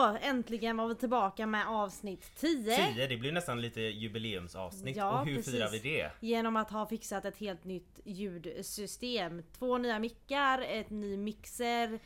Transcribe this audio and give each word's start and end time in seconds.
Så 0.00 0.16
äntligen 0.20 0.76
var 0.76 0.88
vi 0.88 0.94
tillbaka 0.94 1.46
med 1.46 1.68
avsnitt 1.68 2.36
10. 2.36 2.92
10, 2.94 3.06
det 3.06 3.16
blir 3.16 3.32
nästan 3.32 3.60
lite 3.60 3.80
jubileumsavsnitt. 3.80 4.96
Ja, 4.96 5.20
och 5.20 5.26
hur 5.26 5.36
precis. 5.36 5.54
firar 5.54 5.70
vi 5.70 5.78
det? 5.78 6.10
Genom 6.20 6.56
att 6.56 6.70
ha 6.70 6.86
fixat 6.86 7.24
ett 7.24 7.36
helt 7.36 7.64
nytt 7.64 8.00
ljudsystem. 8.04 9.42
Två 9.58 9.78
nya 9.78 9.98
mickar, 9.98 10.58
ett 10.62 10.90
ny 10.90 11.16
mixer. 11.16 11.98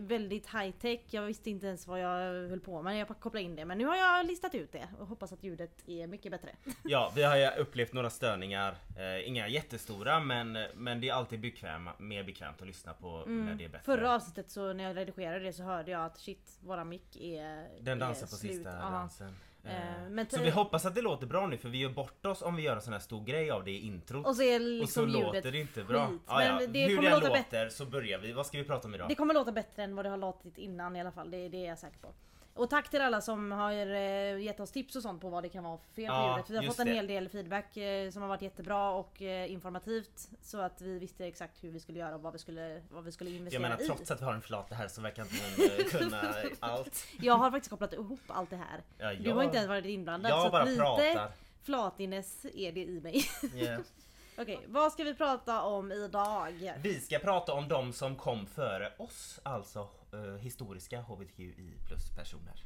Väldigt 0.00 0.46
high 0.54 0.70
tech. 0.70 1.00
Jag 1.10 1.22
visste 1.22 1.50
inte 1.50 1.66
ens 1.66 1.86
vad 1.86 2.00
jag 2.00 2.48
höll 2.48 2.60
på 2.60 2.82
med 2.82 2.92
när 2.92 2.98
jag 2.98 3.08
kopplade 3.08 3.42
in 3.42 3.56
det. 3.56 3.64
Men 3.64 3.78
nu 3.78 3.86
har 3.86 3.96
jag 3.96 4.26
listat 4.26 4.54
ut 4.54 4.72
det 4.72 4.88
och 4.98 5.06
hoppas 5.06 5.32
att 5.32 5.42
ljudet 5.44 5.88
är 5.88 6.06
mycket 6.06 6.32
bättre. 6.32 6.50
Ja, 6.82 7.12
vi 7.16 7.22
har 7.22 7.36
ju 7.36 7.48
upplevt 7.50 7.92
några 7.92 8.10
störningar. 8.10 8.76
Eh, 8.98 9.28
inga 9.28 9.48
jättestora 9.48 10.20
men, 10.20 10.58
men 10.74 11.00
det 11.00 11.08
är 11.08 11.12
alltid 11.14 11.40
bekväm, 11.40 11.88
mer 11.98 12.24
bekvämt 12.24 12.60
att 12.60 12.66
lyssna 12.66 12.92
på 12.94 13.24
när 13.26 13.54
det 13.54 13.64
är 13.64 13.68
bättre. 13.68 13.92
Mm. 13.92 13.98
Förra 13.98 14.14
avsnittet 14.14 14.50
så 14.50 14.72
när 14.72 14.84
jag 14.84 14.96
redigerade 14.96 15.44
det 15.44 15.52
så 15.52 15.62
hörde 15.62 15.90
jag 15.90 16.04
att 16.04 16.18
shit, 16.18 16.58
våra 16.60 16.84
mick 16.84 17.16
är 17.16 17.68
Den 17.80 18.02
är 18.02 18.06
dansar 18.06 18.26
på 18.26 18.36
slut. 18.36 18.52
sista 18.52 18.70
dansen. 18.70 19.36
Eh, 19.66 19.72
Eh, 20.04 20.08
men 20.10 20.26
så 20.30 20.36
te- 20.36 20.42
vi 20.42 20.50
hoppas 20.50 20.86
att 20.86 20.94
det 20.94 21.00
låter 21.02 21.26
bra 21.26 21.46
nu 21.46 21.56
för 21.56 21.68
vi 21.68 21.78
gör 21.78 21.90
bort 21.90 22.26
oss 22.26 22.42
om 22.42 22.56
vi 22.56 22.62
gör 22.62 22.76
en 22.76 22.82
sån 22.82 22.92
här 22.92 23.00
stor 23.00 23.24
grej 23.24 23.50
av 23.50 23.64
det 23.64 23.70
i 23.70 23.86
introt. 23.86 24.26
Och 24.26 24.36
så 24.36 24.42
är 24.42 24.56
Och 24.82 24.88
så 24.88 25.04
liksom 25.04 25.08
låter 25.08 25.52
det 25.52 25.58
inte 25.58 25.84
bra. 25.84 26.06
skit. 26.08 26.20
Ja, 26.26 26.60
det 26.68 26.86
Hur 26.86 27.02
det 27.02 27.10
låter 27.10 27.30
bättre. 27.30 27.70
så 27.70 27.86
börjar 27.86 28.18
vi. 28.18 28.32
Vad 28.32 28.46
ska 28.46 28.58
vi 28.58 28.64
prata 28.64 28.88
om 28.88 28.94
idag? 28.94 29.08
Det 29.08 29.14
kommer 29.14 29.34
låta 29.34 29.52
bättre 29.52 29.82
än 29.82 29.96
vad 29.96 30.04
det 30.04 30.08
har 30.08 30.16
låtit 30.16 30.58
innan 30.58 30.96
i 30.96 31.00
alla 31.00 31.12
fall. 31.12 31.30
Det, 31.30 31.48
det 31.48 31.64
är 31.64 31.68
jag 31.68 31.78
säker 31.78 31.98
på. 31.98 32.08
Och 32.56 32.70
tack 32.70 32.90
till 32.90 33.00
alla 33.00 33.20
som 33.20 33.52
har 33.52 33.72
eh, 33.72 34.38
gett 34.42 34.60
oss 34.60 34.70
tips 34.72 34.96
och 34.96 35.02
sånt 35.02 35.20
på 35.22 35.28
vad 35.28 35.42
det 35.42 35.48
kan 35.48 35.64
vara 35.64 35.78
för 35.78 35.92
fel 35.94 36.06
på 36.06 36.12
Ja, 36.12 36.36
ljudet. 36.36 36.50
Vi 36.50 36.56
har 36.56 36.64
fått 36.64 36.78
en 36.78 36.86
det. 36.86 36.92
hel 36.92 37.06
del 37.06 37.28
feedback 37.28 37.76
eh, 37.76 38.10
som 38.10 38.22
har 38.22 38.28
varit 38.28 38.42
jättebra 38.42 38.90
och 38.90 39.22
eh, 39.22 39.52
informativt. 39.52 40.28
Så 40.42 40.58
att 40.60 40.80
vi 40.80 40.98
visste 40.98 41.26
exakt 41.26 41.64
hur 41.64 41.70
vi 41.70 41.80
skulle 41.80 41.98
göra 41.98 42.14
och 42.14 42.22
vad 42.22 42.32
vi 42.32 42.38
skulle, 42.38 42.82
vad 42.90 43.04
vi 43.04 43.12
skulle 43.12 43.30
Jag 43.30 43.36
investera 43.38 43.62
menar 43.62 43.82
i. 43.82 43.86
trots 43.86 44.10
att 44.10 44.20
vi 44.20 44.24
har 44.24 44.34
en 44.34 44.42
flata 44.42 44.74
här 44.74 44.88
så 44.88 45.00
verkar 45.00 45.22
inte 45.22 45.82
eh, 45.82 45.84
kunna 45.98 46.34
allt. 46.60 47.06
Jag 47.20 47.34
har 47.34 47.50
faktiskt 47.50 47.70
kopplat 47.70 47.92
ihop 47.92 48.20
allt 48.26 48.50
det 48.50 48.56
här. 48.56 48.82
Ja, 48.98 49.14
Du 49.14 49.30
har 49.30 49.36
jag- 49.36 49.44
inte 49.44 49.56
ens 49.56 49.68
varit 49.68 49.84
inblandad. 49.84 50.30
Jag 50.32 50.42
så 50.42 50.50
bara 50.50 50.64
lite 50.64 50.80
pratar. 50.82 51.30
flatiness 51.62 52.44
är 52.54 52.72
det 52.72 52.80
i 52.84 53.00
mig. 53.00 53.24
Yeah. 53.54 53.80
Okej, 54.38 54.66
vad 54.68 54.92
ska 54.92 55.04
vi 55.04 55.14
prata 55.14 55.62
om 55.62 55.92
idag? 55.92 56.72
Vi 56.82 57.00
ska 57.00 57.18
prata 57.18 57.52
om 57.52 57.68
de 57.68 57.92
som 57.92 58.16
kom 58.16 58.46
före 58.46 58.92
oss, 58.98 59.40
alltså 59.42 59.88
eh, 60.12 60.40
historiska 60.40 61.00
HBTQI 61.00 61.74
plus 61.86 62.10
personer. 62.16 62.64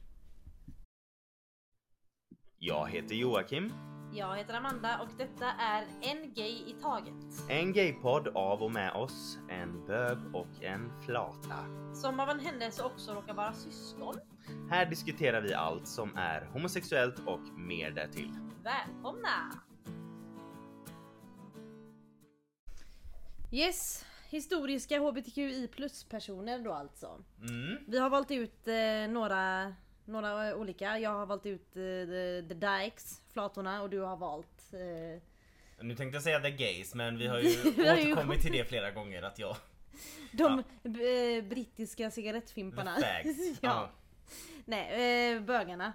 Jag 2.59 2.89
heter 2.91 3.15
Joakim. 3.15 3.73
Jag 4.15 4.37
heter 4.37 4.55
Amanda 4.55 4.99
och 4.99 5.09
detta 5.19 5.47
är 5.53 5.87
En 6.03 6.35
Gay 6.35 6.53
i 6.67 6.77
Taget. 6.83 7.51
En 7.51 7.73
gaypodd 7.73 8.29
av 8.29 8.63
och 8.63 8.73
med 8.73 8.93
oss, 8.93 9.39
en 9.51 9.87
bög 9.87 10.19
och 10.35 10.63
en 10.63 11.03
flata. 11.07 11.57
Som 11.95 12.21
av 12.21 12.31
en 12.31 12.41
händelse 12.41 12.83
också 12.83 13.15
råkar 13.15 13.35
vara 13.35 13.53
syskon. 13.53 14.15
Här 14.71 14.87
diskuterar 14.87 15.41
vi 15.41 15.55
allt 15.55 15.89
som 15.89 16.17
är 16.17 16.49
homosexuellt 16.53 17.19
och 17.27 17.59
mer 17.59 17.91
därtill. 17.91 18.31
Välkomna! 18.65 19.68
Yes, 23.51 24.05
historiska 24.29 24.99
HBTQI 24.99 25.69
plus 25.69 26.05
personer 26.05 26.59
då 26.59 26.73
alltså. 26.73 27.25
Mm. 27.41 27.79
Vi 27.87 27.99
har 27.99 28.11
valt 28.11 28.31
ut 28.31 28.69
eh, 28.69 29.09
några, 29.09 29.75
några 30.05 30.57
olika. 30.57 30.99
Jag 30.99 31.11
har 31.11 31.27
valt 31.27 31.47
ut 31.47 31.77
eh, 31.77 31.83
the, 31.83 32.43
the 32.49 32.55
Dykes, 32.55 33.23
flatorna 33.33 33.83
och 33.83 33.91
du 33.91 34.01
har 34.01 34.17
valt 34.17 34.73
eh, 34.73 35.23
Nu 35.81 35.95
tänkte 35.95 36.17
jag 36.17 36.23
säga 36.23 36.41
the 36.41 36.51
gays 36.51 36.95
men 36.95 37.19
vi 37.19 37.27
har 37.27 37.39
ju 37.39 37.49
återkommit 37.71 38.43
till 38.43 38.53
det 38.53 38.65
flera 38.69 38.91
gånger 38.91 39.23
att 39.23 39.39
jag... 39.39 39.57
de 40.33 40.59
eh, 40.59 41.45
brittiska 41.45 42.11
cigarettfimparna. 42.11 42.97
The 42.97 43.03
fags. 43.03 43.39
ja. 43.61 43.69
Ja. 43.71 43.91
Nej, 44.65 45.33
eh, 45.35 45.41
bögarna. 45.41 45.93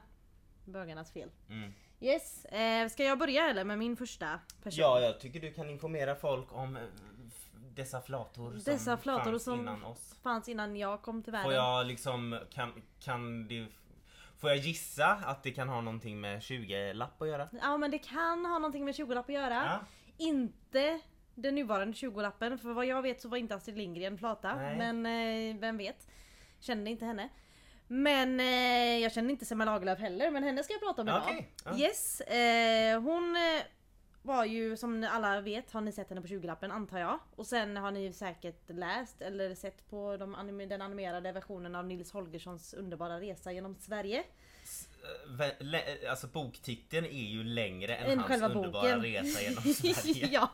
Bögarnas 0.66 1.12
fel. 1.12 1.30
Mm. 1.50 1.74
Yes, 2.00 2.46
eh, 2.46 2.90
ska 2.90 3.04
jag 3.04 3.20
börja 3.20 3.50
eller 3.50 3.64
med 3.64 3.78
min 3.78 3.98
första 3.98 4.40
person? 4.64 4.80
Ja, 4.82 5.02
jag 5.02 5.20
tycker 5.20 5.40
du 5.40 5.54
kan 5.54 5.70
informera 5.70 6.16
folk 6.16 6.56
om 6.56 6.76
eh, 6.76 6.84
dessa 7.76 8.02
flator 8.02 8.50
som 8.52 8.74
Dessa 8.74 8.98
flator 8.98 9.32
fanns 9.32 9.44
som 9.44 9.60
innan 9.60 9.84
oss. 9.84 10.16
fanns 10.24 10.50
innan 10.50 10.76
jag 10.76 11.02
kom 11.02 11.24
till 11.24 11.32
världen. 11.32 11.46
Får 11.46 11.54
jag 11.54 11.86
liksom, 11.86 12.40
kan, 12.50 12.82
kan 13.00 13.48
det... 13.48 13.66
Får 14.38 14.50
jag 14.50 14.58
gissa 14.60 15.06
att 15.08 15.44
det 15.44 15.52
kan 15.52 15.70
ha 15.70 15.82
någonting 15.82 16.22
med 16.22 16.40
20-lapp 16.40 17.22
att 17.22 17.28
göra? 17.28 17.50
Ja 17.62 17.78
men 17.78 17.92
det 17.92 18.00
kan 18.00 18.46
ha 18.46 18.60
någonting 18.60 18.86
med 18.86 18.94
20-lapp 18.94 19.30
att 19.30 19.36
göra. 19.36 19.54
Ja. 19.66 19.80
Inte 20.18 21.00
den 21.36 21.56
nuvarande 21.56 21.94
20-lappen 21.94 22.58
för 22.58 22.74
vad 22.74 22.86
jag 22.86 23.02
vet 23.02 23.22
så 23.22 23.30
var 23.30 23.38
inte 23.38 23.56
Astrid 23.56 23.78
Lindgren 23.78 24.18
flata. 24.18 24.56
Nej. 24.56 24.78
Men 24.78 25.06
eh, 25.06 25.60
vem 25.60 25.78
vet. 25.78 26.08
Kände 26.60 26.90
inte 26.90 27.06
henne. 27.06 27.30
Men 27.88 28.40
eh, 28.40 28.98
jag 28.98 29.12
känner 29.12 29.30
inte 29.30 29.46
Selma 29.46 29.66
Lagerlöf 29.66 30.00
heller 30.00 30.32
men 30.32 30.44
henne 30.44 30.64
ska 30.64 30.74
jag 30.74 30.82
prata 30.82 31.02
om 31.02 31.08
idag. 31.08 31.22
Okej, 31.26 31.50
ja. 31.66 31.78
Yes, 31.78 32.22
eh, 32.22 33.02
hon 33.02 33.36
eh, 33.36 33.62
var 34.24 34.46
ju 34.46 34.78
som 34.78 35.08
alla 35.12 35.42
vet, 35.42 35.72
har 35.72 35.82
ni 35.82 35.92
sett 35.92 36.10
henne 36.10 36.22
på 36.22 36.28
20-lappen 36.28 36.72
antar 36.72 37.00
jag. 37.00 37.20
Och 37.36 37.48
sen 37.48 37.78
har 37.78 37.92
ni 37.92 38.14
säkert 38.14 38.70
läst 38.70 39.22
eller 39.22 39.56
sett 39.56 39.90
på 39.90 40.18
de 40.18 40.36
anim- 40.36 40.70
den 40.70 40.82
animerade 40.82 41.32
versionen 41.32 41.76
av 41.76 41.86
Nils 41.86 42.12
Holgerssons 42.12 42.74
underbara 42.74 43.20
resa 43.20 43.52
genom 43.52 43.76
Sverige. 43.80 44.24
Eh, 45.40 45.48
lä- 45.66 46.10
Alltså 46.10 46.28
boktiteln 46.28 47.06
är 47.06 47.24
ju 47.30 47.44
längre 47.44 47.96
än 47.96 48.12
Än 48.12 48.20
hans 48.20 48.28
själva 48.32 48.48
underbara 48.48 48.82
boken. 48.96 49.02
resa 49.02 49.42
genom 49.42 49.64
Sverige. 49.74 50.28
ja. 50.32 50.50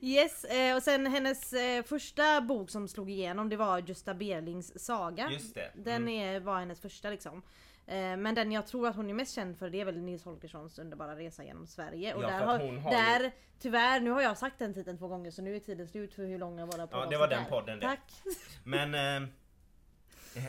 Yes, 0.00 0.44
eh, 0.44 0.76
och 0.76 0.82
sen 0.82 1.06
hennes 1.06 1.52
eh, 1.52 1.82
första 1.84 2.40
bok 2.40 2.70
som 2.70 2.88
slog 2.88 3.10
igenom 3.10 3.48
det 3.48 3.56
var 3.56 3.78
Gösta 3.78 4.14
Berlings 4.14 4.84
saga. 4.84 5.30
Just 5.30 5.54
det. 5.54 5.70
Den 5.74 5.96
Mm. 5.96 6.08
är, 6.08 6.40
var 6.40 6.58
hennes 6.58 6.80
första 6.80 7.10
liksom. 7.10 7.42
Eh, 7.92 8.16
Men 8.16 8.34
den 8.34 8.52
jag 8.52 8.66
tror 8.66 8.88
att 8.88 8.96
hon 8.96 9.10
är 9.10 9.14
mest 9.14 9.34
känd 9.34 9.58
för 9.58 9.70
det 9.70 9.80
är 9.80 9.84
väl 9.84 10.00
Nils 10.00 10.24
Holgerssons 10.24 10.78
underbara 10.78 11.16
resa 11.16 11.44
genom 11.44 11.66
Sverige. 11.66 12.14
Och 12.14 12.22
Ja, 12.22 12.26
där 12.26 12.46
har, 12.46 12.76
har 12.78 12.90
där, 12.90 13.32
tyvärr, 13.58 14.00
nu 14.00 14.10
har 14.10 14.22
jag 14.22 14.38
sagt 14.38 14.58
den 14.58 14.74
titeln 14.74 14.98
två 14.98 15.08
gånger 15.08 15.30
så 15.30 15.42
nu 15.42 15.56
är 15.56 15.60
tiden 15.60 15.88
slut 15.88 16.14
för 16.14 16.24
hur 16.24 16.38
långa 16.38 16.66
våra 16.66 16.88
Ja, 16.90 17.06
det 17.06 17.16
var 17.16 17.28
den 17.28 17.44
är. 17.44 17.48
podden 17.50 17.80
det. 17.80 17.86
Tack. 17.86 18.12
Men 18.64 18.94
eh, 19.22 19.28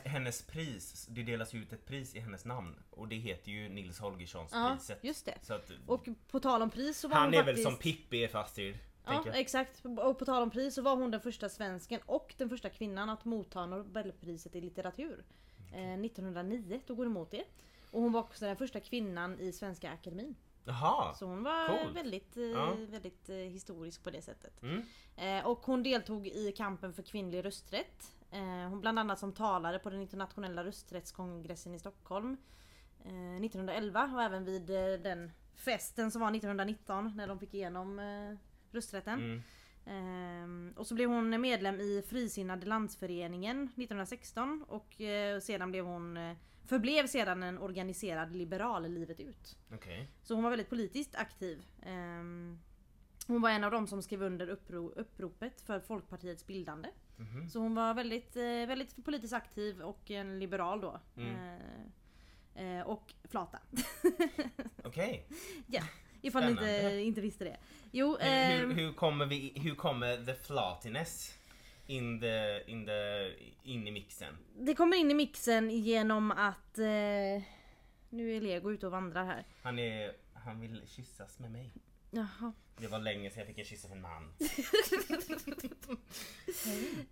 hennes 0.06 0.42
pris, 0.42 1.08
det 1.10 1.24
delas 1.24 1.54
ju 1.54 1.60
ut 1.60 1.74
ett 1.74 1.86
pris 1.86 2.16
i 2.16 2.20
hennes 2.20 2.46
namn 2.46 2.76
och 2.90 3.08
det 3.08 3.16
heter 3.16 3.52
ju 3.52 3.70
Nils 3.70 4.00
Holgerssons 4.00 4.52
Ja, 4.54 4.78
just 5.02 5.26
det. 5.26 5.38
Så 5.42 5.54
att, 5.54 5.72
Och 5.88 6.08
på 6.32 6.40
tal 6.40 6.62
om 6.62 6.70
pris 6.70 7.00
så 7.00 7.08
var 7.08 7.16
han 7.16 7.26
hon 7.26 7.34
är 7.34 7.38
faktiskt... 7.38 7.58
väl 7.58 7.74
som 7.74 7.80
Pippi 7.82 8.24
är 8.24 8.28
fast 8.28 8.60
i, 8.60 8.78
Ja 9.06 9.26
exakt. 9.34 9.86
Och 9.86 10.20
på 10.20 10.26
tal 10.26 10.44
om 10.44 10.50
pris 10.50 10.76
så 10.76 10.82
var 10.82 10.96
hon 10.96 11.12
den 11.12 11.22
första 11.22 11.50
svensken 11.50 12.00
och 12.06 12.34
den 12.38 12.50
första 12.50 12.70
kvinnan 12.70 13.10
att 13.10 13.26
motta 13.26 13.66
Nobelpriset 13.66 14.56
i 14.56 14.62
litteratur. 14.62 15.24
Eh, 15.74 15.94
1909 16.00 16.82
tog 16.88 16.98
hon 16.98 17.08
emot 17.08 17.32
det. 17.32 17.44
Och 17.92 18.02
hon 18.02 18.12
var 18.12 18.20
också 18.20 18.46
den 18.46 18.58
första 18.58 18.80
kvinnan 18.80 19.40
i 19.40 19.52
Svenska 19.52 19.92
Akademin. 19.92 20.36
Jaha! 20.66 21.14
Så 21.14 21.26
hon 21.26 21.44
var 21.44 21.68
Coolt. 21.68 21.96
väldigt, 21.96 22.38
eh, 22.38 22.44
Ja. 22.44 22.74
väldigt 22.90 23.30
eh, 23.30 23.36
historisk 23.36 24.04
på 24.04 24.10
det 24.10 24.22
sättet. 24.22 24.62
Mm. 24.64 24.84
Eh, 25.18 25.46
och 25.48 25.60
hon 25.60 25.84
deltog 25.84 26.28
i 26.28 26.52
kampen 26.58 26.94
för 26.94 27.04
kvinnlig 27.04 27.46
rösträtt. 27.46 28.10
Hon 28.70 28.82
bland 28.82 29.00
annat 29.00 29.20
som 29.20 29.34
talare 29.34 29.80
på 29.80 29.90
den 29.90 30.02
internationella 30.02 30.64
rösträttskongressen 30.64 31.74
i 31.76 31.80
Stockholm. 31.80 32.38
Eh, 33.06 33.42
1911 33.42 34.12
och 34.16 34.22
även 34.22 34.46
vid 34.46 34.62
den 35.02 35.32
festen 35.56 36.12
som 36.12 36.22
var 36.22 36.32
1919 36.32 37.12
när 37.16 37.28
de 37.28 37.40
fick 37.40 37.54
igenom 37.54 38.02
rösträtten. 38.72 39.14
Mm. 39.20 39.44
Ehm, 39.86 40.74
och 40.78 40.88
så 40.88 40.96
blev 40.96 41.10
hon 41.10 41.42
medlem 41.42 41.80
i 41.80 42.04
Frisinnade 42.08 42.66
landsföreningen 42.66 43.64
1916 43.64 44.66
och 44.68 45.02
eh, 45.02 45.40
sedan 45.40 45.72
blev 45.72 45.86
hon 45.86 46.18
eh, 46.18 46.38
förblev 46.66 47.08
sedan 47.08 47.44
en 47.44 47.58
organiserad 47.58 48.36
liberal 48.36 48.92
livet 48.92 49.20
ut. 49.20 49.58
Okej. 49.74 50.12
Så 50.24 50.34
hon 50.34 50.44
var 50.44 50.50
väldigt 50.50 50.70
politiskt 50.70 51.16
aktiv. 51.16 51.66
Ehm, 51.82 52.60
hon 53.28 53.42
var 53.42 53.50
en 53.50 53.64
av 53.64 53.72
dem 53.72 53.88
som 53.88 54.02
skrev 54.02 54.22
under 54.24 54.50
uppro 54.50 54.90
uppropet 54.90 55.62
för 55.62 55.80
Folkpartiets 55.80 56.48
bildande. 56.48 56.90
Mhm. 57.18 57.50
Så 57.50 57.60
hon 57.60 57.76
var 57.76 57.94
väldigt, 57.94 58.36
eh, 58.36 58.44
väldigt 58.44 59.06
politiskt 59.06 59.34
aktiv 59.34 59.82
och 59.82 60.12
en 60.12 60.40
liberal 60.40 60.82
då. 60.82 61.00
Mm. 61.18 61.60
Eh, 62.56 62.80
eh, 62.80 62.88
och 62.88 63.14
flata. 63.24 63.60
Okej. 64.84 65.28
ja, 65.68 65.84
ifall 66.24 66.44
ni 66.44 66.52
inte, 66.52 67.00
inte 67.00 67.22
visste 67.22 67.44
det. 67.44 67.58
Jo, 67.92 68.18
Hur, 68.20 68.28
ehm, 68.28 68.70
hur, 68.70 68.76
hur 68.76 68.94
kommer 68.94 69.26
vi, 69.26 69.54
hur 69.56 69.76
kommer 69.76 70.26
the 70.26 70.34
flatiness 70.34 71.34
in 71.88 72.20
the, 72.20 72.64
in 72.72 72.86
the, 72.86 73.32
in 73.64 73.88
i 73.88 73.92
mixen? 73.92 74.38
Det 74.60 74.76
kommer 74.76 74.98
in 74.98 75.12
i 75.12 75.14
mixen 75.14 75.70
genom 75.70 76.32
att... 76.32 76.78
Eh, 76.78 77.44
nu 78.10 78.36
är 78.36 78.42
Lego 78.42 78.72
ute 78.72 78.86
och 78.86 78.92
vandrar 78.92 79.26
här. 79.26 79.46
Han 79.62 79.80
är, 79.80 80.12
han 80.34 80.60
vill 80.60 80.82
kyssas 80.88 81.40
med 81.40 81.52
mig. 81.52 81.74
Jaha. 82.12 82.54
Det 82.78 82.88
var 82.88 83.00
länge 83.00 83.30
sedan 83.30 83.40
jag 83.40 83.48
fick 83.48 83.58
en 83.58 83.66
kyss 83.66 83.86
av 83.86 83.92
en 83.92 84.02
man. 84.02 84.34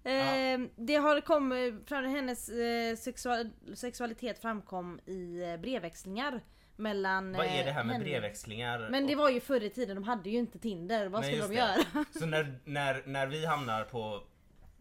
Eh, 0.04 0.60
det 0.76 0.96
har 0.96 1.22
kommit, 1.22 1.90
hennes 1.90 2.50
eh, 2.50 2.96
sexual, 2.96 3.50
sexualitet 3.76 4.40
framkom 4.40 5.00
i 5.06 5.44
eh, 5.44 5.58
brevväxlingar 5.58 6.42
mellan 6.76 7.34
Vad 7.34 7.46
är 7.46 7.60
eh, 7.60 7.66
det 7.66 7.72
här 7.72 7.84
med 7.84 7.94
henne- 7.94 8.06
brevväxlingar? 8.06 8.88
Men 8.90 9.08
det 9.08 9.16
var 9.16 9.30
ju 9.30 9.40
förr 9.40 9.64
i 9.64 9.70
tiden, 9.70 9.96
de 9.96 10.04
hade 10.04 10.30
ju 10.30 10.38
inte 10.38 10.60
Tinder. 10.60 11.08
Vad 11.08 11.22
Nej, 11.22 11.30
skulle 11.32 11.48
de 11.48 11.54
det. 11.56 11.60
göra? 11.60 12.06
Så 12.20 12.26
när, 12.26 12.60
när, 12.64 13.02
när 13.06 13.28
vi 13.28 13.46
hamnar 13.46 13.84
på 13.84 14.24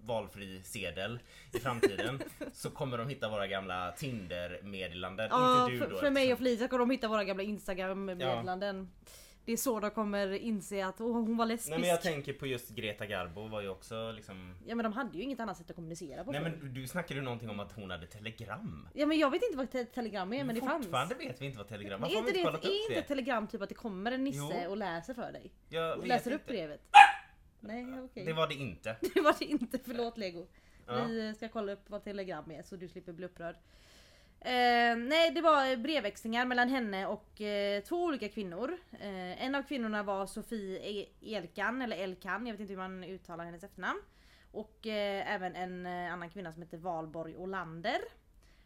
valfri 0.05 0.63
sedel 0.63 1.19
i 1.53 1.59
framtiden 1.59 2.23
så 2.53 2.71
kommer 2.71 2.99
de 2.99 3.09
hitta 3.09 3.29
våra 3.29 3.47
gamla 3.47 3.93
Tinder-meddelanden. 3.93 5.29
Ja, 5.31 5.63
inte 5.63 5.73
du 5.73 5.79
för, 5.79 5.91
då. 5.91 5.97
för 5.99 6.11
mig 6.11 6.33
och 6.33 6.39
Felicia 6.39 6.69
kommer 6.69 6.79
de 6.79 6.91
hitta 6.91 7.09
våra 7.09 7.25
gamla 7.25 7.43
Instagram-meddelanden. 7.43 8.91
Det 9.51 9.55
är 9.55 9.57
så 9.57 9.81
de 9.81 9.91
kommer 9.91 10.33
inse 10.33 10.87
att 10.87 11.01
oh, 11.01 11.13
hon 11.13 11.37
var 11.37 11.47
lesbisk. 11.47 11.71
Nej 11.71 11.79
men 11.79 11.89
jag 11.89 12.03
tänker 12.03 12.33
på 12.33 12.47
just 12.47 12.69
Greta 12.71 13.07
Garbo 13.07 13.49
var 13.49 13.61
ju 13.61 13.69
också 13.69 14.13
liksom... 14.13 14.55
Ja 14.67 14.75
men 14.75 14.85
de 14.85 14.93
hade 14.93 15.19
ju 15.19 15.25
inget 15.25 15.41
annat 15.41 15.57
sätt 15.57 15.71
att 15.71 15.77
kommunicera 15.77 16.25
på 16.25 16.33
Nej 16.33 16.41
förr. 16.41 16.51
men 16.63 16.75
du 16.75 16.87
snackade 16.87 17.15
ju 17.15 17.25
någonting 17.25 17.51
om 17.51 17.61
att 17.61 17.73
hon 17.73 17.91
hade 17.91 18.07
telegram. 18.07 18.89
Ja 18.95 19.07
men 19.07 19.19
jag 19.19 19.31
vet 19.31 19.43
inte 19.43 19.57
vad 19.57 19.71
te- 19.71 19.85
telegram 19.85 20.33
är 20.33 20.45
men 20.45 20.55
det 20.55 20.61
fanns. 20.61 20.85
Fortfarande 20.87 21.15
vet 21.15 21.41
vi 21.43 21.47
inte 21.47 21.59
vad 21.59 21.69
telegram 21.69 22.01
Men 22.01 22.11
Varför 22.11 22.17
är 22.17 22.29
inte, 22.29 22.41
inte 22.41 22.51
det, 22.51 22.69
är 22.69 22.83
inte 22.83 22.95
det? 22.95 22.99
ett 23.01 23.09
telegram 23.09 23.47
typ 23.47 23.63
att 23.63 23.69
det 23.69 23.75
kommer 23.75 24.13
en 24.13 24.25
nisse 24.25 24.63
Jo. 24.65 24.71
och 24.71 24.77
läser 24.77 25.15
för 25.15 25.33
dig? 25.33 25.53
Jag 25.69 26.07
läser 26.07 26.31
upp 26.33 26.41
inte. 26.41 26.53
brevet? 26.53 26.81
Nej 27.61 28.01
okej. 28.01 28.25
Det 28.25 28.33
var 28.33 28.49
det 28.49 28.55
inte. 28.55 28.97
Det 29.15 29.21
var 29.21 29.37
det 29.39 29.45
inte, 29.45 29.79
förlåt 29.85 30.19
Lego. 30.19 30.47
Ja. 30.87 31.05
Vi 31.05 31.35
ska 31.35 31.49
kolla 31.49 31.73
upp 31.73 31.91
vad 31.91 32.05
telegram 32.05 32.51
är 32.51 32.63
så 32.63 32.77
du 32.77 32.89
slipper 32.89 33.13
bli 33.13 33.27
upprörd. 33.27 33.57
Eh, 34.43 34.97
nej 34.97 35.31
det 35.35 35.41
var 35.41 35.77
brevväxlingar 35.77 36.45
mellan 36.45 36.69
henne 36.69 37.07
och 37.07 37.41
eh, 37.41 37.83
två 37.83 38.05
olika 38.05 38.29
kvinnor. 38.29 38.79
Eh, 38.93 39.45
en 39.45 39.55
av 39.55 39.63
kvinnorna 39.63 40.03
var 40.03 40.27
Sofie 40.27 40.79
e-, 40.79 41.37
Elkan, 41.37 41.83
eller 41.83 41.97
Elkan, 41.97 42.47
jag 42.47 42.55
vet 42.55 42.61
inte 42.61 42.73
hur 42.73 42.79
man 42.79 43.05
uttalar 43.05 43.45
hennes 43.45 43.65
efternamn. 43.65 44.01
Och 44.53 44.87
eh, 44.87 45.35
även 45.35 45.57
en 45.57 45.87
eh, 45.87 46.13
annan 46.13 46.31
kvinna 46.31 46.53
som 46.53 46.63
heter 46.63 46.79
Valborg 46.79 47.37
Olander. 47.37 48.01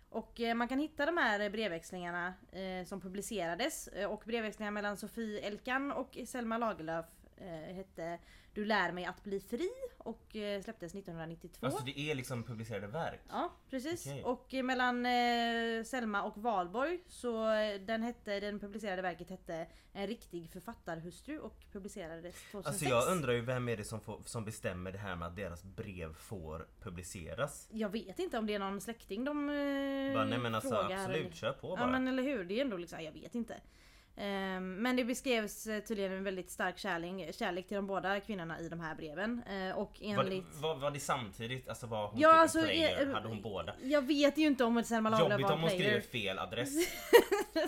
Och 0.08 0.40
eh, 0.40 0.54
man 0.54 0.68
kan 0.68 0.78
hitta 0.78 1.06
de 1.06 1.16
här 1.16 1.50
brevväxlingarna 1.50 2.34
eh, 2.52 2.86
som 2.86 3.00
publicerades. 3.00 3.88
Eh, 3.88 4.10
och 4.10 4.22
brevväxlingar 4.26 4.70
mellan 4.70 4.96
Sofie 4.96 5.40
Elkan 5.40 5.92
och 5.92 6.18
Selma 6.26 6.58
Lagerlöf 6.58 7.06
hette 7.74 8.18
Du 8.52 8.64
lär 8.64 8.92
mig 8.92 9.04
att 9.04 9.24
bli 9.24 9.40
fri 9.40 9.70
och 9.98 10.36
eh, 10.36 10.62
släpptes 10.62 10.94
1992. 10.94 11.66
Alltså 11.66 11.84
det 11.84 11.98
är 12.10 12.14
liksom 12.14 12.42
publicerade 12.42 12.86
verk. 12.86 13.20
Ja 13.28 13.52
precis. 13.70 14.06
Okej. 14.06 14.24
Och 14.24 14.54
eh, 14.54 14.62
mellan 14.62 15.06
eh, 15.06 15.84
Selma 15.84 16.22
och 16.22 16.38
Valborg 16.38 16.98
så 17.08 17.52
eh, 17.52 17.80
den 17.80 18.02
hette, 18.02 18.40
den 18.40 18.60
publicerade 18.60 19.02
verket 19.02 19.30
hette 19.30 19.66
En 19.92 20.06
riktig 20.06 20.50
författarhustru 20.50 21.38
och 21.38 21.64
publicerades 21.72 22.34
2006. 22.52 22.66
Alltså 22.66 22.84
jag 22.84 23.08
undrar 23.16 23.32
ju 23.32 23.40
vem 23.40 23.68
är 23.68 23.76
det 23.76 23.84
som, 23.84 24.00
får, 24.00 24.20
som 24.24 24.44
bestämmer 24.44 24.92
det 24.92 24.98
här 24.98 25.16
med 25.16 25.28
att 25.28 25.36
deras 25.36 25.64
brev 25.64 26.14
får 26.14 26.66
publiceras? 26.80 27.68
Jag 27.72 27.88
vet 27.88 28.18
inte 28.18 28.38
om 28.38 28.46
det 28.46 28.54
är 28.54 28.58
någon 28.58 28.80
släkting 28.80 29.24
de 29.24 29.48
eh, 29.48 30.14
Bara, 30.14 30.24
nej 30.24 30.38
men 30.38 30.54
alltså 30.54 30.70
frågar. 30.70 30.98
absolut, 30.98 31.34
kör 31.34 31.52
på 31.52 31.68
bara. 31.68 31.80
Ja 31.80 31.86
men 31.86 32.08
eller 32.08 32.22
hur, 32.22 32.44
det 32.44 32.54
är 32.54 32.64
ändå 32.64 32.76
liksom, 32.76 33.02
jag 33.02 33.12
vet 33.12 33.34
inte. 33.34 33.60
Ehm, 34.16 34.74
men 34.82 34.96
det 34.96 35.04
beskrevs 35.04 35.66
eh, 35.66 35.80
tydligen 35.80 36.12
en 36.12 36.24
väldigt 36.24 36.50
stark 36.50 36.78
kärlek, 36.78 37.34
kärlek 37.34 37.68
till 37.68 37.74
de 37.76 37.86
båda 37.86 38.20
kvinnorna 38.20 38.60
i 38.60 38.68
de 38.68 38.80
här 38.80 38.94
breven. 38.94 39.42
Eh, 39.48 39.78
och 39.78 39.90
var, 40.00 40.24
det, 40.24 40.30
enligt... 40.30 40.54
var, 40.60 40.74
var 40.74 40.90
det 40.90 41.00
samtidigt? 41.00 41.68
Alltså 41.68 41.86
var 41.86 42.06
hon 42.08 42.20
Ja, 42.20 42.30
typ 42.32 42.40
alltså, 42.40 42.58
en 42.58 42.64
player? 42.64 43.06
eh, 43.08 43.12
Hade 43.14 43.28
hon 43.28 43.42
båda? 43.42 43.74
Jag 43.82 44.06
vet 44.06 44.38
ju 44.38 44.46
inte 44.46 44.64
om 44.64 44.84
Selma 44.84 45.10
Lagerlöf 45.10 45.30
Jobbigt 45.32 45.44
var 45.46 45.52
om 45.52 45.58
en 45.58 45.62
hon 45.62 45.70
skriver 45.70 46.00
player. 46.00 46.26
fel 46.26 46.38
adress. 46.38 46.70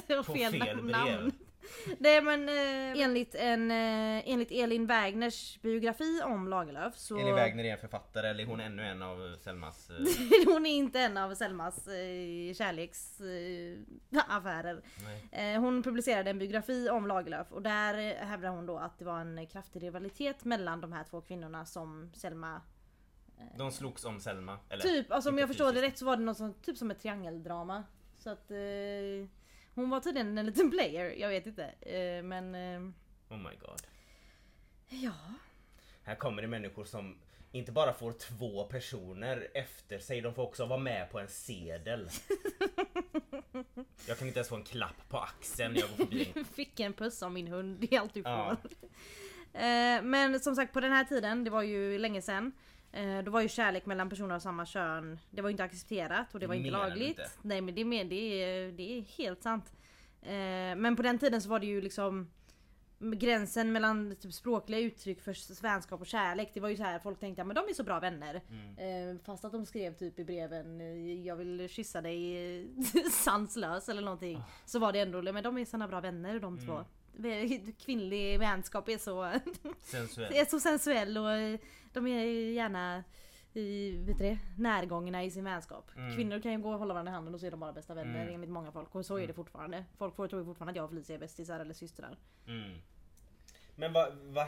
på 0.26 0.34
fel, 0.34 0.52
fel 0.52 0.82
brev. 0.82 1.30
Nej 1.98 2.22
men 2.22 2.48
eh, 2.48 3.02
enligt, 3.02 3.34
en, 3.34 3.70
eh, 3.70 4.28
enligt 4.28 4.50
Elin 4.50 4.86
Wägners 4.86 5.58
biografi 5.62 6.20
om 6.24 6.48
Lagerlöf 6.48 6.96
så... 6.96 7.18
Elin 7.18 7.34
Wägner 7.34 7.64
är 7.64 7.72
en 7.72 7.78
författare 7.78 8.28
eller 8.28 8.44
är 8.44 8.46
hon 8.46 8.60
ännu 8.60 8.82
en 8.82 9.02
av 9.02 9.36
Selmas... 9.40 9.90
eh, 9.90 9.96
hon 10.46 10.66
är 10.66 10.76
inte 10.76 11.00
en 11.00 11.16
av 11.16 11.34
Selmas 11.34 11.88
eh, 11.88 12.54
kärleksaffärer. 12.54 14.82
Eh, 15.32 15.40
eh, 15.54 15.60
hon 15.60 15.82
publicerade 15.82 16.30
en 16.30 16.38
biografi 16.38 16.90
om 16.90 17.06
Lagerlöf 17.06 17.52
och 17.52 17.62
där 17.62 17.98
eh, 17.98 18.14
hävdar 18.26 18.48
hon 18.48 18.66
då 18.66 18.78
att 18.78 18.98
det 18.98 19.04
var 19.04 19.20
en 19.20 19.46
kraftig 19.46 19.82
rivalitet 19.82 20.44
mellan 20.44 20.80
de 20.80 20.92
här 20.92 21.04
två 21.04 21.20
kvinnorna 21.20 21.66
som 21.66 22.10
Selma 22.14 22.60
De 23.56 23.72
slogs 23.72 24.04
om 24.04 24.20
Selma. 24.20 24.58
Eller, 24.68 24.82
Typ, 24.82 25.12
alltså 25.12 25.30
om 25.30 25.38
jag 25.38 25.48
förstår 25.48 25.72
det 25.72 25.82
rätt 25.82 25.98
så 25.98 26.04
var 26.04 26.16
det 26.16 26.22
något 26.22 26.36
sånt, 26.36 26.64
typ 26.64 26.76
som 26.76 26.90
ett 26.90 27.00
triangeldrama. 27.00 27.84
Så 28.18 28.30
att 28.30 28.50
eh, 28.50 28.56
hon 29.76 29.90
var 29.90 30.00
tydligen 30.00 30.38
en 30.38 30.46
liten 30.46 30.70
player, 30.70 31.14
jag 31.18 31.28
vet 31.28 31.46
inte. 31.46 31.64
Eh, 31.64 32.22
men 32.22 32.54
eh, 32.54 32.80
Oh 33.28 33.38
my 33.38 33.56
god. 33.60 33.82
ja. 34.88 35.12
Här 36.02 36.14
kommer 36.14 36.42
det 36.42 36.48
människor 36.48 36.84
som 36.84 37.18
inte 37.52 37.72
bara 37.72 37.92
får 37.92 38.12
två 38.12 38.64
personer 38.64 39.48
efter 39.54 39.98
sig, 39.98 40.20
de 40.20 40.34
får 40.34 40.42
också 40.42 40.66
vara 40.66 40.80
med 40.80 41.10
på 41.10 41.18
en 41.18 41.28
sedel. 41.28 42.08
Jag 44.08 44.18
kan 44.18 44.28
inte 44.28 44.38
ens 44.38 44.48
få 44.48 44.56
en 44.56 44.64
klapp 44.64 45.08
på 45.08 45.18
axeln 45.18 45.72
när 45.72 45.80
jag 45.80 45.88
går 45.90 45.96
förbi 45.96 46.32
en 46.34 46.44
Fick 46.54 46.80
en 46.80 46.92
puss 46.92 47.22
av 47.22 47.32
min 47.32 47.48
hund, 47.48 47.80
det 47.80 47.96
är 47.96 48.00
allt 48.00 48.14
du 48.14 48.22
får. 48.22 48.30
Ja. 48.32 48.56
Eh, 49.60 50.02
men 50.02 50.40
som 50.40 50.54
sagt 50.56 50.72
på 50.72 50.80
den 50.80 50.92
här 50.92 51.04
tiden, 51.04 51.44
det 51.44 51.50
var 51.50 51.62
ju 51.62 51.98
länge 51.98 52.22
sedan. 52.22 52.52
Eh, 52.96 53.22
då 53.24 53.30
var 53.30 53.40
ju 53.40 53.48
kärlek 53.48 53.86
mellan 53.86 54.08
personer 54.10 54.34
av 54.34 54.40
samma 54.40 54.66
kön, 54.66 55.18
det 55.30 55.42
var 55.42 55.48
ju 55.48 55.52
inte 55.52 55.64
accepterat 55.64 56.34
och 56.34 56.40
det 56.40 56.46
var 56.46 56.54
inte 56.54 56.66
du 56.68 56.72
lagligt. 56.72 57.08
inte? 57.08 57.30
Nej 57.42 57.60
men 57.60 57.74
det 57.74 57.84
det 58.04 58.42
är, 58.42 58.72
det 58.72 58.98
är 58.98 59.02
helt 59.02 59.42
sant. 59.42 59.72
Eh, 60.22 60.76
men 60.76 60.96
på 60.96 61.02
den 61.02 61.18
tiden 61.18 61.42
så 61.42 61.48
var 61.48 61.58
det 61.60 61.66
ju 61.66 61.80
liksom 61.80 62.30
Gränsen 62.98 63.72
mellan 63.72 64.16
typ, 64.20 64.32
språkliga 64.32 64.80
uttryck 64.80 65.20
för 65.20 65.62
vänskap 65.62 66.00
och 66.00 66.06
kärlek 66.06 66.50
Det 66.54 66.60
var 66.60 66.68
ju 66.68 66.76
så 66.76 66.82
här 66.82 66.98
folk 66.98 67.20
tänkte 67.20 67.42
att 67.42 67.54
de 67.54 67.68
är 67.68 67.74
så 67.74 67.82
bra 67.82 68.00
vänner 68.00 68.40
Mm. 68.50 69.10
eh, 69.14 69.20
Fast 69.24 69.44
att 69.44 69.52
de 69.52 69.66
skrev 69.66 69.94
typ 69.94 70.18
i 70.18 70.24
breven 70.24 70.80
Jag 71.24 71.36
vill 71.36 71.68
kyssa 71.68 72.00
dig 72.00 72.68
sanslös 73.10 73.88
eller 73.88 74.02
någonting 74.02 74.42
Så 74.64 74.78
var 74.78 74.92
det 74.92 75.00
ändå 75.00 75.22
men 75.32 75.42
de 75.44 75.58
är 75.58 75.64
såna 75.64 75.88
bra 75.88 76.00
vänner 76.00 76.40
de 76.40 76.58
två 76.58 76.72
Mm. 76.72 76.84
Kvinnlig 77.78 78.38
vänskap 78.38 78.88
är 78.88 78.98
så, 78.98 79.32
sensuell. 79.82 80.32
är 80.36 80.44
så 80.44 80.60
sensuell 80.60 81.18
och 81.18 81.60
de 81.92 82.06
är 82.06 82.24
gärna 82.52 83.04
i, 83.52 83.96
vet 83.96 84.18
det, 84.18 84.38
närgångna 84.58 85.24
i 85.24 85.30
sin 85.30 85.44
vänskap. 85.44 85.90
Mm. 85.96 86.16
Kvinnor 86.16 86.40
kan 86.40 86.52
ju 86.52 86.58
gå 86.58 86.72
och 86.72 86.78
hålla 86.78 86.94
varandra 86.94 87.12
i 87.12 87.14
handen 87.14 87.34
och 87.34 87.40
så 87.40 87.46
är 87.46 87.50
de 87.50 87.60
bara 87.60 87.72
bästa 87.72 87.94
vänner 87.94 88.22
Mm. 88.22 88.34
enligt 88.34 88.50
många 88.50 88.72
folk. 88.72 88.94
Och 88.94 89.06
så 89.06 89.14
är 89.14 89.18
Mm. 89.18 89.26
det 89.28 89.34
fortfarande. 89.34 89.84
Folk 89.98 90.16
tror 90.16 90.44
fortfarande 90.44 90.70
att 90.70 90.76
jag 90.76 90.84
och 90.84 90.90
Felicia 90.90 91.14
är 91.16 91.20
bästisar 91.20 91.60
eller 91.60 91.74
systrar. 91.74 92.16
Mm. 92.46 92.78
Men 93.76 93.92
vad, 93.92 94.12
vad 94.14 94.46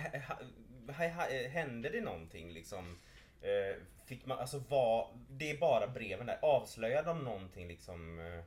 hände 1.50 1.88
det 1.88 2.00
någonting 2.00 2.52
liksom? 2.52 2.98
Eh, 3.40 3.82
fick 4.06 4.26
man, 4.26 4.38
alltså 4.38 4.62
vad, 4.68 5.06
det 5.30 5.50
är 5.50 5.58
bara 5.58 5.88
breven 5.88 6.26
där. 6.26 6.38
Avslöjar 6.42 7.04
de 7.04 7.24
någonting 7.24 7.68
liksom 7.68 8.18
eh, 8.20 8.44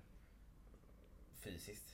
fysiskt? 1.40 1.91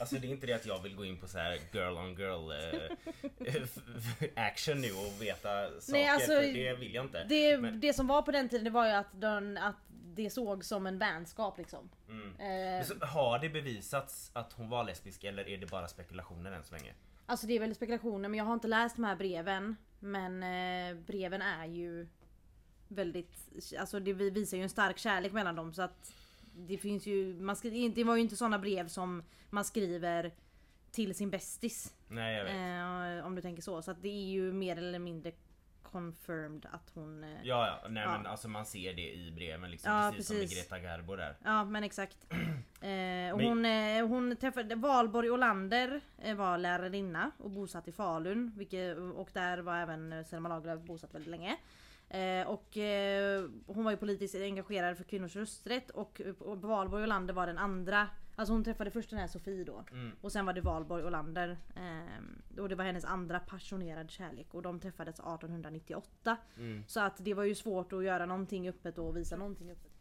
Alltså 0.00 0.16
det 0.16 0.26
är 0.26 0.30
inte 0.30 0.46
det 0.46 0.52
att 0.52 0.66
jag 0.66 0.82
vill 0.82 0.96
gå 0.96 1.04
in 1.04 1.16
på 1.20 1.28
så 1.28 1.38
här 1.38 1.58
girl 1.72 1.96
on 1.96 2.14
girl 2.14 2.50
eh, 2.50 4.36
action 4.46 4.80
nu 4.80 4.90
och 4.92 5.22
veta 5.22 5.80
saker. 5.80 5.92
Nej, 5.92 6.08
alltså, 6.08 6.26
för 6.32 6.42
det 6.42 6.74
vill 6.74 6.94
jag 6.94 7.04
inte. 7.04 7.24
Det, 7.24 7.58
Men- 7.58 7.80
det 7.80 7.92
som 7.92 8.06
var 8.06 8.22
på 8.22 8.30
den 8.32 8.48
tiden 8.48 8.64
det 8.64 8.70
var 8.70 8.86
ju 8.86 8.92
att, 8.92 9.20
de, 9.20 9.56
att 9.60 9.76
det 9.88 10.30
såg 10.30 10.64
som 10.64 10.86
en 10.86 10.98
vänskap 10.98 11.58
liksom. 11.58 11.90
Mm. 12.08 12.28
Eh, 12.30 12.36
Men 12.38 12.84
så, 12.84 12.94
har 13.06 13.38
det 13.38 13.48
bevisats 13.48 14.30
att 14.34 14.52
hon 14.52 14.68
var 14.68 14.84
lesbisk 14.84 15.24
eller 15.24 15.48
är 15.48 15.58
det 15.58 15.66
bara 15.70 15.88
spekulationer 15.88 16.52
än 16.52 16.64
så 16.64 16.74
länge? 16.74 16.92
Alltså 17.26 17.46
det 17.46 17.52
är 17.56 17.60
väl 17.60 17.74
spekulationer 17.74 18.28
men 18.28 18.38
jag 18.38 18.44
har 18.44 18.54
inte 18.54 18.68
läst 18.68 18.96
de 18.96 19.04
här 19.04 19.16
breven. 19.16 19.76
Men 20.00 20.42
eh, 20.42 20.96
breven 21.02 21.42
är 21.42 21.66
ju 21.66 22.08
väldigt, 22.88 23.36
alltså 23.78 24.00
det 24.00 24.12
visar 24.12 24.56
ju 24.56 24.62
en 24.62 24.68
stark 24.68 24.98
kärlek 24.98 25.32
mellan 25.32 25.56
dem 25.56 25.74
så 25.74 25.82
att 25.82 26.12
det 26.56 26.78
finns 26.78 27.06
ju, 27.06 27.34
man 27.40 27.56
skri, 27.56 27.88
det 27.88 28.04
var 28.04 28.14
ju 28.16 28.20
inte 28.22 28.36
såna 28.36 28.58
brev 28.58 28.88
som 28.88 29.22
man 29.50 29.64
skriver 29.64 30.32
till 30.90 31.14
sin 31.14 31.30
bästis. 31.30 31.94
Nej 32.08 32.36
jag 32.36 32.44
vet. 32.44 33.20
Eh, 33.20 33.26
om 33.26 33.34
du 33.34 33.42
tänker 33.42 33.62
så. 33.62 33.82
Så 33.82 33.90
att 33.90 34.02
det 34.02 34.08
är 34.08 34.26
ju 34.30 34.52
mer 34.52 34.76
eller 34.78 34.98
mindre 34.98 35.32
confirmed 35.82 36.66
att 36.72 36.90
hon... 36.94 37.24
Eh, 37.24 37.30
Ja, 37.42 37.66
ja, 37.82 37.88
nej 37.88 38.02
Ja. 38.02 38.16
men 38.16 38.26
alltså 38.26 38.48
man 38.48 38.66
ser 38.66 38.94
det 38.94 39.14
i 39.14 39.32
breven 39.32 39.70
liksom. 39.70 39.92
Ja, 39.92 40.10
precis, 40.10 40.26
som 40.26 40.36
med 40.36 40.42
precis. 40.48 40.58
Greta 40.70 40.78
Garbo 40.78 41.16
där. 41.16 41.36
Ja 41.44 41.64
men 41.64 41.84
exakt. 41.84 42.16
Eh, 42.80 43.32
och 43.32 43.38
Men- 43.38 43.46
hon, 43.48 43.64
eh, 43.64 44.06
hon 44.08 44.36
träffade 44.36 44.74
Valborg 44.74 45.30
Olander 45.30 46.00
eh, 46.18 46.34
var 46.36 46.58
lärarinna 46.58 47.30
och 47.38 47.50
bosatt 47.50 47.88
i 47.88 47.92
Falun. 47.92 48.52
Vilket, 48.56 48.96
och 48.98 49.30
där 49.32 49.58
var 49.58 49.76
även 49.76 50.24
Selma 50.24 50.48
Lagerlöf 50.48 50.80
bosatt 50.86 51.14
väldigt 51.14 51.30
länge. 51.30 51.56
Eh, 52.08 52.46
och 52.48 52.76
eh, 52.76 53.44
hon 53.66 53.84
var 53.84 53.90
ju 53.90 53.96
politiskt 53.96 54.34
engagerad 54.34 54.96
för 54.96 55.04
kvinnors 55.04 55.36
rösträtt 55.36 55.90
och, 55.90 56.20
och 56.38 56.62
Valborg 56.62 57.04
Olander 57.04 57.34
var 57.34 57.46
den 57.46 57.58
andra. 57.58 58.08
Alltså 58.36 58.52
hon 58.52 58.64
träffade 58.64 58.90
först 58.90 59.10
den 59.10 59.18
här 59.18 59.26
Sofie 59.26 59.64
då. 59.64 59.84
Mm. 59.90 60.12
Och 60.20 60.32
sen 60.32 60.46
var 60.46 60.52
det 60.52 60.60
Valborg 60.60 61.04
Olander. 61.04 61.58
Eh, 61.76 62.60
och 62.60 62.68
det 62.68 62.74
var 62.74 62.84
hennes 62.84 63.04
andra 63.04 63.40
passionerad 63.40 64.10
kärlek 64.10 64.54
och 64.54 64.62
de 64.62 64.80
träffades 64.80 65.14
1898. 65.14 66.36
Mm. 66.56 66.84
Så 66.86 67.00
att 67.00 67.24
det 67.24 67.34
var 67.34 67.44
ju 67.44 67.54
svårt 67.54 67.92
att 67.92 68.04
göra 68.04 68.26
någonting 68.26 68.68
öppet 68.68 68.98
och 68.98 69.16
visa 69.16 69.36
någonting 69.36 69.70
öppet. 69.70 69.92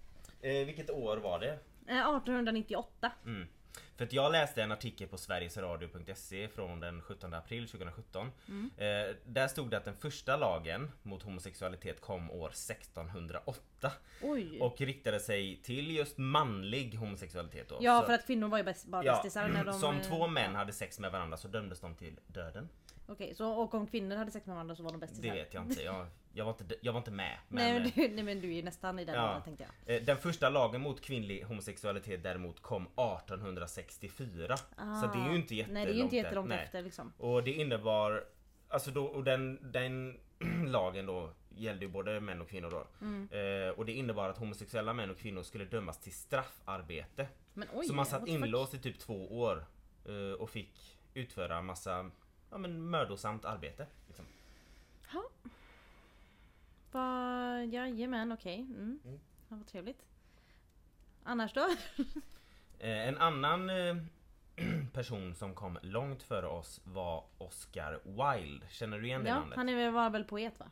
Eh, 0.42 0.66
vilket 0.66 0.90
år 0.90 1.18
var 1.18 1.40
det? 1.40 1.60
Eh, 1.88 2.16
1898. 2.16 3.12
Mm. 3.26 3.48
För 3.96 4.06
att 4.06 4.14
jag 4.14 4.32
läste 4.32 4.64
en 4.64 4.72
artikel 4.72 5.08
på 5.08 5.18
sverigesradio.se 5.18 6.48
från 6.48 6.80
den 6.80 7.02
17 7.02 7.34
april 7.34 7.68
2017. 7.68 8.32
Mm. 8.48 8.72
Eh, 8.78 9.16
där 9.26 9.48
stod 9.48 9.70
det 9.70 9.78
att 9.78 9.86
den 9.86 9.96
första 9.96 10.38
lagen 10.38 10.92
mot 11.04 11.24
homosexualitet 11.24 12.02
kom 12.02 12.32
år 12.32 12.50
1608 12.50 13.92
Oj! 14.22 14.60
och 14.62 14.82
riktade 14.82 15.20
sig 15.20 15.60
till 15.64 15.96
just 15.96 16.18
manlig 16.18 16.96
homosexualitet 16.96 17.70
då. 17.70 17.78
Ja 17.82 18.00
Så- 18.00 18.06
för 18.06 18.14
att 18.14 18.26
kvinnor 18.26 18.48
var 18.48 18.58
ju 18.58 18.64
bara 18.64 19.04
Ja, 19.06 19.14
bästisar 19.14 19.48
när 19.48 19.66
de... 19.66 19.80
Som 19.80 19.96
eh, 19.96 20.02
två 20.02 20.28
män 20.28 20.52
ja. 20.52 20.58
hade 20.58 20.74
sex 20.74 21.00
med 21.00 21.12
varandra 21.12 21.38
så 21.38 21.48
dömdes 21.48 21.80
de 21.80 21.96
till 21.96 22.20
döden. 22.28 22.70
Okej, 23.08 23.36
så 23.36 23.52
och 23.52 23.74
om 23.74 23.88
kvinnor 23.88 24.16
hade 24.16 24.32
sex 24.32 24.46
med 24.46 24.56
varandra 24.56 24.76
så 24.76 24.84
var 24.84 24.92
de 24.92 25.00
bästisar? 25.00 25.24
Det 25.24 25.32
vet 25.32 25.54
jag 25.54 25.64
inte. 25.64 25.84
Jag, 25.84 26.08
jag, 26.38 26.46
var, 26.46 26.52
inte 26.62 26.76
jag 26.82 26.94
var 26.94 27.00
inte 27.00 27.12
med. 27.12 27.38
Men, 27.48 27.64
Nej, 27.64 27.74
men 27.74 27.92
du, 28.10 28.16
nej 28.16 28.24
men 28.24 28.42
du 28.42 28.56
är 28.58 28.64
nästan 28.64 29.00
i 29.00 29.06
den 29.06 29.16
Ja. 29.16 29.28
åldern 29.28 29.42
tänkte 29.44 29.66
jag. 29.86 29.96
eh, 29.98 30.04
Den 30.04 30.18
första 30.18 30.50
lagen 30.50 30.82
mot 30.82 31.02
kvinnlig 31.02 31.44
homosexualitet 31.44 32.24
däremot 32.24 32.62
kom 32.62 32.88
1864. 32.88 34.58
Så 34.58 35.08
det 35.14 35.20
är 35.26 35.30
ju 35.30 35.36
inte 35.36 35.56
jättelångt 35.56 35.70
Ah. 35.70 35.74
Nej 35.74 35.86
det 35.86 35.92
är 35.92 35.96
ju 35.96 36.02
inte 36.02 36.16
där. 36.16 36.24
jättelångt 36.24 36.50
Nej. 36.50 36.64
efter 36.64 36.82
liksom. 36.82 37.14
Och 37.18 37.44
det 37.44 37.52
innebar, 37.52 38.24
alltså 38.70 38.92
då, 38.92 39.06
och 39.06 39.24
den, 39.24 39.72
den 39.72 40.20
lagen 40.72 41.06
då 41.06 41.30
gällde 41.50 41.86
ju 41.86 41.92
både 41.92 42.20
män 42.20 42.42
och 42.42 42.50
kvinnor 42.50 42.70
då. 42.72 42.88
Mm. 43.02 43.30
Eh, 43.32 43.70
och 43.70 43.86
det 43.86 43.92
innebar 43.92 44.30
att 44.30 44.38
homosexuella 44.38 44.94
män 44.94 45.10
och 45.12 45.18
kvinnor 45.18 45.44
skulle 45.44 45.66
dömas 45.66 46.00
till 46.00 46.14
straffarbete. 46.14 47.28
Men 47.54 47.68
oj! 47.74 47.86
så 47.88 47.94
man 47.94 48.06
satt 48.06 48.28
inlåst 48.28 48.74
i 48.74 48.78
typ 48.80 49.00
två 49.00 49.40
år 49.40 49.66
eh, 50.06 50.42
och 50.42 50.50
fick 50.50 50.98
utföra 51.14 51.62
massa 51.62 52.12
ja, 52.52 52.58
men 52.58 52.90
mödosamt 52.90 53.46
arbete. 53.46 53.88
Liksom. 54.08 54.26
Va, 56.96 57.64
jajamän 57.64 58.32
okej. 58.32 58.60
Mm. 58.62 59.00
Mm. 59.06 59.20
Ja, 59.50 59.56
vad 59.56 59.68
trevligt. 59.68 60.06
Annars 61.24 61.54
då? 61.54 61.68
Eh, 62.80 63.08
en 63.08 63.18
annan 63.18 63.70
eh, 63.70 63.96
person 64.94 65.36
som 65.36 65.54
kom 65.56 65.80
långt 65.82 66.24
före 66.24 66.48
oss 66.48 66.82
var 66.84 67.24
Oscar 67.38 68.00
Wilde. 68.04 68.66
Känner 68.70 69.00
du 69.00 69.06
igen 69.06 69.24
det 69.24 69.30
Ja, 69.30 69.40
namnet? 69.40 69.56
han 69.58 69.70
är 69.70 69.76
väl, 69.76 69.94
var 69.94 70.10
väl 70.10 70.24
poet 70.24 70.60
va? 70.60 70.66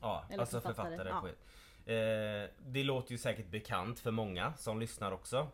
Ja, 0.00 0.24
Eller 0.30 0.40
alltså 0.40 0.60
författare, 0.60 0.96
författare. 0.96 1.08
ja. 1.08 1.20
poet. 1.20 1.38
Eh, 1.86 2.54
det 2.72 2.84
låter 2.84 3.12
ju 3.12 3.18
säkert 3.18 3.50
bekant 3.50 4.00
för 4.00 4.10
många 4.10 4.54
som 4.54 4.80
lyssnar 4.80 5.12
också. 5.12 5.48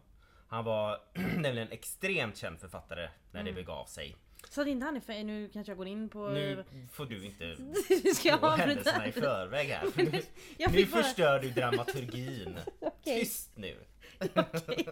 Han 0.49 0.65
var 0.65 1.01
nämligen 1.15 1.59
en 1.59 1.73
extremt 1.73 2.37
känd 2.37 2.59
författare 2.61 3.11
när 3.33 3.41
Mm. 3.41 3.55
det 3.55 3.61
begav 3.61 3.85
sig. 3.87 4.17
Så 4.53 4.61
att 4.61 4.67
inte 4.67 4.85
han 4.87 4.97
är 4.97 5.01
för, 5.01 5.25
nu 5.25 5.49
kanske 5.53 5.71
jag 5.71 5.77
går 5.79 5.87
in 5.87 6.09
på... 6.09 6.29
Nu 6.29 6.65
får 6.93 7.07
du 7.07 7.25
inte 7.25 7.57
Ska 8.15 8.37
gå 8.37 8.49
händelserna 8.49 9.07
i 9.07 9.13
förväg 9.13 9.69
här. 9.69 9.87
för 9.91 10.03
Nu, 10.03 10.23
nu 10.59 10.87
bara... 10.87 11.03
förstör 11.03 11.39
du 11.41 11.51
dramaturgin. 11.51 12.59
Okej, 12.81 13.21
Tyst 13.21 13.51
nu. 13.55 13.77
okej. 14.19 14.89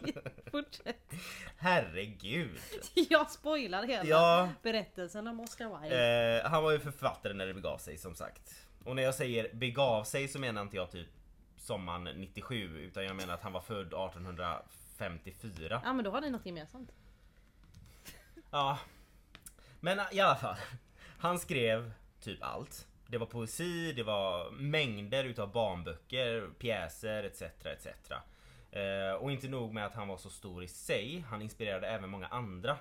Fortsätt. 0.50 1.12
Herregud. 1.57 2.59
Jag 2.95 3.31
spoilar 3.31 3.83
hela 3.87 4.05
Ja, 4.05 4.49
berättelsen 4.62 5.27
om 5.27 5.41
Oscar 5.41 5.81
Wilde. 5.81 6.41
eh, 6.45 6.50
han 6.50 6.62
var 6.62 6.73
ju 6.73 6.79
författare 6.81 7.33
när 7.35 7.47
det 7.47 7.55
begav 7.55 7.79
sig 7.79 7.99
som 7.99 8.15
sagt. 8.15 8.55
Och 8.85 8.97
när 8.97 9.03
jag 9.03 9.15
säger 9.15 9.55
begav 9.55 10.05
sig 10.05 10.29
så 10.29 10.38
menar 10.38 10.62
inte 10.62 10.77
jag 10.77 10.91
typ 10.91 11.09
sommaren 11.57 12.05
97 12.05 12.79
utan 12.79 13.05
jag 13.05 13.17
menar 13.17 13.35
att 13.35 13.43
han 13.43 13.53
var 13.53 13.61
född 13.61 13.87
1854. 13.87 15.81
Ja 15.85 15.93
men 15.93 16.05
då 16.05 16.11
har 16.11 16.21
ni 16.21 16.31
något 16.31 16.47
gemensamt. 16.47 16.91
Ja. 18.50 18.79
Men 19.81 20.01
i 20.13 20.21
alla 20.21 20.37
fall. 20.37 20.57
Han 21.19 21.39
skrev 21.39 21.93
typ 22.21 22.43
allt. 22.43 22.87
Det 23.07 23.19
var 23.19 23.27
poesi, 23.27 23.93
det 23.93 24.03
var 24.03 24.51
mängder 24.51 25.25
utav 25.25 25.53
barnböcker, 25.53 26.51
pjäser 26.59 27.25
etc. 27.25 27.43
etc. 27.43 27.87
Eh, 28.71 29.13
och 29.13 29.33
inte 29.33 29.49
nog 29.49 29.75
med 29.75 29.87
att 29.87 29.95
han 29.95 30.09
var 30.09 30.17
så 30.17 30.31
stor 30.31 30.65
i 30.65 30.69
sig, 30.69 31.25
han 31.29 31.43
inspirerade 31.43 31.87
även 31.87 32.11
många 32.11 32.27
andra 32.27 32.79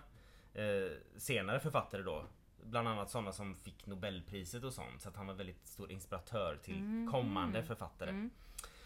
eh, 0.54 0.92
senare 1.18 1.60
författare 1.60 2.01
då. 2.01 2.25
Bland 2.63 2.88
annat 2.88 3.10
sådana 3.10 3.32
som 3.32 3.56
fick 3.56 3.86
Nobelpriset 3.86 4.63
och 4.63 4.74
sånt. 4.74 5.01
Så 5.01 5.10
att 5.10 5.16
han 5.16 5.27
var 5.27 5.34
väldigt 5.34 5.68
stor 5.68 5.92
inspiratör 5.92 6.60
till 6.63 7.08
kommande 7.12 7.63
författare. 7.63 8.10
Mm. 8.10 8.30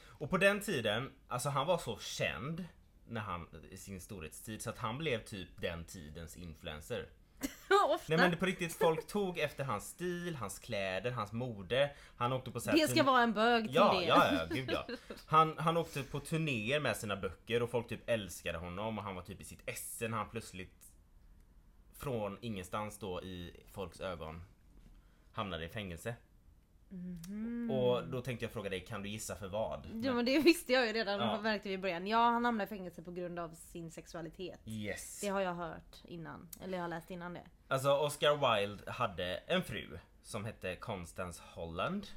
Och 0.08 0.30
på 0.30 0.38
den 0.38 0.60
tiden, 0.60 1.12
alltså 1.28 1.50
han 1.50 1.68
var 1.68 1.78
så 1.78 1.98
känd 2.00 2.66
när 3.08 3.22
han, 3.22 3.48
i 3.72 3.78
sin 3.78 4.02
storhetstid 4.02 4.62
så 4.62 4.70
att 4.70 4.78
han 4.78 4.98
blev 4.98 5.24
typ 5.24 5.50
den 5.62 5.86
tidens 5.86 6.38
influencer. 6.38 7.06
Ofta. 7.90 8.16
Nej 8.16 8.30
men 8.30 8.38
på 8.40 8.46
riktigt, 8.46 8.74
folk 8.74 9.08
tog 9.08 9.40
efter 9.40 9.64
hans 9.64 9.90
stil, 9.90 10.36
hans 10.36 10.60
kläder, 10.60 11.12
hans 11.12 11.32
mode. 11.32 11.92
Han 12.18 12.34
åkte 12.34 12.52
på 12.52 12.60
så 12.60 12.70
här 12.70 12.78
det 12.78 12.88
ska 12.88 13.04
vara 13.04 13.22
en 13.24 13.34
bög 13.34 13.66
till 13.66 13.76
Ja, 13.76 13.94
det. 14.00 14.06
ja, 14.06 14.34
ja, 14.34 14.46
gud 14.56 14.72
ja. 14.72 14.88
Han, 15.26 15.58
han 15.58 15.78
åkte 15.78 16.04
på 16.04 16.20
turnéer 16.20 16.80
med 16.80 16.98
sina 16.98 17.16
böcker 17.16 17.62
och 17.64 17.70
folk 17.72 17.88
typ 17.90 18.10
älskade 18.10 18.58
honom 18.58 18.98
och 18.98 19.04
han 19.04 19.16
var 19.16 19.22
typ 19.22 19.42
i 19.42 19.44
sitt 19.44 19.62
esse 19.66 20.08
när 20.08 20.18
han 20.18 20.30
plötsligt 20.30 20.94
från 21.98 22.38
ingenstans 22.42 23.00
då 23.00 23.22
i 23.24 23.64
folks 23.72 24.02
ögon 24.02 24.44
hamnade 25.32 25.66
i 25.66 25.70
fängelse. 25.70 26.16
Och 27.72 28.08
då 28.08 28.22
tänkte 28.22 28.46
jag 28.46 28.52
fråga 28.52 28.70
dig, 28.70 28.80
kan 28.86 29.04
du 29.04 29.10
gissa 29.10 29.36
för 29.36 29.48
vad? 29.48 29.88
Ja 30.04 30.14
men 30.14 30.26
det 30.26 30.40
visste 30.40 30.74
jag 30.74 30.88
ju 30.88 30.94
redan, 30.94 31.20
Ja. 31.20 31.42
märkte 31.42 31.68
vi 31.70 31.74
i 31.74 31.78
början. 31.78 32.08
Ja 32.08 32.30
han 32.30 32.46
hamnade 32.46 32.64
i 32.64 32.68
fängelse 32.78 33.02
på 33.04 33.12
grund 33.12 33.40
av 33.40 33.50
sin 33.56 33.92
sexualitet. 33.92 34.60
Yes. 34.66 35.22
Det 35.22 35.28
har 35.28 35.42
jag 35.42 35.54
hört 35.54 35.98
innan, 36.04 36.50
eller 36.64 36.78
jag 36.78 36.84
har 36.84 36.90
läst 36.90 37.12
innan 37.12 37.34
det. 37.34 37.44
Alltså 37.68 37.92
Oscar 37.98 38.58
Wilde 38.60 38.92
hade 38.92 39.38
en 39.38 39.64
fru 39.64 40.00
som 40.24 40.46
hette 40.46 40.76
Constance 40.76 41.42
Holland. 41.54 42.08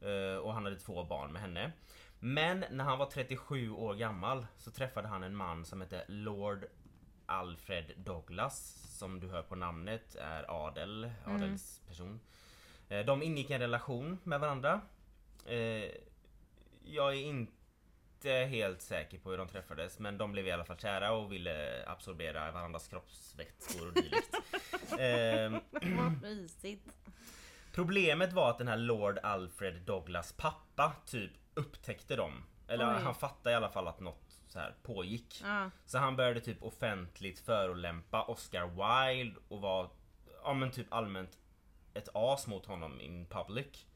Eh, 0.00 0.36
Och 0.36 0.54
han 0.54 0.64
hade 0.64 0.76
två 0.78 1.04
barn 1.04 1.32
med 1.32 1.42
henne. 1.42 1.72
Men 2.20 2.64
när 2.70 2.84
han 2.84 2.98
var 2.98 3.06
37 3.06 3.70
år 3.70 3.94
gammal 3.94 4.46
så 4.58 4.70
träffade 4.70 5.08
han 5.08 5.22
en 5.22 5.36
man 5.36 5.64
som 5.64 5.80
hette 5.80 6.04
Lord 6.08 6.64
Alfred 7.26 7.92
Douglas. 7.96 8.78
Som 8.98 9.20
du 9.20 9.28
hör 9.28 9.42
på 9.42 9.54
namnet 9.56 10.14
är 10.14 10.66
adel, 10.66 11.10
adelsperson. 11.26 12.14
Eh, 12.14 12.18
De 13.00 13.22
ingick 13.22 13.50
en 13.50 13.60
relation 13.60 14.18
med 14.24 14.40
varandra. 14.40 14.80
Eh, 15.46 15.90
Jag 16.84 17.08
är 17.14 17.20
inte 17.20 18.30
helt 18.30 18.82
säker 18.82 19.18
på 19.18 19.30
hur 19.30 19.38
de 19.38 19.48
träffades 19.48 19.98
men 19.98 20.18
de 20.18 20.32
blev 20.32 20.46
i 20.46 20.50
alla 20.52 20.64
fall 20.64 20.78
kära 20.78 21.12
och 21.12 21.32
ville 21.32 21.84
absorbera 21.86 22.50
varandras 22.50 22.88
kroppsvätskor 22.88 23.88
och 23.88 23.94
dylikt. 23.94 24.36
Ehm, 24.98 25.60
Vad 25.70 26.22
mysigt. 26.22 26.88
Problemet 27.74 28.32
var 28.32 28.50
att 28.50 28.58
den 28.58 28.68
här 28.68 28.76
Lord 28.76 29.18
Alfred 29.22 29.74
Douglas 29.82 30.32
pappa 30.32 30.92
typ 31.06 31.30
upptäckte 31.54 32.16
dem. 32.16 32.44
Eller 32.68 32.96
Oj. 32.96 33.02
han 33.02 33.14
fattade 33.14 33.52
i 33.52 33.54
alla 33.56 33.68
fall 33.68 33.88
att 33.88 34.00
något 34.00 34.40
så 34.48 34.58
här 34.58 34.74
pågick. 34.82 35.40
Ja. 35.44 35.70
Så 35.86 35.98
han 35.98 36.16
började 36.16 36.40
typ 36.40 36.62
offentligt 36.62 37.38
förolämpa 37.40 38.24
Oscar 38.24 38.66
Wilde 38.66 39.40
och 39.48 39.60
var 39.60 39.90
ja 40.44 40.54
men 40.54 40.70
typ 40.70 40.86
allmänt 40.92 41.38
ett 41.94 42.08
as 42.14 42.46
mot 42.46 42.66
honom 42.66 43.00
in 43.00 43.26
public. 43.26 43.86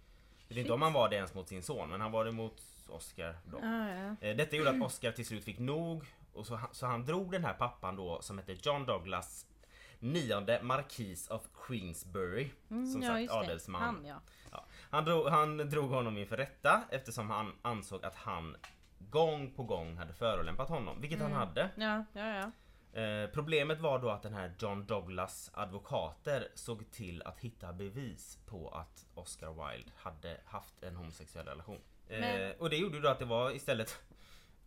Jag 0.49 0.55
vet 0.55 0.63
inte 0.63 0.73
om 0.73 0.83
han 0.83 0.93
var 0.93 1.09
det 1.09 1.17
ens 1.17 1.35
mot 1.35 1.49
sin 1.49 1.63
son 1.63 1.91
men 1.91 2.01
han 2.01 2.13
var 2.13 2.25
det 2.25 2.33
mot 2.33 2.63
Oscar 2.89 3.37
då. 3.45 3.59
Ja, 3.63 3.89
ja. 3.89 4.17
Eh, 4.21 4.37
Detta 4.37 4.57
gjorde 4.57 4.71
att 4.71 4.83
Oscar 4.83 5.13
till 5.13 5.27
slut 5.27 5.45
fick 5.45 5.59
nog 5.59 6.05
och 6.33 6.47
så 6.47 6.55
han, 6.55 6.69
så 6.73 6.87
han 6.87 7.05
drog 7.05 7.33
den 7.33 7.45
här 7.45 7.55
pappan 7.55 7.97
då 7.97 8.23
som 8.23 8.39
hette 8.39 8.57
John 8.63 8.87
Douglas 8.87 9.47
nionde 9.99 10.63
markis 10.63 11.29
of 11.29 11.43
Queensbury. 11.67 12.51
Mm, 12.71 12.93
som 12.93 13.03
ja, 13.03 13.09
sagt 13.09 13.31
adelsman. 13.31 13.83
Han 13.83 14.05
ja. 14.05 14.21
Han 14.91 15.05
drog, 15.05 15.29
han 15.29 15.57
drog 15.57 15.91
honom 15.91 16.19
inför 16.19 16.37
rätta 16.37 16.83
eftersom 16.91 17.31
han 17.31 17.53
ansåg 17.63 18.05
att 18.05 18.15
han 18.15 18.57
gång 18.99 19.51
på 19.51 19.63
gång 19.63 19.97
hade 19.97 20.13
förolämpat 20.13 20.69
honom, 20.69 21.01
vilket 21.01 21.21
han 21.21 21.33
hade. 21.33 21.71
Ja, 21.77 22.05
ja, 22.13 22.37
ja. 22.37 22.51
Eh, 22.97 23.31
problemet 23.33 23.81
var 23.81 23.99
då 23.99 24.11
att 24.11 24.23
den 24.23 24.35
här 24.35 24.55
John 24.59 24.87
Douglas 24.87 25.51
advokater 25.55 26.49
såg 26.55 26.91
till 26.91 27.23
att 27.23 27.41
hitta 27.41 27.73
bevis 27.73 28.39
på 28.47 28.69
att 28.69 29.07
Oscar 29.15 29.49
Wilde 29.71 29.91
hade 29.97 30.41
haft 30.45 30.83
en 30.83 30.97
homosexuell 30.97 31.47
relation. 31.47 31.81
Eh, 32.09 32.51
och 32.59 32.71
det 32.71 32.77
gjorde 32.77 33.01
då 33.01 33.09
att 33.09 33.19
det 33.19 33.25
var 33.25 33.51
istället 33.57 33.99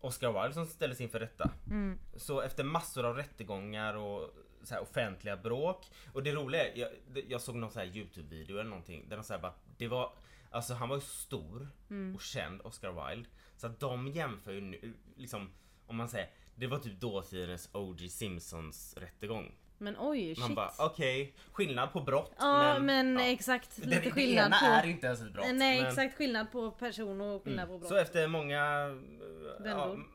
Oscar 0.02 0.32
Wilde 0.32 0.54
som 0.54 0.66
ställdes 0.66 1.02
inför 1.02 1.20
rätta. 1.20 1.50
Mm. 1.68 2.00
Så 2.16 2.42
efter 2.42 2.64
massor 2.64 3.06
av 3.06 3.16
rättegångar 3.16 3.94
och 3.94 4.30
så 4.64 4.74
här 4.74 4.82
offentliga 4.82 5.38
bråk. 5.38 5.86
Och 6.14 6.24
det 6.24 6.32
roliga 6.32 6.68
är, 6.68 6.78
jag, 6.80 6.90
jag 7.30 7.42
såg 7.42 7.56
någon 7.56 7.72
så 7.72 7.80
här 7.80 7.86
Youtube-video 7.88 8.54
eller 8.60 8.70
någonting 8.70 9.10
där 9.10 9.18
de 9.18 9.24
säger 9.24 9.42
bara 9.42 9.54
det 9.78 9.88
var 9.88 10.14
Alltså 10.52 10.74
han 10.74 10.90
var 10.90 10.96
ju 10.96 11.02
stor 11.02 11.68
Mm. 11.90 12.16
och 12.16 12.22
känd, 12.22 12.62
Oscar 12.62 13.10
Wilde. 13.10 13.30
Så 13.58 13.68
att 13.68 13.80
de 13.80 14.08
jämför 14.08 14.52
ju 14.52 14.62
nu, 14.62 14.94
liksom 15.16 15.50
om 15.88 15.96
man 15.96 16.10
säger 16.10 16.30
det 16.60 16.68
var 16.68 16.78
typ 16.78 17.00
dåtidens 17.00 17.70
O.J. 17.74 18.10
Simpsons 18.10 18.96
rättegång. 18.98 19.56
Men 19.78 19.96
oj, 20.00 20.36
shit. 20.36 20.40
Man 20.40 20.56
bara 20.56 20.72
okej, 20.80 21.34
skillnad 21.52 21.92
på 21.94 22.02
brott 22.02 22.32
ja 22.40 22.80
men, 22.80 23.20
ja. 23.20 23.26
exakt. 23.26 23.76
Det, 23.76 23.88
Lite 23.88 24.02
det 24.02 24.12
skillnad 24.12 24.46
ena 24.46 24.58
på... 24.60 24.66
är 24.66 24.86
inte 24.88 25.08
ens 25.08 25.22
ett 25.22 25.34
brott. 25.34 25.46
Nej 25.54 25.82
men- 25.82 25.90
exakt 25.90 26.16
skillnad 26.18 26.52
på 26.52 26.72
person 26.72 27.22
och 27.22 27.44
skillnad 27.44 27.68
på 27.68 27.78
brott. 27.78 27.90
Så 27.90 27.96
efter 27.98 28.28
många 28.28 28.64
eh, 28.88 29.64
Vändor. 29.64 29.94
m- 29.94 30.06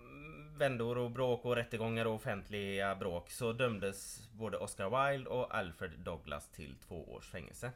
vändor 0.58 0.98
och 0.98 1.10
bråk 1.10 1.44
och 1.44 1.56
rättegångar 1.56 2.04
och 2.04 2.14
offentliga 2.14 2.94
bråk 2.94 3.30
så 3.30 3.52
dömdes 3.52 4.28
både 4.32 4.56
Oscar 4.58 5.10
Wilde 5.12 5.30
och 5.30 5.54
Alfred 5.56 5.90
Douglas 5.98 6.48
till 6.48 6.74
två 6.88 7.12
års 7.12 7.28
fängelse. 7.30 7.72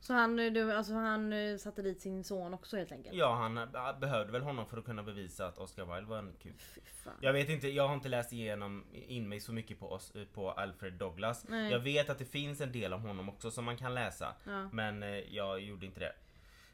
Så 0.00 0.14
han, 0.14 0.36
du, 0.36 0.72
alltså, 0.72 0.94
han 0.94 1.32
eh, 1.32 1.56
satte 1.56 1.82
dit 1.82 2.00
sin 2.00 2.24
son 2.24 2.54
också 2.54 2.76
helt 2.76 2.92
enkelt? 2.92 3.16
Ja, 3.16 3.34
han 3.34 3.58
eh, 3.58 3.98
behövde 4.00 4.32
väl 4.32 4.42
honom 4.42 4.66
för 4.66 4.78
att 4.78 4.84
kunna 4.84 5.02
bevisa 5.02 5.46
att 5.46 5.58
Oscar 5.58 5.94
Wilde 5.94 6.10
var 6.10 6.18
en 6.18 6.32
kuk. 6.42 6.54
Jag 7.20 7.32
vet 7.32 7.48
inte, 7.48 7.68
jag 7.68 7.88
har 7.88 7.94
inte 7.94 8.08
läst 8.08 8.32
igenom 8.32 8.84
in 8.92 9.28
mig 9.28 9.40
så 9.40 9.52
mycket 9.52 9.80
på, 9.80 9.92
oss, 9.92 10.12
på 10.34 10.50
Alfred 10.50 10.92
Douglas. 10.92 11.44
Nej. 11.48 11.72
Jag 11.72 11.78
vet 11.78 12.10
att 12.10 12.18
det 12.18 12.24
finns 12.24 12.60
en 12.60 12.72
del 12.72 12.92
om 12.92 13.02
honom 13.02 13.28
också 13.28 13.50
som 13.50 13.64
man 13.64 13.76
kan 13.76 13.94
läsa. 13.94 14.34
Ja. 14.44 14.68
Men 14.72 15.02
eh, 15.02 15.08
jag 15.08 15.60
gjorde 15.60 15.86
inte 15.86 16.00
det. 16.00 16.12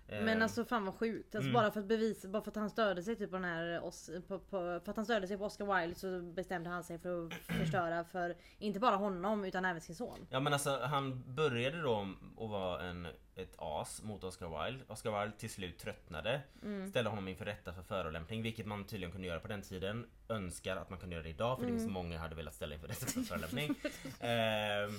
Eh, 0.09 0.25
Men 0.25 0.43
alltså 0.43 0.65
fan 0.65 0.85
vad 0.85 0.95
sjukt. 0.95 1.35
Alltså 1.35 1.51
Mm. 1.51 1.53
bara 1.63 1.71
för 1.71 1.81
att 1.81 1.87
bevisa, 1.87 2.29
bara 2.29 2.43
för 2.43 2.51
att 2.51 2.57
han 2.57 2.71
störde 2.71 3.03
sig 3.03 3.17
typ 3.17 3.31
på 3.31 3.37
den 3.37 3.45
här 3.45 3.85
Os, 3.85 4.11
på, 4.29 4.39
på, 4.39 4.81
för 4.85 4.91
att 4.91 4.97
han 4.97 5.05
störde 5.05 5.27
sig 5.29 5.39
på 5.39 5.45
Oscar 5.45 5.81
Wilde 5.81 5.95
så 5.99 6.21
bestämde 6.21 6.71
han 6.71 6.85
sig 6.85 6.99
för 6.99 7.27
att 7.27 7.35
förstöra 7.35 8.05
för 8.05 8.37
inte 8.59 8.81
bara 8.81 8.97
honom 8.97 9.45
utan 9.45 9.65
även 9.65 9.81
sin 9.81 9.95
son. 9.95 10.27
Ja 10.31 10.41
men 10.41 10.53
alltså 10.53 10.79
han 10.83 11.35
började 11.35 11.83
då 11.83 12.09
att 12.41 12.51
vara 12.51 12.83
en, 12.83 13.07
ett 13.35 13.55
as 13.59 14.03
mot 14.03 14.25
Oscar 14.25 14.65
Wilde. 14.65 14.85
Oscar 14.89 15.21
Wilde 15.21 15.37
till 15.39 15.51
slut 15.51 15.79
tröttnade. 15.79 16.41
Mm. 16.63 16.91
Ställde 16.91 17.11
honom 17.11 17.29
inför 17.29 17.45
rätta 17.45 17.73
för 17.73 17.83
förolämpning, 17.83 18.43
vilket 18.43 18.67
man 18.67 18.85
tydligen 18.85 19.13
kunde 19.13 19.27
göra 19.27 19.41
på 19.41 19.49
den 19.49 19.63
tiden. 19.63 20.07
Önskar 20.29 20.77
att 20.77 20.91
man 20.91 20.99
kunde 20.99 21.15
göra 21.15 21.23
det 21.25 21.31
idag 21.31 21.59
för 21.59 21.67
det 21.67 21.73
är 21.73 21.79
Mm. 21.79 21.93
många 21.93 22.19
hade 22.19 22.35
velat 22.35 22.55
ställa 22.55 22.75
inför 22.75 22.89
rätta 22.89 23.07
för 23.07 23.21
förolämpning. 23.29 23.75
Ehm, 24.21 24.91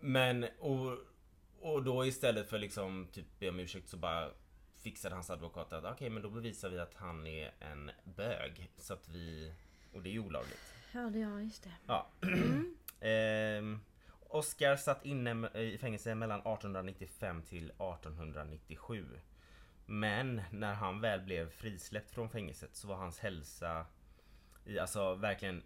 men 0.00 0.46
och, 0.58 0.98
och 1.60 1.82
då 1.82 2.06
istället 2.06 2.48
för 2.48 2.58
liksom 2.58 3.08
typ 3.12 3.38
be 3.38 3.48
om 3.48 3.60
ursäkt 3.60 3.88
så 3.88 3.96
bara 3.96 4.30
fixade 4.74 5.14
hans 5.14 5.30
advokat 5.30 5.72
att 5.72 5.84
okej 5.84 6.10
men 6.10 6.22
då 6.22 6.30
bevisar 6.30 6.68
vi 6.68 6.78
att 6.78 6.94
han 6.94 7.26
är 7.26 7.52
en 7.60 7.90
bög. 8.04 8.70
Så 8.76 8.92
att 8.92 9.08
vi... 9.08 9.52
Och 9.92 10.02
det 10.02 10.08
är 10.08 10.12
ju 10.12 10.20
olagligt. 10.20 10.74
Ja 10.92 11.00
det 11.00 11.18
ja 11.18 11.40
just 11.40 11.64
det. 11.64 11.72
Ja. 11.86 12.06
Ehm, 13.00 13.80
Oscar 14.20 14.76
satt 14.76 15.04
inne 15.04 15.48
i 15.54 15.78
fängelse 15.78 16.14
mellan 16.14 16.40
1895 16.40 17.42
till 17.42 17.64
1897. 17.64 19.06
Men 19.86 20.42
när 20.50 20.74
han 20.74 21.00
väl 21.00 21.20
blev 21.20 21.50
frisläppt 21.50 22.10
från 22.10 22.30
fängelset 22.30 22.76
så 22.76 22.88
var 22.88 22.96
hans 22.96 23.18
hälsa 23.18 23.86
i 24.64 24.78
alltså 24.78 25.14
verkligen 25.14 25.62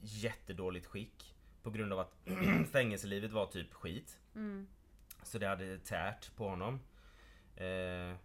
jättedåligt 0.00 0.86
skick. 0.86 1.34
På 1.62 1.70
grund 1.70 1.92
av 1.92 1.98
att 1.98 2.16
fängelselivet 2.72 3.30
var 3.30 3.46
typ 3.46 3.74
skit. 3.74 4.18
Mm. 4.34 4.66
Så 5.22 5.38
det 5.38 5.46
hade 5.46 5.78
tärt 5.78 6.36
på 6.36 6.48
honom. 6.48 6.80
Eh, 7.56 8.16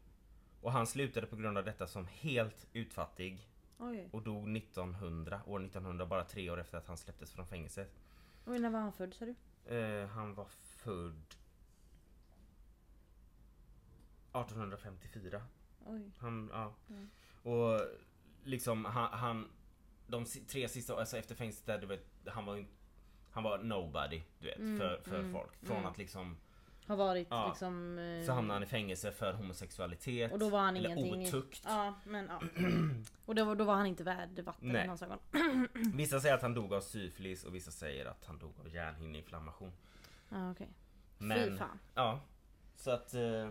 och 0.61 0.71
han 0.71 0.87
slutade 0.87 1.27
på 1.27 1.35
grund 1.35 1.57
av 1.57 1.65
detta 1.65 1.87
som 1.87 2.07
helt 2.07 2.67
utfattig 2.73 3.49
Oj. 3.77 4.09
och 4.11 4.21
dog 4.21 4.57
1900, 4.57 5.41
år 5.45 5.59
1900, 5.59 6.05
bara 6.05 6.23
tre 6.23 6.49
år 6.49 6.59
efter 6.59 6.77
att 6.77 6.87
han 6.87 6.97
släpptes 6.97 7.31
från 7.31 7.47
fängelset. 7.47 7.99
Oj 8.45 8.59
när 8.59 8.69
var 8.69 8.79
han 8.79 8.93
född 8.93 9.13
sa 9.13 9.25
du? 9.25 9.35
Eh, 9.75 10.07
han 10.07 10.33
var 10.33 10.45
född 10.45 11.35
1854. 14.31 15.41
Oj. 15.85 16.11
Han, 16.17 16.49
ja. 16.53 16.75
Mm. 16.89 17.09
Och 17.43 17.81
liksom 18.43 18.85
han, 18.85 19.13
han 19.19 19.47
de 20.07 20.25
tre 20.25 20.69
sista 20.69 20.93
åren, 20.93 20.99
alltså 20.99 21.17
efter 21.17 21.35
fängelset 21.35 21.65
där, 21.65 21.77
du 21.77 21.87
vet, 21.87 22.05
han 22.25 22.45
var 22.45 22.55
ju 22.55 22.65
han 23.31 23.43
var 23.43 23.57
nobody, 23.57 24.21
du 24.39 24.47
vet, 24.47 24.57
Mm, 24.57 24.77
för, 24.77 25.01
för 25.03 25.19
mm, 25.19 25.33
folk. 25.33 25.55
Från 25.55 25.77
mm. 25.77 25.89
att 25.89 25.97
liksom, 25.97 26.37
Har 26.87 26.95
varit 26.95 27.27
Ja. 27.31 27.47
liksom... 27.49 27.99
eh, 27.99 28.25
så 28.25 28.31
hamnade 28.31 28.53
han 28.55 28.63
i 28.63 28.65
fängelse 28.65 29.11
för 29.11 29.33
homosexualitet. 29.33 30.31
Och 30.31 30.39
då 30.39 30.49
var 30.49 30.59
han 30.59 30.77
eller 30.77 30.89
ingenting... 30.89 31.27
otukt. 31.27 31.61
Ja 31.65 31.93
men 32.05 32.27
ja. 32.29 32.41
Och 33.25 33.35
då, 33.35 33.55
då 33.55 33.63
var 33.63 33.75
han 33.75 33.85
inte 33.87 34.03
värd 34.03 34.39
vatten 34.39 34.67
Nej. 34.71 34.85
i 34.85 34.87
hans 34.87 35.01
ögon. 35.03 35.19
Vissa 35.93 36.19
säger 36.19 36.35
att 36.35 36.41
han 36.41 36.53
dog 36.53 36.73
av 36.73 36.81
syfilis 36.81 37.43
och 37.43 37.55
vissa 37.55 37.71
säger 37.71 38.05
att 38.05 38.25
han 38.25 38.37
dog 38.39 38.53
av 38.59 38.69
hjärnhinneinflammation. 38.73 39.71
Ja 40.29 40.51
okej. 40.51 40.67
Fy 41.19 41.25
Men, 41.25 41.57
fan. 41.57 41.79
ja. 41.95 42.19
Så 42.75 42.91
att... 42.91 43.13
eh, 43.13 43.49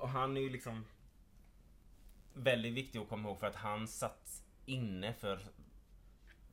Och 0.00 0.08
han 0.08 0.36
är 0.36 0.40
ju 0.40 0.50
liksom 0.50 0.84
väldigt 2.34 2.74
viktig 2.74 2.98
att 2.98 3.08
komma 3.08 3.28
ihåg 3.28 3.38
för 3.38 3.46
att 3.46 3.54
han 3.56 3.88
satt 3.88 4.42
inne 4.66 5.12
för 5.12 5.40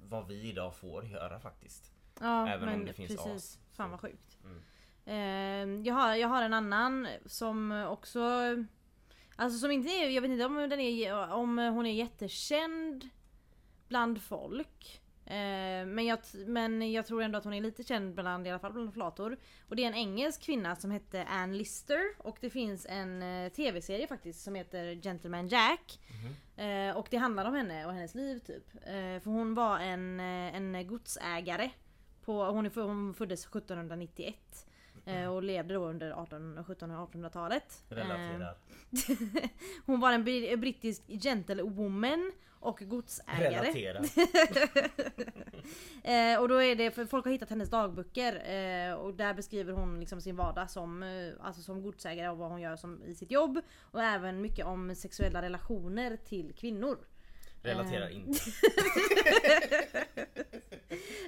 vad 0.10 0.28
vi 0.28 0.42
idag 0.50 0.76
får 0.76 1.06
göra 1.06 1.40
faktiskt. 1.40 1.92
Ja 2.20 2.48
Även 2.48 2.70
om 2.70 2.76
men 2.76 2.86
det 2.86 2.94
finns 2.94 3.10
precis. 3.16 3.28
as. 3.36 3.60
Fan 3.74 3.92
vad 3.92 4.00
sjukt. 4.00 4.38
Mm. 4.44 4.62
Eh, 5.06 5.82
jag, 5.84 5.94
har, 5.94 6.16
jag 6.16 6.28
har 6.28 6.42
en 6.42 6.54
annan 6.54 7.08
som 7.26 7.88
också... 7.90 8.20
Alltså 9.36 9.60
som 9.60 9.72
inte 9.72 9.90
är, 9.90 10.10
jag 10.10 10.22
vet 10.22 10.32
inte 10.32 10.46
om, 10.46 10.56
den 10.56 10.80
är, 10.80 11.34
om 11.34 11.58
hon 11.58 11.86
är 11.86 11.94
jättekänd 11.94 13.10
bland 13.88 14.22
folk. 14.22 15.02
Eh, 15.26 15.86
men, 15.86 16.06
jag, 16.06 16.20
men 16.48 16.92
jag 16.92 17.06
tror 17.08 17.22
ändå 17.22 17.38
att 17.38 17.44
hon 17.44 17.54
är 17.54 17.62
lite 17.62 17.84
känd 17.84 18.16
bland, 18.16 18.48
i 18.48 18.50
alla 18.50 18.60
fall 18.60 18.74
bland 18.74 18.94
flator. 18.94 19.38
Och 19.68 19.76
det 19.76 19.84
är 19.84 19.88
en 19.88 19.94
engelsk 19.94 20.42
kvinna 20.42 20.76
som 20.76 20.92
hette 20.92 21.24
Ann 21.24 21.58
Lister. 21.58 22.00
Och 22.18 22.38
det 22.42 22.50
finns 22.50 22.86
en 22.90 23.24
eh, 23.24 23.52
tv-serie 23.52 24.08
faktiskt 24.08 24.44
som 24.44 24.56
heter 24.56 25.02
Gentleman 25.02 25.48
Jack. 25.48 26.00
Eh, 26.58 26.98
och 26.98 27.08
det 27.10 27.18
handlar 27.18 27.46
om 27.46 27.54
henne 27.54 27.86
och 27.86 27.94
hennes 27.94 28.16
liv 28.16 28.40
typ. 28.40 28.72
För 29.24 29.30
hon 29.30 29.54
var 29.54 29.80
en, 29.80 30.20
eh, 30.20 30.56
en 30.56 30.88
godsägare. 30.88 31.72
På, 32.26 32.46
hon, 32.46 32.72
hon 32.76 33.14
föddes 33.14 33.46
1791. 33.46 34.68
Eh, 35.06 35.28
Och 35.28 35.44
levde 35.44 35.74
då 35.74 35.86
under 35.86 36.12
18, 36.12 36.58
1700 36.58 37.02
och 37.04 37.14
1800-talet. 37.14 37.84
Eh, 37.90 37.96
Relaterar. 37.96 38.56
hon 39.86 40.00
var 40.00 40.12
en 40.12 40.24
bri- 40.28 40.58
brittisk 40.58 41.04
gentlewoman 41.08 42.32
och 42.60 42.80
godsägare. 42.86 43.50
Relaterar. 43.50 44.04
Eh, 46.04 46.40
och 46.42 46.50
då 46.50 46.62
är 46.62 46.76
det, 46.76 46.92
för 46.92 47.06
folk 47.06 47.26
har 47.26 47.32
hittat 47.32 47.50
hennes 47.50 47.70
dagböcker 47.70 48.34
eh, 48.36 48.94
och 48.94 49.14
där 49.14 49.34
beskriver 49.34 49.74
hon 49.74 50.00
liksom 50.00 50.22
sin 50.22 50.36
vardag 50.36 50.70
som, 50.70 51.04
eh, 51.04 51.34
alltså 51.42 51.62
som 51.62 51.82
godsägare 51.82 52.30
och 52.30 52.38
vad 52.38 52.50
hon 52.52 52.62
gör 52.62 52.76
som, 52.76 53.04
i 53.04 53.16
sitt 53.16 53.32
jobb. 53.32 53.60
Och 53.82 54.04
även 54.04 54.42
mycket 54.42 54.66
om 54.66 54.96
sexuella 54.96 55.42
relationer 55.42 56.18
till 56.18 56.54
kvinnor. 56.54 56.98
Relaterar 57.64 58.10
Eh. 58.10 58.16
inte. 58.16 58.40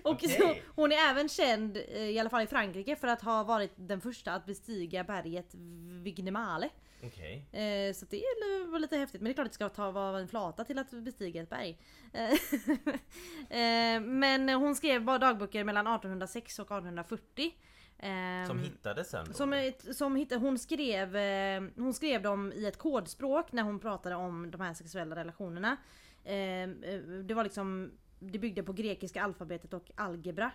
Och 0.03 0.11
Okej. 0.11 0.29
så, 0.29 0.55
hon 0.75 0.91
är 0.91 0.95
även 1.11 1.29
känd, 1.29 1.77
eh, 1.77 1.97
i 2.09 2.19
alla 2.19 2.29
fall 2.29 2.43
i 2.43 2.47
Frankrike, 2.47 2.95
för 2.95 3.07
att 3.07 3.21
ha 3.21 3.43
varit 3.43 3.71
den 3.75 4.01
första 4.01 4.31
att 4.33 4.45
bestiga 4.45 5.03
berget 5.03 5.55
Vignemale. 6.03 6.69
Okej. 7.03 7.35
Eh, 7.51 7.93
så 7.93 8.05
det 8.09 8.17
är- 8.17 8.71
var 8.71 8.79
lite 8.79 8.97
häftigt. 8.97 9.21
Men 9.21 9.25
det 9.25 9.31
är 9.31 9.33
klart 9.33 9.45
att 9.45 9.51
det 9.51 9.55
ska 9.55 9.69
ta, 9.69 9.91
vara 9.91 10.19
en 10.19 10.27
flata 10.27 10.63
till 10.65 10.77
att 10.79 10.91
bestiga 10.91 11.41
ett 11.41 11.49
berg. 11.49 11.77
Eh, 12.13 12.29
eh, 13.95 14.01
men 14.01 14.49
hon 14.49 14.75
skrev 14.75 15.03
bara 15.03 15.17
dagböcker 15.17 15.63
mellan 15.63 15.87
1806 15.87 16.59
och 16.59 16.65
1840. 16.71 17.51
Eh, 17.99 18.47
Som 18.47 18.59
hittades 18.59 19.09
sen 19.09 19.25
då? 19.27 19.33
som, 19.33 19.71
som 19.93 20.15
hittade, 20.15 20.41
hon, 20.41 20.59
skrev, 20.59 21.15
eh, 21.15 21.63
hon 21.75 21.93
skrev 21.93 22.21
dem 22.21 22.51
i 22.55 22.65
ett 22.65 22.77
kodspråk 22.77 23.51
när 23.51 23.63
hon 23.63 23.79
pratade 23.79 24.15
om 24.15 24.51
de 24.51 24.61
här 24.61 24.73
sexuella 24.73 25.15
relationerna. 25.15 25.77
Eh, 26.25 26.63
eh, 26.63 27.01
det 27.23 27.33
var 27.33 27.43
liksom 27.43 27.91
Det 28.19 28.39
byggde 28.39 28.63
på 28.63 28.73
grekiska 28.73 29.23
alfabetet 29.23 29.73
och 29.73 29.91
algebra. 29.95 30.51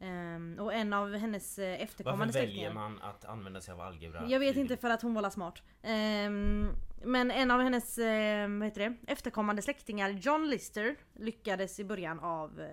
Eh, 0.00 0.62
och 0.62 0.74
en 0.74 0.92
av 0.92 1.14
hennes 1.14 1.58
Varför 1.58 1.82
efterkommande 1.82 2.32
väljer 2.32 2.48
släktingar 2.48 2.72
man 2.72 2.98
att 3.02 3.24
använda 3.24 3.60
sig 3.60 3.74
av 3.74 3.80
algebra? 3.80 4.26
jag 4.28 4.40
vet 4.40 4.56
inte 4.56 4.76
för 4.76 4.90
att 4.90 5.02
hon 5.02 5.14
var 5.14 5.30
smart. 5.30 5.62
Ehm, 5.82 6.68
men 7.02 7.30
en 7.30 7.50
av 7.50 7.60
hennes 7.60 7.98
eh, 7.98 8.48
vad 8.48 8.64
heter 8.68 8.80
det, 8.80 9.12
efterkommande 9.12 9.62
släktingar, 9.62 10.10
John 10.10 10.48
Lister, 10.50 10.96
lyckades 11.18 11.80
i 11.80 11.84
början 11.84 12.20
av 12.20 12.60
eh, 12.60 12.66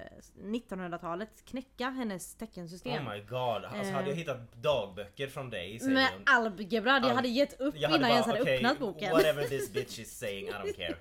1900-talet 0.43 1.45
knäcka 1.45 1.89
hennes 1.89 2.35
teckensystem. 2.35 3.07
Oh 3.07 3.13
my 3.13 3.19
god, 3.21 3.39
alltså 3.65 3.77
Eh. 3.89 3.91
hade 3.91 4.09
jag 4.09 4.15
hittat 4.15 4.53
dagböcker 4.53 5.27
från 5.27 5.49
dig 5.49 5.79
säger 5.79 5.93
med 5.93 6.07
hon- 6.13 6.21
algebra, 6.25 6.91
jag 6.91 7.05
Al- 7.05 7.15
hade 7.15 7.27
gett 7.27 7.61
upp 7.61 7.75
jag 7.77 7.89
innan 7.91 8.01
jag 8.01 8.11
ens 8.11 8.27
hade 8.27 8.41
okej, 8.41 8.55
öppnat 8.55 8.79
boken. 8.79 9.11
Whatever 9.11 9.43
this 9.43 9.73
bitch 9.73 9.99
is 9.99 10.17
saying, 10.19 10.47
I 10.47 10.51
don't 10.51 10.73
care. 10.75 10.95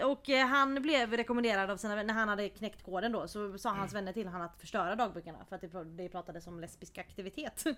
Eh, 0.00 0.06
Och 0.06 0.30
eh, 0.30 0.46
han 0.46 0.82
blev 0.82 1.12
rekommenderad 1.16 1.70
av 1.70 1.76
sina 1.76 1.94
vänner, 1.96 2.06
när 2.14 2.20
han 2.20 2.28
hade 2.28 2.48
knäckt 2.48 2.82
koden 2.82 3.12
då 3.12 3.28
så 3.28 3.58
sa 3.58 3.70
hans 3.70 3.94
vänner 3.94 4.12
till 4.12 4.26
honom 4.28 4.42
att 4.46 4.60
förstöra 4.60 4.96
dagböckerna 4.96 5.38
för 5.48 5.56
att 5.56 5.62
det, 5.62 5.84
det 5.84 6.08
pratades 6.08 6.46
om 6.46 6.60
lesbisk 6.60 6.98
aktivitet. 6.98 7.64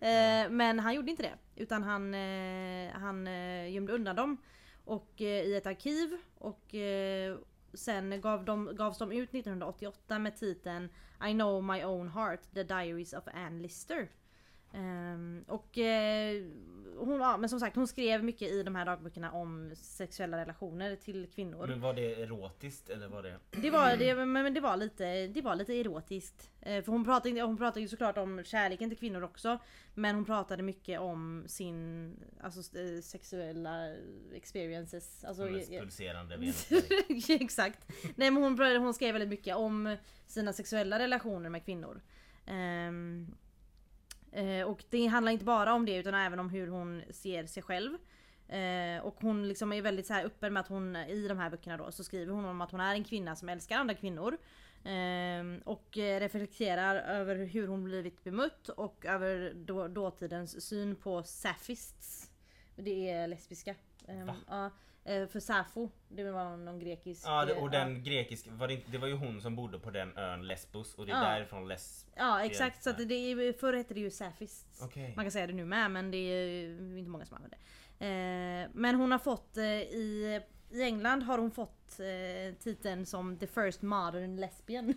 Eh, 0.00 0.50
Men 0.50 0.80
han 0.80 0.94
gjorde 0.94 1.10
inte 1.10 1.22
det 1.22 1.62
utan 1.62 1.82
han, 1.82 2.03
eh, 2.14 3.00
han 3.00 3.26
eh, 3.26 3.72
gömde 3.72 3.92
undan 3.92 4.16
dem 4.16 4.36
och, 4.84 5.20
eh, 5.20 5.44
i 5.44 5.56
ett 5.56 5.66
arkiv 5.66 6.18
och 6.38 6.74
eh, 6.74 7.38
sen 7.74 8.20
gav 8.20 8.44
de, 8.44 8.76
gavs 8.76 8.98
de 8.98 9.12
ut 9.12 9.34
1988 9.34 10.18
med 10.18 10.36
titeln 10.36 10.88
I 11.28 11.32
know 11.32 11.64
my 11.64 11.84
own 11.84 12.08
heart, 12.08 12.40
the 12.54 12.62
diaries 12.62 13.12
of 13.12 13.28
Anne 13.34 13.62
Lister. 13.62 14.08
Ehm, 14.74 15.44
och 15.48 15.78
eh, 15.78 16.42
hon, 16.98 17.20
ja, 17.20 17.36
men 17.36 17.48
som 17.48 17.60
sagt 17.60 17.76
hon 17.76 17.86
skrev 17.86 18.24
mycket 18.24 18.50
i 18.50 18.62
de 18.62 18.74
här 18.74 18.84
dagböckerna 18.84 19.32
om 19.32 19.72
sexuella 19.76 20.36
relationer 20.36 20.96
till 20.96 21.26
kvinnor. 21.34 21.66
Men 21.66 21.80
var 21.80 21.94
det 21.94 22.22
erotiskt 22.22 22.88
eller 22.88 23.08
var 23.08 23.22
det... 23.22 23.38
Det 23.50 23.70
var, 23.70 23.96
det, 23.96 24.14
men 24.26 24.54
det 24.54 24.60
var 24.60 24.76
lite, 24.76 25.26
det 25.26 25.42
var 25.42 25.54
lite 25.54 25.72
erotiskt. 25.74 26.50
Eh, 26.60 26.82
För 26.84 26.92
hon 26.92 27.04
pratade, 27.04 27.42
hon 27.42 27.56
pratade 27.56 27.80
ju 27.80 27.88
såklart 27.88 28.18
om 28.18 28.44
kärleken 28.44 28.90
till 28.90 28.98
kvinnor 28.98 29.22
också. 29.22 29.58
Men 29.94 30.14
hon 30.14 30.24
pratade 30.24 30.62
mycket 30.62 31.00
om 31.00 31.44
sin 31.46 32.10
alltså, 32.40 32.78
eh, 32.78 33.00
sexuella 33.02 33.94
experiences. 34.34 35.24
Alltså, 35.24 35.48
jag- 35.48 35.80
pulserande? 35.80 36.52
Exakt. 37.28 37.88
Nej 38.16 38.30
men 38.30 38.42
hon, 38.42 38.58
hon 38.82 38.94
skrev 38.94 39.12
väldigt 39.12 39.28
mycket 39.30 39.56
om 39.56 39.96
sina 40.26 40.52
sexuella 40.52 40.98
relationer 40.98 41.50
med 41.50 41.64
kvinnor. 41.64 42.00
Ehm, 42.46 43.34
eh, 44.34 44.66
och 44.66 44.84
det 44.90 45.06
handlar 45.06 45.32
inte 45.32 45.44
bara 45.44 45.74
om 45.74 45.86
det 45.86 45.96
utan 45.96 46.14
även 46.14 46.38
om 46.38 46.50
hur 46.50 46.68
hon 46.68 47.02
ser 47.10 47.46
sig 47.46 47.62
själv. 47.62 47.98
Eh, 48.48 49.04
och 49.04 49.16
hon 49.20 49.48
liksom 49.48 49.72
är 49.72 49.82
väldigt 49.82 50.06
så 50.06 50.12
här 50.12 50.24
öppen 50.24 50.52
med 50.52 50.60
att 50.60 50.68
hon 50.68 50.96
i 50.96 51.28
de 51.28 51.38
här 51.38 51.50
böckerna 51.50 51.76
då 51.76 51.92
så 51.92 52.04
skriver 52.04 52.32
hon 52.32 52.44
om 52.44 52.60
att 52.60 52.70
hon 52.70 52.80
är 52.80 52.94
en 52.94 53.04
kvinna 53.04 53.36
som 53.36 53.48
älskar 53.48 53.76
andra 53.76 53.94
kvinnor. 53.94 54.38
Ehm, 54.84 55.60
och 55.64 55.98
eh, 55.98 56.20
reflekterar 56.20 56.96
över 56.96 57.44
hur 57.44 57.68
hon 57.68 57.84
blivit 57.84 58.24
bemött 58.24 58.68
och 58.68 59.06
över 59.06 59.52
då, 59.54 59.88
dåtidens 59.88 60.66
syn 60.68 60.96
på 60.96 61.22
saphists. 61.22 62.30
Det 62.76 63.10
är 63.10 63.28
lesbiska. 63.28 63.74
Ehm, 64.08 64.26
Va? 64.26 64.36
ja, 64.48 64.66
eh, 64.66 64.72
för 65.04 65.40
Safo, 65.40 65.90
det 66.08 66.30
var 66.30 66.56
någon 66.56 66.78
grekisk... 66.78 67.22
Ja, 67.26 67.50
eh, 67.50 67.62
och 67.62 67.70
den 67.70 68.02
grekiska, 68.04 68.50
var 68.50 68.68
det, 68.68 68.80
det 68.86 68.98
var 68.98 69.08
ju 69.08 69.14
hon 69.14 69.40
som 69.40 69.56
bodde 69.56 69.78
på 69.78 69.90
den 69.90 70.16
ön 70.16 70.46
Lesbos 70.46 70.94
och 70.94 71.06
det 71.06 71.12
är 71.12 71.16
Ja. 71.16 71.30
därifrån 71.30 71.68
Les... 71.68 72.06
Ja 72.16 72.44
exakt, 72.44 72.82
så 72.82 72.90
att 72.90 73.08
det 73.08 73.14
är, 73.14 73.52
förr 73.52 73.72
hette 73.72 73.94
det 73.94 74.00
ju 74.00 74.10
Saphists. 74.10 74.82
Okej. 74.82 75.12
Man 75.16 75.24
kan 75.24 75.32
säga 75.32 75.46
det 75.46 75.52
nu 75.52 75.64
med 75.64 75.90
men 75.90 76.10
det 76.10 76.16
är 76.16 76.98
inte 76.98 77.10
många 77.10 77.24
som 77.26 77.36
använder 77.36 77.58
det. 77.58 77.64
Eh, 78.06 78.70
men 78.74 78.94
hon 78.94 79.12
har 79.12 79.18
fått 79.18 79.56
eh, 79.56 79.64
i, 79.64 80.40
i 80.70 80.82
England 80.82 81.22
har 81.22 81.38
hon 81.38 81.50
fått 81.50 82.00
eh, 82.00 82.54
titeln 82.58 83.06
som 83.06 83.38
the 83.38 83.46
first 83.46 83.82
modern 83.82 84.36
lesbian. 84.36 84.88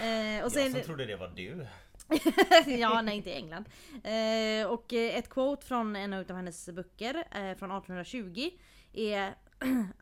eh, 0.00 0.44
och 0.44 0.52
Jag 0.52 0.72
som 0.72 0.80
trodde 0.84 1.06
det 1.06 1.16
var 1.16 1.28
du. 1.36 1.66
ja, 2.66 3.02
nej 3.02 3.16
inte 3.16 3.30
i 3.30 3.34
England. 3.34 3.64
Eh, 4.04 4.66
och 4.66 4.92
ett 4.92 5.28
quote 5.28 5.66
från 5.66 5.96
en 5.96 6.12
av 6.12 6.32
hennes 6.32 6.68
böcker 6.68 7.14
eh, 7.14 7.56
från 7.56 7.70
1820 7.70 8.50
är 8.92 9.34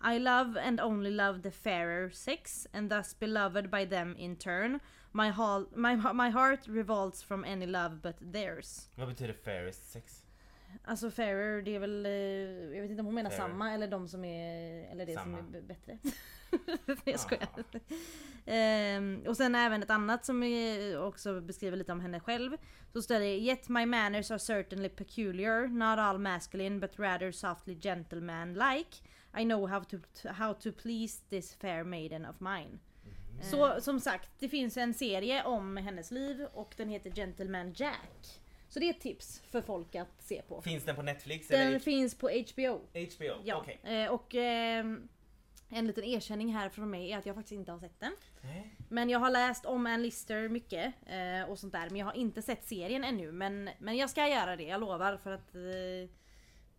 I 0.15 0.19
love 0.19 0.61
and 0.63 0.81
only 0.81 1.11
love 1.11 1.43
the 1.43 1.51
fairer 1.51 2.11
sex 2.11 2.67
and 2.73 2.91
thus 2.91 3.19
beloved 3.19 3.71
by 3.71 3.87
them 3.89 4.17
in 4.17 4.37
turn. 4.37 4.81
My, 5.13 5.29
hall, 5.29 5.67
my, 5.75 5.97
my 5.97 6.31
heart 6.31 6.61
revolts 6.69 7.23
from 7.23 7.45
any 7.45 7.67
love 7.67 7.97
but 8.03 8.33
theirs. 8.33 8.89
Vad 8.95 9.09
betyder 9.09 9.33
fairest 9.33 9.91
sex? 9.93 10.25
Alltså 10.85 11.11
fairer 11.11 11.63
det 11.63 11.75
är 11.75 11.79
väl, 11.81 12.07
eh, 12.07 12.13
jag 12.77 12.83
vet 12.83 12.91
inte 12.91 13.01
om 13.01 13.07
hon 13.07 13.15
menar 13.15 13.31
Fairer. 13.31 13.49
samma 13.49 13.73
eller 13.73 13.89
de 13.89 14.09
som 14.09 14.25
är, 14.25 14.91
eller 14.93 15.07
det 15.07 15.15
som 15.15 15.23
Samma. 15.23 15.39
är 15.39 15.43
b- 15.43 15.61
bättre. 15.61 15.99
jag 17.05 17.21
skojar. 17.21 17.49
Ehm, 18.47 19.23
och 19.27 19.37
sen 19.37 19.55
även 19.55 19.83
ett 19.83 19.91
annat 19.91 20.25
som 20.25 20.43
också 20.99 21.41
beskriver 21.41 21.77
lite 21.77 21.93
om 21.93 22.01
henne 22.01 22.21
själv. 22.21 22.57
Så 22.93 23.03
står 23.03 23.19
det 23.19 23.39
Yet 23.39 23.69
my 23.69 23.87
manners 23.87 24.31
are 24.31 24.39
certainly 24.39 24.89
peculiar, 24.89 25.67
not 25.67 25.99
all 25.99 26.19
masculine 26.19 26.81
but 26.81 26.99
rather 26.99 27.33
softly 27.33 27.75
gentleman-like. 27.75 28.97
I 29.39 29.45
know 29.45 29.69
how 29.69 29.85
to, 29.85 29.97
how 30.25 30.55
to 30.55 30.73
please 30.73 31.23
this 31.29 31.55
fair 31.55 31.85
maiden 31.85 32.27
of 32.27 32.41
mine. 32.41 32.79
Så 33.43 33.81
som 33.81 34.01
sagt, 34.01 34.31
det 34.39 34.49
finns 34.49 34.77
en 34.77 34.95
serie 34.95 35.45
om 35.45 35.77
hennes 35.77 36.11
liv 36.11 36.47
och 36.53 36.75
den 36.77 36.89
heter 36.89 37.11
Gentleman 37.11 37.73
Jack. 37.77 38.41
Så 38.69 38.79
det 38.79 38.87
är 38.87 38.91
ett 38.91 39.01
tips 39.01 39.43
för 39.51 39.63
folk 39.63 39.95
att 39.95 40.23
se 40.23 40.43
på. 40.43 40.63
Finns 40.63 40.85
den 40.85 40.97
på 40.97 41.03
Netflix 41.03 41.49
Den 41.49 41.61
eller 41.61 41.79
finns 41.79 42.15
på 42.15 42.29
HBO. 42.29 42.81
HBO? 42.93 43.43
Ja. 43.45 43.57
Okej. 43.57 43.81
Eh, 43.85 44.11
och 44.11 44.35
ehm, 44.35 45.09
en 45.71 45.87
liten 45.87 46.05
erkänning 46.05 46.55
här 46.55 46.69
från 46.69 46.91
mig 46.91 47.13
är 47.13 47.19
att 47.19 47.27
jag 47.27 47.35
faktiskt 47.35 47.53
inte 47.59 47.73
har 47.73 47.79
sett 47.79 48.01
den. 48.01 48.13
Nej. 48.41 48.77
Men 48.89 49.11
jag 49.11 49.19
har 49.19 49.31
läst 49.31 49.67
om 49.67 49.87
Ann 49.87 50.03
Lister 50.03 50.49
mycket 50.49 50.95
eh, 51.07 51.51
och 51.51 51.59
sånt 51.59 51.73
där. 51.73 51.91
Men 51.91 51.97
jag 51.97 52.07
har 52.07 52.17
inte 52.17 52.43
sett 52.43 52.65
serien 52.65 53.05
ännu. 53.05 53.33
Men, 53.33 53.71
men 53.79 53.97
jag 53.97 54.11
ska 54.11 54.29
göra 54.29 54.57
det, 54.57 54.63
jag 54.63 54.81
lovar. 54.81 55.17
För 55.17 55.31
att 55.31 55.55
eh, 55.55 56.11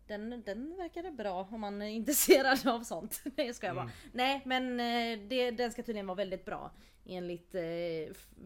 den, 0.07 0.43
den 0.45 0.77
verkade 0.77 1.11
bra 1.11 1.47
om 1.51 1.61
man 1.61 1.81
är 1.81 1.89
intresserad 1.89 2.67
av 2.67 2.83
sånt. 2.83 3.21
Nej 3.37 3.47
jag 3.47 3.55
skojar 3.55 3.73
bara. 3.75 3.83
Mm. 3.83 3.95
Nej 4.13 4.41
men 4.45 4.79
eh, 4.79 5.27
det, 5.27 5.51
den 5.51 5.71
ska 5.71 5.83
tydligen 5.83 6.07
vara 6.07 6.15
väldigt 6.15 6.45
bra. 6.45 6.71
Enligt 7.05 7.55
eh, 7.55 7.61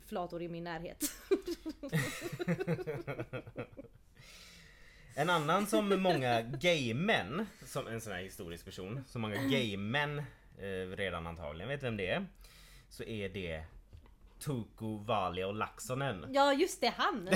flator 0.08 0.41
i 0.41 0.49
min 0.49 0.63
närhet. 0.63 1.03
En 5.17 5.30
annan 5.30 5.67
som 5.67 6.01
många 6.01 6.41
gaymän, 6.41 7.45
som 7.65 7.88
en 7.88 8.01
sån 8.01 8.13
här 8.13 8.19
historisk 8.21 8.65
person, 8.65 9.04
som 9.08 9.21
många 9.21 9.36
gaymän 9.43 10.19
eh, 10.58 10.95
redan 10.97 11.28
antagligen 11.28 11.69
vet 11.69 11.84
vem 11.84 11.97
det 11.97 12.08
är. 12.10 12.25
Så 12.89 13.04
är 13.04 13.30
det 13.30 13.63
Tuku 14.39 14.97
Valia 15.06 15.47
och 15.47 15.56
Laxonen. 15.56 16.25
ja 16.34 16.54
just 16.54 16.82
det, 16.82 16.93
han! 16.97 17.30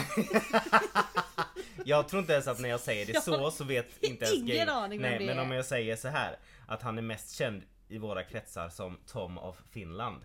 Jag 1.86 2.10
tror 2.10 2.20
inte 2.20 2.34
ens 2.34 2.48
att 2.48 2.60
när 2.60 2.70
jag 2.70 2.80
säger 2.80 3.06
det 3.06 3.22
så 3.22 3.52
så 3.52 3.64
vet 3.64 4.04
inte 4.04 4.26
ens 4.26 4.38
ingen 4.38 4.48
gay- 4.58 4.68
aning 4.70 5.02
Nej 5.02 5.20
det 5.20 5.26
men 5.26 5.38
är. 5.38 5.42
om 5.42 5.52
jag 5.52 5.66
säger 5.66 5.96
så 5.96 6.08
här 6.08 6.38
att 6.68 6.82
han 6.82 6.98
är 6.98 7.02
mest 7.02 7.36
känd 7.38 7.64
i 7.88 7.98
våra 7.98 8.24
kretsar 8.24 8.70
som 8.70 8.98
Tom 9.08 9.38
of 9.38 9.62
Finland. 9.72 10.22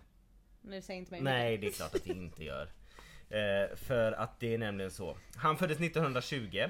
Nu 0.61 0.81
säger 0.81 0.99
inte 0.99 1.11
mig 1.11 1.21
Nej, 1.21 1.57
det 1.57 1.67
är 1.67 1.71
klart 1.71 1.95
att 1.95 2.03
det 2.03 2.13
inte 2.13 2.43
gör. 2.43 2.69
Eh, 3.29 3.75
för 3.75 4.11
att 4.11 4.39
det 4.39 4.53
är 4.53 4.57
nämligen 4.57 4.91
så. 4.91 5.17
Han 5.35 5.57
föddes 5.57 5.79
1920 5.79 6.63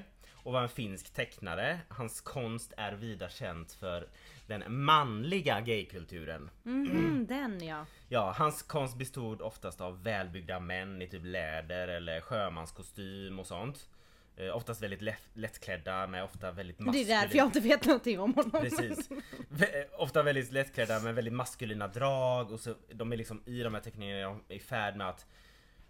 och 0.45 0.53
var 0.53 0.61
en 0.61 0.69
finsk 0.69 1.13
tecknare. 1.13 1.79
Hans 1.89 2.21
konst 2.21 2.73
är 2.77 2.91
vida 2.93 3.29
känt 3.29 3.71
för 3.73 4.07
den 4.47 4.63
manliga 4.67 5.61
gaykulturen. 5.61 6.49
Mhm, 6.63 7.25
den 7.29 7.63
ja. 7.67 7.85
Ja, 8.09 8.33
hans 8.37 8.63
konst 8.63 8.97
bestod 8.97 9.41
oftast 9.41 9.81
av 9.81 10.03
välbyggda 10.03 10.59
män 10.59 11.01
i 11.01 11.07
typ 11.07 11.21
läder 11.25 11.87
eller 11.87 12.21
sjömanskostym 12.21 13.39
och 13.39 13.47
sånt. 13.47 13.89
Eh, 14.37 14.55
oftast 14.55 14.81
väldigt 14.83 15.01
lätt, 15.01 15.23
lättklädda 15.33 16.07
med 16.07 16.23
ofta 16.23 16.51
väldigt 16.51 16.77
Det 16.77 16.83
är 16.83 16.85
maskulina... 16.85 17.21
därför 17.21 17.37
jag 17.37 17.47
inte 17.47 17.59
vet 17.59 17.85
någonting 17.85 18.19
om 18.19 18.33
honom. 18.33 18.51
Precis. 18.61 19.09
Eh, 19.59 20.01
Ofta 20.01 20.23
väldigt 20.23 20.51
lättklädda 20.51 20.99
med 20.99 21.15
väldigt 21.15 21.33
maskulina 21.33 21.87
drag 21.87 22.51
och 22.51 22.59
så 22.59 22.75
de 22.93 23.13
är 23.13 23.17
liksom 23.17 23.43
i 23.45 23.63
de 23.63 23.73
här 23.73 23.81
teckningarna 23.81 24.39
i 24.47 24.59
färd 24.59 24.95
med 24.95 25.09
att 25.09 25.25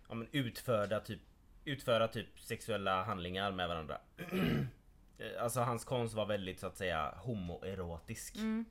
ja, 0.10 0.16
men 0.16 0.28
utföra 0.32 1.00
typ 1.00 1.20
utföra 1.66 2.08
typ 2.08 2.40
sexuella 2.40 3.04
handlingar 3.04 3.52
med 3.52 3.68
varandra. 3.68 3.98
Eh, 5.18 5.44
alltså 5.44 5.60
hans 5.60 5.86
konst 5.86 6.14
var 6.14 6.26
väldigt 6.26 6.60
så 6.60 6.68
att 6.68 6.78
säga 6.78 7.14
homoerotisk. 7.18 8.36
Mm. 8.36 8.66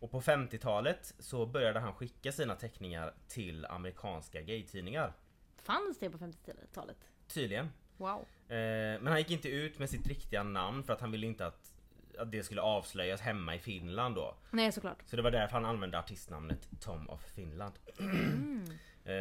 Och 0.00 0.10
på 0.10 0.20
50-talet 0.20 1.14
så 1.18 1.46
började 1.46 1.80
han 1.80 1.94
skicka 1.94 2.32
sina 2.32 2.54
teckningar 2.54 3.14
till 3.28 3.66
amerikanska 3.66 4.40
gaytidningar. 4.40 5.12
Fanns 5.56 5.98
det 5.98 6.10
på 6.10 6.18
50-talet? 6.18 6.96
Tydligen. 7.28 7.68
Wow. 7.96 8.20
Eh, 8.48 8.56
men 9.00 9.06
han 9.06 9.18
gick 9.18 9.30
inte 9.30 9.48
ut 9.48 9.78
med 9.78 9.90
sitt 9.90 10.06
riktiga 10.06 10.42
namn 10.42 10.82
för 10.82 10.92
att 10.92 11.00
han 11.00 11.10
ville 11.10 11.26
inte 11.26 11.46
att, 11.46 11.72
att 12.18 12.32
det 12.32 12.42
skulle 12.42 12.60
avslöjas 12.60 13.20
hemma 13.20 13.54
i 13.54 13.58
Finland 13.58 14.14
då. 14.14 14.36
Nej 14.50 14.72
såklart. 14.72 15.02
Så 15.06 15.16
det 15.16 15.22
var 15.22 15.30
därför 15.30 15.52
han 15.52 15.64
använde 15.64 15.98
artistnamnet 15.98 16.68
Tom 16.80 17.10
of 17.10 17.20
Finland. 17.34 17.74
Eh, 17.98 18.06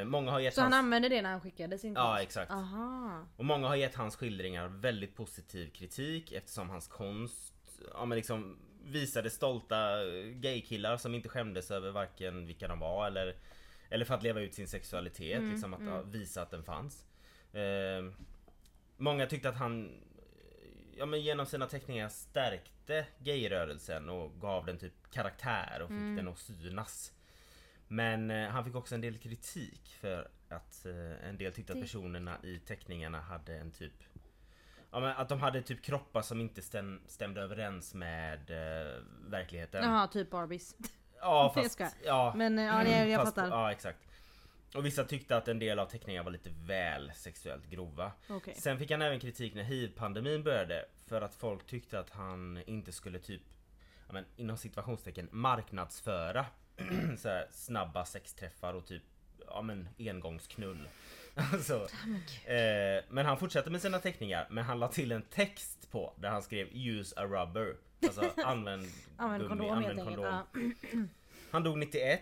många 0.05 0.31
har 0.31 0.39
gett 0.39 0.53
Så 0.53 0.61
han 0.61 0.73
hans... 0.73 0.83
använde 0.83 1.09
det 1.09 1.21
när 1.21 1.31
han 1.31 1.41
skickade 1.41 1.77
sin 1.77 1.93
Ja 1.93 2.07
konst? 2.07 2.23
exakt. 2.23 2.51
Aha. 2.51 3.25
Och 3.37 3.45
många 3.45 3.67
har 3.67 3.75
gett 3.75 3.95
hans 3.95 4.15
skildringar 4.15 4.67
väldigt 4.67 5.15
positiv 5.15 5.69
kritik 5.69 6.31
eftersom 6.31 6.69
hans 6.69 6.87
konst 6.87 7.53
ja, 7.93 8.05
men 8.05 8.15
liksom 8.15 8.57
visade 8.83 9.29
stolta 9.29 10.07
eh, 10.07 10.25
gaykillar 10.25 10.97
som 10.97 11.15
inte 11.15 11.29
skämdes 11.29 11.71
över 11.71 11.91
varken 11.91 12.45
vilka 12.47 12.67
de 12.67 12.79
var 12.79 13.07
eller 13.07 13.35
Eller 13.89 14.05
för 14.05 14.13
att 14.13 14.23
leva 14.23 14.41
ut 14.41 14.53
sin 14.53 14.67
sexualitet, 14.67 15.37
Mm, 15.37 15.51
liksom 15.51 15.73
att 15.73 15.79
mm. 15.79 15.93
ja, 15.93 16.01
visa 16.01 16.41
att 16.41 16.51
den 16.51 16.63
fanns. 16.63 17.05
Eh, 17.53 18.11
många 18.97 19.25
tyckte 19.25 19.49
att 19.49 19.55
han 19.57 20.01
Ja 20.97 21.05
men 21.05 21.21
genom 21.21 21.45
sina 21.45 21.67
teckningar 21.67 22.09
stärkte 22.09 23.05
gayrörelsen 23.19 24.09
och 24.09 24.41
gav 24.41 24.65
den 24.65 24.77
typ 24.77 25.11
karaktär 25.11 25.79
och 25.81 25.87
fick 25.89 25.97
Mm. 25.97 26.15
den 26.15 26.27
att 26.27 26.37
synas. 26.37 27.11
Men 27.87 28.31
eh, 28.31 28.49
han 28.49 28.65
fick 28.65 28.75
också 28.75 28.95
en 28.95 29.01
del 29.01 29.17
kritik 29.17 29.97
för 29.99 30.27
att 30.49 30.85
eh, 30.85 31.29
en 31.29 31.37
del 31.37 31.53
tyckte 31.53 31.73
att 31.73 31.81
personerna 31.81 32.37
i 32.43 32.59
teckningarna 32.59 33.21
hade 33.21 33.57
en 33.57 33.71
typ 33.71 33.93
Ja 34.91 34.99
men 34.99 35.17
att 35.17 35.29
de 35.29 35.39
hade 35.39 35.61
typ 35.61 35.81
kroppar 35.81 36.21
som 36.21 36.41
inte 36.41 36.61
stäm, 36.61 37.01
stämde 37.07 37.41
överens 37.41 37.93
med 37.93 38.51
eh, 38.51 39.01
verkligheten. 39.27 39.83
Jaha, 39.83 40.07
typ 40.07 40.29
Barbies. 40.29 40.75
Ja 41.21 41.53
Jag 41.55 41.63
fast... 41.63 41.71
skojar. 41.71 41.91
Ja, 42.03 42.33
Men 42.35 42.59
eh, 42.59 42.65
ja, 42.65 42.83
det, 42.83 43.07
jag 43.07 43.21
fast, 43.21 43.35
fattar. 43.35 43.49
Ja 43.49 43.71
exakt. 43.71 43.99
Och 44.75 44.85
vissa 44.85 45.03
tyckte 45.03 45.37
att 45.37 45.47
en 45.47 45.59
del 45.59 45.79
av 45.79 45.85
teckningarna 45.85 46.23
var 46.23 46.31
lite 46.31 46.49
väl 46.65 47.11
sexuellt 47.15 47.69
grova. 47.69 48.11
Okej. 48.29 48.55
Sen 48.55 48.79
fick 48.79 48.91
han 48.91 49.01
även 49.01 49.19
kritik 49.19 49.55
när 49.55 49.63
hiv-pandemin 49.63 50.43
började 50.43 50.85
för 51.07 51.21
att 51.21 51.35
folk 51.35 51.65
tyckte 51.65 51.99
att 51.99 52.09
han 52.09 52.63
inte 52.65 52.91
skulle 52.91 53.19
typ 53.19 53.41
ja, 54.07 54.13
men, 54.13 54.25
inom 54.35 54.57
situationstecken 54.57 55.29
marknadsföra 55.31 56.45
så 57.17 57.29
här, 57.29 57.47
snabba 57.51 58.05
sexträffar 58.05 58.73
och 58.73 58.85
typ 58.85 59.03
ja, 59.47 59.61
men, 59.61 59.89
engångsknull. 59.99 60.87
alltså, 61.53 61.87
eh, 62.45 63.03
men 63.09 63.25
han 63.25 63.37
fortsatte 63.37 63.69
med 63.69 63.81
sina 63.81 63.99
teckningar 63.99 64.47
men 64.49 64.63
han 64.63 64.79
la 64.79 64.87
till 64.87 65.11
en 65.11 65.21
text 65.21 65.91
på 65.91 66.13
där 66.19 66.29
han 66.29 66.43
skrev 66.43 66.67
Use 66.73 67.19
a 67.19 67.25
rubber. 67.25 67.75
Alltså 68.03 68.31
använd, 68.45 68.87
Använd 69.17 69.43
gummi, 69.43 69.49
kondom 69.49 69.77
använd 69.77 70.03
kondom. 70.03 70.43
Han 71.51 71.63
dog 71.63 71.77
91 71.77 72.21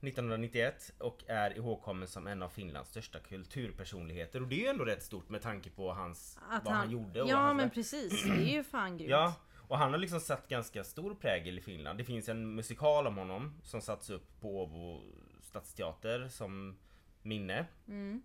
1991 0.00 0.92
och 0.98 1.24
är 1.26 1.56
ihågkommen 1.56 2.08
som 2.08 2.26
en 2.26 2.42
av 2.42 2.48
Finlands 2.48 2.90
största 2.90 3.18
kulturpersonligheter 3.18 4.42
och 4.42 4.48
det 4.48 4.54
är 4.54 4.60
ju 4.60 4.66
ändå 4.66 4.84
rätt 4.84 5.02
stort 5.02 5.28
med 5.28 5.42
tanke 5.42 5.70
på 5.70 5.92
hans, 5.92 6.38
Att 6.50 6.64
vad 6.64 6.74
han, 6.74 6.90
gjorde 6.90 7.22
och 7.22 7.28
Ja 7.28 7.54
men 7.54 7.70
precis, 7.70 8.22
det 8.22 8.30
är 8.30 8.56
ju 8.56 8.64
fan 8.64 8.96
grymt. 8.98 9.10
Ja, 9.10 9.34
och 9.72 9.78
han 9.78 9.92
har 9.92 9.98
liksom 9.98 10.20
satt 10.20 10.48
ganska 10.48 10.84
stor 10.84 11.14
prägel 11.14 11.58
i 11.58 11.60
Finland. 11.60 11.98
Det 11.98 12.04
finns 12.04 12.28
en 12.28 12.54
musikal 12.54 13.06
om 13.06 13.16
honom 13.16 13.60
som 13.62 13.80
satts 13.80 14.10
upp 14.10 14.40
på 14.40 14.62
Åbo 14.62 15.00
stadsteater 15.40 16.28
som 16.28 16.78
minne. 17.22 17.66
Mm. 17.88 18.22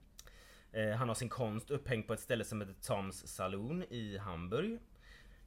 Eh, 0.72 0.92
han 0.92 1.08
har 1.08 1.16
sin 1.16 1.30
konst 1.30 1.72
upphängd 1.72 2.08
på 2.08 2.14
ett 2.14 2.20
ställe 2.20 2.44
som 2.44 2.62
heter 2.62 2.74
Toms 2.74 3.28
Saloon 3.28 3.84
i 3.84 4.18
Hamburg. 4.18 4.80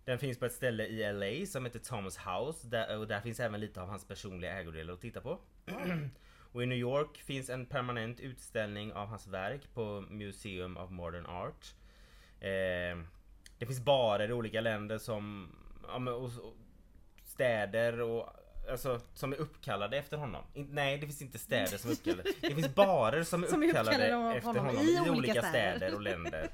Den 0.04 0.18
finns 0.18 0.38
på 0.38 0.46
ett 0.46 0.52
ställe 0.52 0.86
i 0.86 1.12
LA 1.12 1.46
som 1.46 1.64
heter 1.64 1.78
Toms 1.78 2.18
House 2.18 2.68
där, 2.68 2.98
och 2.98 3.06
där 3.06 3.20
finns 3.20 3.40
även 3.40 3.60
lite 3.60 3.82
av 3.82 3.88
hans 3.88 4.04
personliga 4.04 4.60
ägodelar 4.60 4.94
att 4.94 5.00
titta 5.00 5.20
på. 5.20 5.38
Och 6.52 6.62
i 6.62 6.66
New 6.66 6.78
York 6.78 7.16
finns 7.16 7.50
en 7.50 7.66
permanent 7.66 8.20
utställning 8.20 8.92
av 8.92 9.08
hans 9.08 9.26
verk 9.26 9.74
på 9.74 10.00
Museum 10.00 10.76
of 10.76 10.90
Modern 10.90 11.26
Art. 11.26 11.74
Eh, 12.40 13.04
det 13.58 13.66
finns 13.66 13.84
barer 13.84 14.28
i 14.28 14.32
olika 14.32 14.60
länder 14.60 14.98
som 14.98 15.50
ja, 15.92 15.98
men, 15.98 16.14
och, 16.14 16.24
och 16.24 16.56
städer 17.24 18.00
och 18.00 18.28
Alltså 18.70 19.00
som 19.14 19.32
är 19.32 19.36
uppkallade 19.36 19.96
efter 19.98 20.16
honom. 20.16 20.44
In, 20.54 20.68
nej 20.72 20.98
det 20.98 21.06
finns 21.06 21.22
inte 21.22 21.38
städer 21.38 21.78
som 21.78 21.90
är 21.90 21.94
uppkallade. 21.94 22.32
Det 22.40 22.54
finns 22.54 22.74
barer 22.74 23.22
som 23.24 23.44
är 23.44 23.48
Som 23.48 23.62
är 23.62 23.66
uppkallade 23.66 23.96
uppkallade 23.96 24.34
efter 24.34 24.46
honom 24.48 24.66
honom, 24.66 24.82
i 24.82 25.00
olika 25.00 25.12
olika 25.12 25.42
städer. 25.42 25.76
städer 25.76 25.94
och 25.94 26.00
länder. 26.02 26.48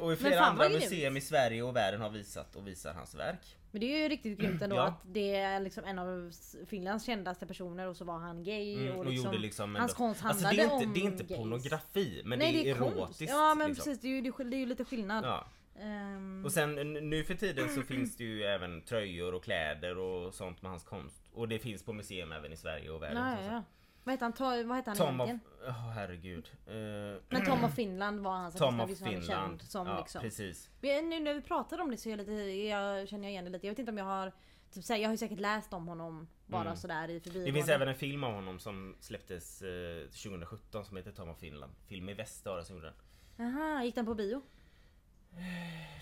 Och 0.00 0.12
i 0.12 0.16
flera 0.16 0.40
andra 0.40 0.68
museum 0.68 1.16
i 1.16 1.20
Sverige 1.20 1.62
och 1.62 1.76
världen 1.76 2.00
har 2.00 2.10
visat 2.10 2.56
och 2.56 2.68
visar 2.68 2.94
hans 2.94 3.14
verk. 3.14 3.56
Men 3.70 3.80
det 3.80 3.86
är 3.86 3.98
ju 4.02 4.08
riktigt 4.08 4.38
grymt 4.38 4.62
ändå 4.62 4.76
Ja. 4.82 4.82
att 4.86 5.00
det 5.12 5.34
är 5.36 5.60
liksom 5.60 5.84
en 5.84 5.98
av 5.98 6.32
Finlands 6.66 7.04
kändaste 7.06 7.46
personer 7.46 7.88
och 7.88 7.96
så 7.96 8.04
var 8.04 8.18
han 8.18 8.44
gay 8.44 8.74
Mm, 8.74 8.92
och 8.92 8.98
och 8.98 9.06
liksom, 9.06 9.26
gjorde 9.26 9.38
liksom 9.38 9.74
hans 9.74 9.94
konst 9.94 10.24
alltså, 10.24 10.46
handlade 10.46 10.68
det 10.68 10.74
är 10.74 10.74
inte, 10.74 10.86
om 10.86 10.92
Det 10.94 11.00
är 11.00 11.04
inte 11.04 11.24
gays. 11.24 11.38
pornografi 11.38 12.22
men 12.24 12.38
Nej 12.38 12.52
det 12.64 12.70
är, 12.70 12.74
konst. 12.74 12.96
erotiskt. 12.96 13.30
Ja 13.30 13.54
men 13.54 13.68
liksom. 13.68 13.84
precis, 13.84 14.00
det 14.02 14.08
är, 14.08 14.10
ju, 14.10 14.20
det 14.50 14.56
är 14.56 14.58
ju 14.60 14.66
lite 14.66 14.84
skillnad. 14.84 15.24
Ja. 15.24 15.46
Ehm, 15.80 16.42
Och 16.44 16.52
sen 16.52 16.74
nu 16.92 17.24
för 17.24 17.34
tiden 17.34 17.68
så 17.68 17.82
finns 17.82 18.16
det 18.16 18.24
ju 18.24 18.42
även 18.44 18.82
tröjor 18.82 19.34
och 19.34 19.44
kläder 19.44 19.98
och 19.98 20.34
sånt 20.34 20.62
med 20.62 20.70
hans 20.70 20.84
konst. 20.84 21.28
Och 21.34 21.48
det 21.48 21.58
finns 21.58 21.82
på 21.84 21.92
museum 21.92 22.32
även 22.32 22.52
i 22.52 22.56
Sverige 22.56 22.90
och 22.90 23.02
världen. 23.02 23.30
ja, 23.30 23.36
som 23.36 23.44
ja. 23.44 23.62
Vad 24.04 24.12
heter 24.12 24.24
han, 24.26 24.32
Ta- 24.32 24.62
vad 24.68 24.76
heter 24.76 24.88
han 24.90 24.96
Tom 24.96 25.20
of... 25.20 25.28
egentligen? 25.28 25.66
Oh, 25.68 25.90
herregud. 25.90 26.50
Eh, 26.66 27.22
Men 27.28 27.44
Tom 27.46 27.64
of 27.64 27.74
Finland 27.74 28.20
var 28.20 28.32
hans 28.32 28.54
Tom 28.54 28.80
artista, 28.80 29.04
of 29.04 29.12
han 29.12 29.20
Finland. 29.22 29.48
känd 29.60 29.62
som 29.70 29.86
ja, 29.86 29.98
liksom. 30.00 30.20
precis. 30.22 30.70
Nu 30.80 31.20
när 31.20 31.34
vi 31.34 31.42
pratar 31.42 31.80
om 31.80 31.90
det 31.90 31.96
så 31.96 32.08
är 32.08 32.10
jag 32.10 32.18
lite, 32.18 32.32
jag 32.32 33.08
känner 33.08 33.24
jag 33.24 33.30
igen 33.30 33.44
det 33.44 33.50
lite. 33.50 33.66
Jag 33.66 33.72
vet 33.72 33.78
inte 33.78 33.92
om 33.92 33.98
jag 33.98 34.04
har 34.04 34.32
Typ 34.74 34.84
såhär, 34.84 35.00
jag 35.00 35.08
har 35.08 35.12
ju 35.12 35.16
säkert 35.18 35.40
läst 35.40 35.72
om 35.72 35.88
honom 35.88 36.28
bara 36.46 36.62
Mm. 36.62 36.76
sådär 36.76 37.08
i 37.10 37.20
förbigående. 37.20 37.50
Det 37.50 37.54
finns 37.54 37.68
även 37.68 37.88
en 37.88 37.94
film 37.94 38.24
av 38.24 38.32
honom 38.32 38.58
som 38.58 38.96
släpptes 39.00 39.62
eh, 39.62 40.02
2017 40.06 40.84
som 40.84 40.96
heter 40.96 41.12
Tom 41.12 41.28
of 41.28 41.38
Finland. 41.38 41.72
Film 41.88 42.08
i 42.08 42.14
väst 42.14 42.46
gjorde 42.70 42.92
den. 43.36 43.46
Aha, 43.46 43.82
gick 43.84 43.94
den 43.94 44.06
på 44.06 44.14
bio? 44.14 44.42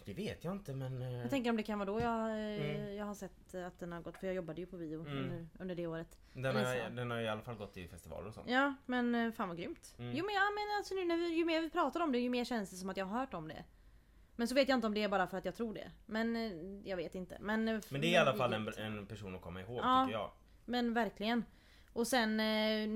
Det 0.05 0.15
vet 0.15 0.45
jag 0.45 0.53
inte 0.55 0.75
men... 0.75 1.03
eh, 1.03 1.13
Jag 1.13 1.31
tänker 1.31 1.51
om 1.51 1.57
det 1.57 1.63
kan 1.63 1.79
vara 1.79 1.87
då 1.87 2.01
jag, 2.01 2.31
eh, 2.31 2.77
Mm. 2.77 2.95
jag 2.97 3.05
har 3.07 3.15
sett 3.15 3.55
att 3.55 3.79
den 3.79 3.93
har 3.93 4.01
gått, 4.01 4.17
för 4.19 4.27
jag 4.27 4.37
jobbade 4.37 4.61
ju 4.61 4.67
på 4.67 4.77
bio 4.77 5.01
Mm. 5.07 5.19
under, 5.25 5.47
under 5.59 5.75
det 5.75 5.87
året. 5.87 6.19
den, 6.33 6.57
har, 6.57 6.91
den 6.91 7.11
har 7.11 7.21
i 7.21 7.29
alla 7.29 7.41
fall 7.43 7.55
gått 7.55 7.77
i 7.77 7.89
festivaler 7.89 8.29
och 8.29 8.35
sånt. 8.35 8.51
Ja 8.51 8.75
men 8.87 9.15
eh, 9.15 9.33
fan 9.33 9.49
vad 9.49 9.59
grymt. 9.59 9.95
Mm. 9.99 10.17
Jo 10.17 10.25
men, 10.27 10.35
ja, 10.35 10.43
men 10.51 10.77
alltså 10.79 10.95
nu 10.95 11.05
när 11.05 11.17
vi, 11.17 11.29
ju 11.35 11.45
mer 11.45 11.61
vi 11.61 11.71
pratar 11.71 12.01
om 12.01 12.13
det 12.13 12.19
ju 12.19 12.31
mer 12.31 12.45
känns 12.45 12.71
det 12.71 12.77
som 12.77 12.91
att 12.91 12.97
jag 12.97 13.07
har 13.07 13.19
hört 13.21 13.35
om 13.35 13.49
det. 13.49 13.65
Men 14.37 14.49
så 14.49 14.55
vet 14.55 14.69
jag 14.69 14.77
inte 14.77 14.87
om 14.87 14.95
det 14.95 15.03
är 15.03 15.09
bara 15.09 15.27
för 15.27 15.39
att 15.39 15.45
jag 15.45 15.55
tror 15.55 15.75
det. 15.75 15.91
Men 16.07 16.83
jag 16.85 16.97
vet 16.97 17.15
inte. 17.15 17.37
Men, 17.41 17.65
Men 17.65 18.01
det 18.01 18.07
är 18.07 18.13
i 18.13 18.17
alla 18.17 18.35
fall 18.35 18.53
en, 18.53 18.69
en 18.79 19.07
person 19.07 19.35
att 19.35 19.43
komma 19.43 19.61
ihåg 19.61 19.79
Ja. 19.83 20.05
tycker 20.07 20.19
jag. 20.19 20.31
Men 20.65 20.95
verkligen. 20.95 21.45
Och 21.93 22.07
sen 22.07 22.37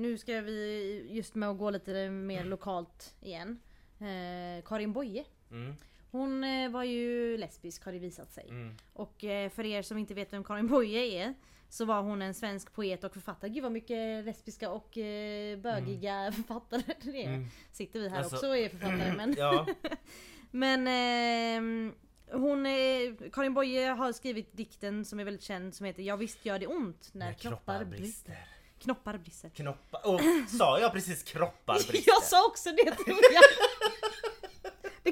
nu 0.01 0.17
ska 0.17 0.41
vi 0.41 1.07
just 1.11 1.35
med 1.35 1.49
att 1.49 1.57
gå 1.57 1.69
lite 1.69 2.09
mer 2.09 2.43
lokalt 2.43 3.15
igen. 3.21 3.59
Eh, 3.99 4.63
Karin 4.65 4.93
Boye. 4.93 5.25
Mm, 5.51 5.75
Hon 6.15 6.43
eh, 6.43 6.69
var 6.69 6.83
ju 6.83 7.37
lesbisk 7.37 7.85
har 7.85 7.91
det 7.91 7.99
visat 7.99 8.31
sig. 8.33 8.45
mm. 8.49 8.77
Och 8.93 9.23
eh, 9.23 9.49
för 9.49 9.65
er 9.65 9.81
som 9.81 9.97
inte 9.97 10.13
vet 10.13 10.33
vem 10.33 10.43
Karin 10.43 10.67
Boye 10.67 10.99
är 11.23 11.33
så 11.69 11.85
var 11.85 12.01
hon 12.01 12.21
en 12.21 12.33
svensk 12.33 12.73
poet 12.73 13.03
och 13.03 13.13
författare. 13.13 13.49
Gud 13.51 13.63
vad 13.63 13.71
mycket 13.71 14.25
lesbiska 14.25 14.69
och 14.69 14.97
eh, 14.97 15.57
bögiga 15.59 16.31
författare 16.35 16.81
det 17.01 17.23
är. 17.23 17.27
Mm. 17.27 17.47
Sitter 17.71 17.99
vi 17.99 18.09
här 18.09 18.17
Alltså- 18.17 18.35
också 18.35 18.47
och 18.47 18.57
är 18.57 18.69
författare 18.69 19.13
men... 19.17 19.35
Ja, 19.37 19.67
Men 20.51 20.87
eh, 20.87 21.93
hon, 22.39 22.65
eh, 22.65 23.29
Karin 23.33 23.53
Boye 23.53 23.87
har 23.89 24.13
skrivit 24.13 24.53
dikten 24.57 25.05
som 25.05 25.19
är 25.19 25.23
väldigt 25.23 25.43
känd 25.43 25.75
som 25.75 25.85
heter 25.85 26.03
Jag 26.03 26.17
visst 26.17 26.45
gör 26.45 26.59
det 26.59 26.67
ont 26.67 27.09
när, 27.13 27.25
när 27.25 27.33
knoppar 27.33 27.85
brister. 27.85 28.37
Knoppar 28.79 29.17
brister. 29.17 29.49
Knoppar... 29.49 30.01
Oh, 30.03 30.45
sa 30.47 30.79
jag 30.79 30.91
precis 30.93 31.23
kroppar 31.23 31.73
brister? 31.87 32.03
Jag 32.11 32.23
sa 32.23 32.47
också 32.47 32.69
det 32.69 32.91
tror 33.05 33.17
jag. 33.33 33.43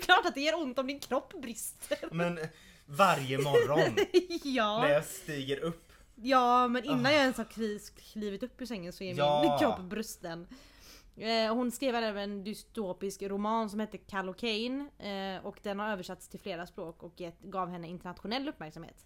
Klart 0.05 0.25
att 0.25 0.35
det 0.35 0.41
gör 0.41 0.55
ont 0.61 0.79
om 0.79 0.87
din 0.87 0.99
kropp 0.99 1.33
brister. 1.41 1.97
Men 2.11 2.39
varje 2.85 3.37
morgon 3.37 3.79
när 3.95 4.07
Ja, 4.55 4.89
jag 4.89 5.05
stiger 5.05 5.59
upp. 5.59 5.91
ja 6.15 6.67
men 6.67 6.83
innan 6.85 7.03
jag 7.13 7.21
ens 7.21 7.37
har 7.37 7.45
klivit 8.13 8.43
upp 8.43 8.61
ur 8.61 8.65
sängen 8.65 8.93
så 8.93 9.03
är 9.03 9.13
Ja. 9.17 9.41
min 9.49 9.59
kropp 9.59 9.79
brusten. 9.89 10.47
Eh, 11.17 11.53
Hon 11.55 11.71
skrev 11.71 11.95
även 11.95 12.17
en 12.31 12.43
dystopisk 12.43 13.21
roman 13.21 13.69
som 13.69 13.79
hette 13.79 13.97
Callocane 13.97 14.89
eh, 14.99 15.45
och 15.45 15.57
den 15.63 15.79
har 15.79 15.89
översatts 15.89 16.27
till 16.29 16.39
flera 16.39 16.67
språk 16.67 17.03
och 17.03 17.13
gett, 17.21 17.39
gav 17.41 17.69
henne 17.69 17.87
internationell 17.87 18.49
uppmärksamhet. 18.49 19.05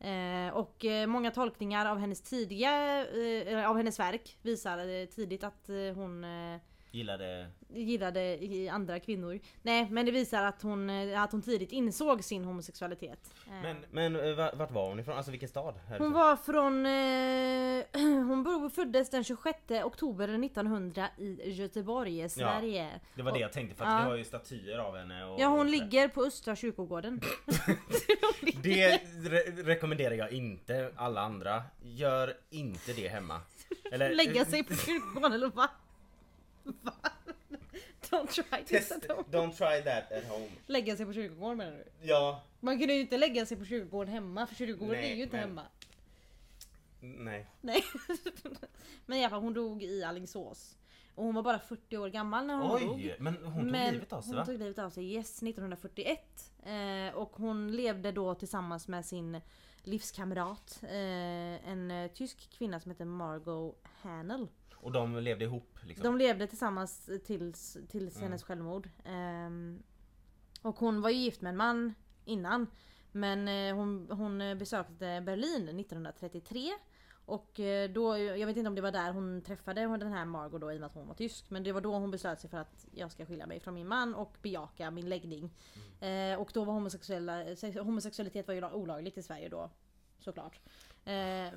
Eh, 0.00 0.48
och 0.54 0.84
eh, 0.84 1.06
många 1.06 1.30
tolkningar 1.30 1.86
av 1.86 1.98
hennes 1.98 2.22
tidiga, 2.22 3.06
eh, 3.06 3.70
av 3.70 3.76
hennes 3.76 3.98
verk 4.00 4.38
visar 4.42 4.78
eh, 5.00 5.06
tidigt 5.06 5.44
att 5.44 5.68
eh, 5.68 5.76
hon 5.94 6.24
eh, 6.24 6.60
Gillade... 6.94 7.46
gillade 7.68 8.38
andra 8.72 9.00
kvinnor. 9.00 9.40
Nej 9.62 9.88
men 9.90 10.06
det 10.06 10.12
visar 10.12 10.42
att 10.44 10.62
hon, 10.62 10.90
eh, 10.90 11.22
att 11.22 11.32
hon 11.32 11.42
tidigt 11.42 11.72
insåg 11.72 12.24
sin 12.24 12.44
homosexualitet. 12.44 13.34
Eh, 13.46 13.52
Men, 13.62 13.76
men 13.90 14.16
eh, 14.16 14.34
va- 14.34 14.50
vart 14.54 14.70
var 14.70 14.88
hon 14.88 15.00
ifrån? 15.00 15.16
Alltså 15.16 15.30
vilken 15.30 15.48
stad? 15.48 15.74
härifrån? 15.88 16.06
hon 16.06 16.12
var 16.12 16.36
från... 16.36 16.86
Eh, 16.86 17.84
hon 18.26 18.70
föddes 18.70 19.10
den 19.10 19.24
26 19.24 19.58
oktober 19.84 20.28
1900 20.44 21.08
i 21.18 21.50
Göteborg, 21.50 22.28
Sverige. 22.28 22.90
Det 23.14 23.22
var 23.22 23.32
det 23.32 23.38
jag 23.38 23.52
tänkte 23.52 23.76
för 23.76 23.84
att 23.84 23.90
Ja. 23.90 24.04
vi 24.04 24.10
har 24.10 24.16
ju 24.16 24.24
statyer 24.24 24.78
av 24.78 24.96
henne 24.96 25.24
och, 25.24 25.40
Ja 25.40 25.46
hon 25.46 25.58
och 25.60 25.66
ligger 25.66 26.08
på 26.08 26.22
Östra 26.24 26.56
kyrkogården. 26.56 27.20
Det 28.62 28.98
re- 29.22 29.62
rekommenderar 29.64 30.14
jag 30.14 30.32
inte 30.32 30.90
alla 30.96 31.20
andra. 31.20 31.62
Gör 31.82 32.34
inte 32.50 32.92
det 32.92 33.08
hemma. 33.08 33.40
Eller, 33.92 34.10
Lägga 34.14 34.44
sig 34.44 34.64
på 34.64 34.74
kyrkogården 34.74 35.32
eller 35.32 35.48
va? 35.50 35.70
Don't 38.10 38.28
try 38.28 38.64
this 38.64 38.88
Test, 38.88 38.92
at 38.92 39.10
home. 39.10 39.24
don't 39.30 39.52
try 39.56 39.82
that 39.82 40.12
at 40.12 40.24
home. 40.28 40.48
Lägga 40.66 40.96
sig 40.96 41.06
på 41.06 41.12
kyrkogården 41.12 41.56
menar 41.58 41.72
du? 41.72 41.84
Ja, 42.08 42.42
Man 42.60 42.78
kunde 42.78 42.94
ju 42.94 43.00
inte 43.00 43.18
lägga 43.18 43.46
sig 43.46 43.56
på 43.56 43.64
kyrkogården 43.64 44.12
hemma 44.14 44.46
för 44.46 44.54
kyrkogården 44.54 45.00
Nej, 45.00 45.12
är 45.12 45.16
ju 45.16 45.22
inte 45.22 45.36
men- 45.36 45.48
hemma. 45.48 45.62
nej. 47.00 47.46
Nej. 47.60 47.84
Men 49.06 49.18
i 49.18 49.22
alla 49.24 49.30
fall 49.30 49.40
hon 49.42 49.54
dog 49.54 49.82
i 49.82 50.04
Alingsås. 50.04 50.76
Och 51.14 51.24
hon 51.24 51.34
var 51.34 51.42
bara 51.42 51.58
40 51.58 51.96
år 51.96 52.08
gammal 52.08 52.46
när 52.46 52.54
hon 52.56 52.80
dog. 52.80 52.90
Oj, 52.94 53.16
men 53.18 53.36
hon 53.44 53.62
tog 53.62 53.70
Men 53.72 53.92
livet 53.94 54.12
av 54.12 54.20
sig 54.22 54.28
hon 54.30 54.36
va? 54.36 54.44
tog 54.46 54.58
livet 54.58 54.78
av 54.78 54.90
sig, 54.90 55.14
yes, 55.14 55.42
1941. 55.42 56.52
Eh, 56.64 57.14
och 57.14 57.30
hon 57.36 57.72
levde 57.76 58.12
då 58.12 58.34
tillsammans 58.34 58.88
med 58.88 59.06
sin 59.06 59.40
livskamrat. 59.82 60.78
Eh, 60.82 61.68
en 61.70 62.08
tysk 62.14 62.50
kvinna 62.50 62.80
som 62.80 62.90
heter 62.90 63.04
Margot 63.04 63.78
Hanel. 64.02 64.48
Och 64.84 64.92
de 64.92 65.16
levde 65.16 65.44
ihop 65.44 65.78
liksom? 65.82 66.04
De 66.04 66.18
levde 66.18 66.46
tillsammans 66.46 67.10
tills, 67.24 67.76
tills 67.88 68.16
Mm. 68.16 68.22
hennes 68.28 68.42
självmord. 68.44 68.88
Ehm, 69.04 69.82
och 70.62 70.76
hon 70.78 71.00
var 71.02 71.10
ju 71.10 71.16
gift 71.16 71.40
med 71.40 71.50
en 71.50 71.56
man 71.56 71.94
innan. 72.24 72.66
Men 73.12 73.48
eh, 73.48 73.74
hon, 73.76 74.08
hon 74.10 74.58
besökte 74.58 75.22
Berlin 75.26 75.68
1933. 75.80 76.70
Och 77.26 77.60
eh, 77.60 77.90
då, 77.90 78.18
jag 78.18 78.46
vet 78.46 78.56
inte 78.56 78.68
om 78.68 78.74
det 78.74 78.80
var 78.82 78.92
där 78.92 79.12
hon 79.12 79.42
träffade 79.42 79.80
den 79.80 80.12
här 80.12 80.24
Margot 80.24 80.60
då 80.60 80.72
i 80.72 80.76
och 80.76 80.80
med 80.80 80.86
att 80.86 80.94
hon 80.94 81.08
var 81.08 81.14
tysk. 81.14 81.50
Men 81.50 81.62
det 81.62 81.72
var 81.72 81.80
då 81.80 81.92
hon 81.94 82.10
beslöt 82.10 82.40
sig 82.40 82.50
för 82.50 82.58
att 82.58 82.86
jag 82.90 83.10
ska 83.12 83.26
skilja 83.26 83.46
mig 83.46 83.60
från 83.60 83.74
min 83.74 83.88
man 83.88 84.14
och 84.14 84.36
bejaka 84.42 84.90
min 84.90 85.08
läggning. 85.08 85.50
Eh, 86.00 86.40
och 86.40 86.50
då 86.54 86.64
var 86.64 86.72
homosexuella, 86.74 87.56
sex- 87.56 87.78
homosexualitet 87.78 88.46
var 88.46 88.54
ju 88.54 88.64
olagligt 88.72 89.18
i 89.18 89.22
Sverige 89.22 89.48
då. 89.48 89.70
Såklart. 90.18 90.60
Eh, 91.04 91.48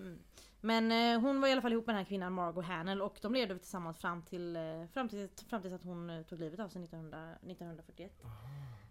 men 0.62 0.92
eh, 0.92 1.22
hon 1.22 1.42
var 1.42 1.48
i 1.48 1.52
alla 1.52 1.62
fall 1.62 1.72
ihop 1.74 1.86
med 1.88 1.96
den 1.96 2.04
här 2.04 2.10
kvinnan 2.10 2.34
Margot 2.34 2.66
Hanel 2.66 3.02
och 3.02 3.20
de 3.22 3.34
levde 3.34 3.58
tillsammans 3.58 3.98
fram 3.98 4.22
till, 4.22 4.56
eh, 4.56 4.88
fram 4.94 5.10
till, 5.10 5.30
fram 5.50 5.62
tills 5.62 5.74
att 5.74 5.84
hon 5.84 6.10
eh, 6.10 6.24
tog 6.24 6.40
livet 6.40 6.60
av 6.60 6.70
sig 6.70 6.84
1900, 6.84 7.32
1941. 7.42 8.24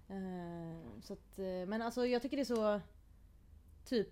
Eh, 0.09 1.01
så 1.01 1.13
att, 1.13 1.39
eh, 1.39 1.45
men 1.67 1.83
alltså 1.83 2.07
jag 2.07 2.23
tycker 2.23 2.37
det 2.37 2.43
är 2.43 2.45
så 2.45 2.81
Typ 3.85 4.09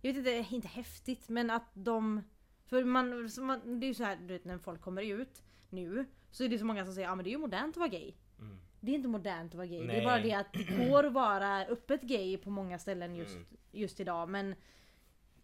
Jag 0.00 0.12
vet 0.12 0.18
inte, 0.18 0.54
inte 0.54 0.68
häftigt 0.68 1.28
men 1.28 1.50
att 1.50 1.70
de 1.74 2.22
För 2.66 2.84
man, 2.84 3.28
man 3.40 3.80
det 3.80 3.86
är 3.86 3.88
ju 3.88 3.94
så 3.94 4.04
här 4.04 4.16
du 4.16 4.26
vet 4.26 4.44
när 4.44 4.58
folk 4.58 4.80
kommer 4.80 5.02
ut 5.02 5.42
Nu 5.70 6.04
Så 6.30 6.44
är 6.44 6.48
det 6.48 6.58
så 6.58 6.64
många 6.64 6.84
som 6.84 6.94
säger 6.94 7.08
ja 7.08 7.12
ah, 7.12 7.16
men 7.16 7.24
det 7.24 7.30
är 7.30 7.32
ju 7.32 7.38
modernt 7.38 7.76
att 7.76 7.80
vara 7.80 7.88
gay 7.88 8.14
Mm. 8.38 8.58
Det 8.80 8.90
är 8.90 8.94
inte 8.94 9.08
modernt 9.08 9.52
att 9.52 9.56
vara 9.56 9.66
gay. 9.66 9.80
Det 9.80 9.86
Nej. 9.86 10.00
är 10.00 10.04
bara 10.04 10.20
det 10.20 10.32
att 10.32 10.52
det 10.52 10.88
går 10.88 11.04
att 11.06 11.12
vara 11.12 11.66
öppet 11.66 12.02
gay 12.02 12.36
på 12.36 12.50
många 12.50 12.78
ställen 12.78 13.14
just, 13.14 13.34
Mm. 13.36 13.46
just 13.72 14.00
idag. 14.00 14.28
Men 14.28 14.54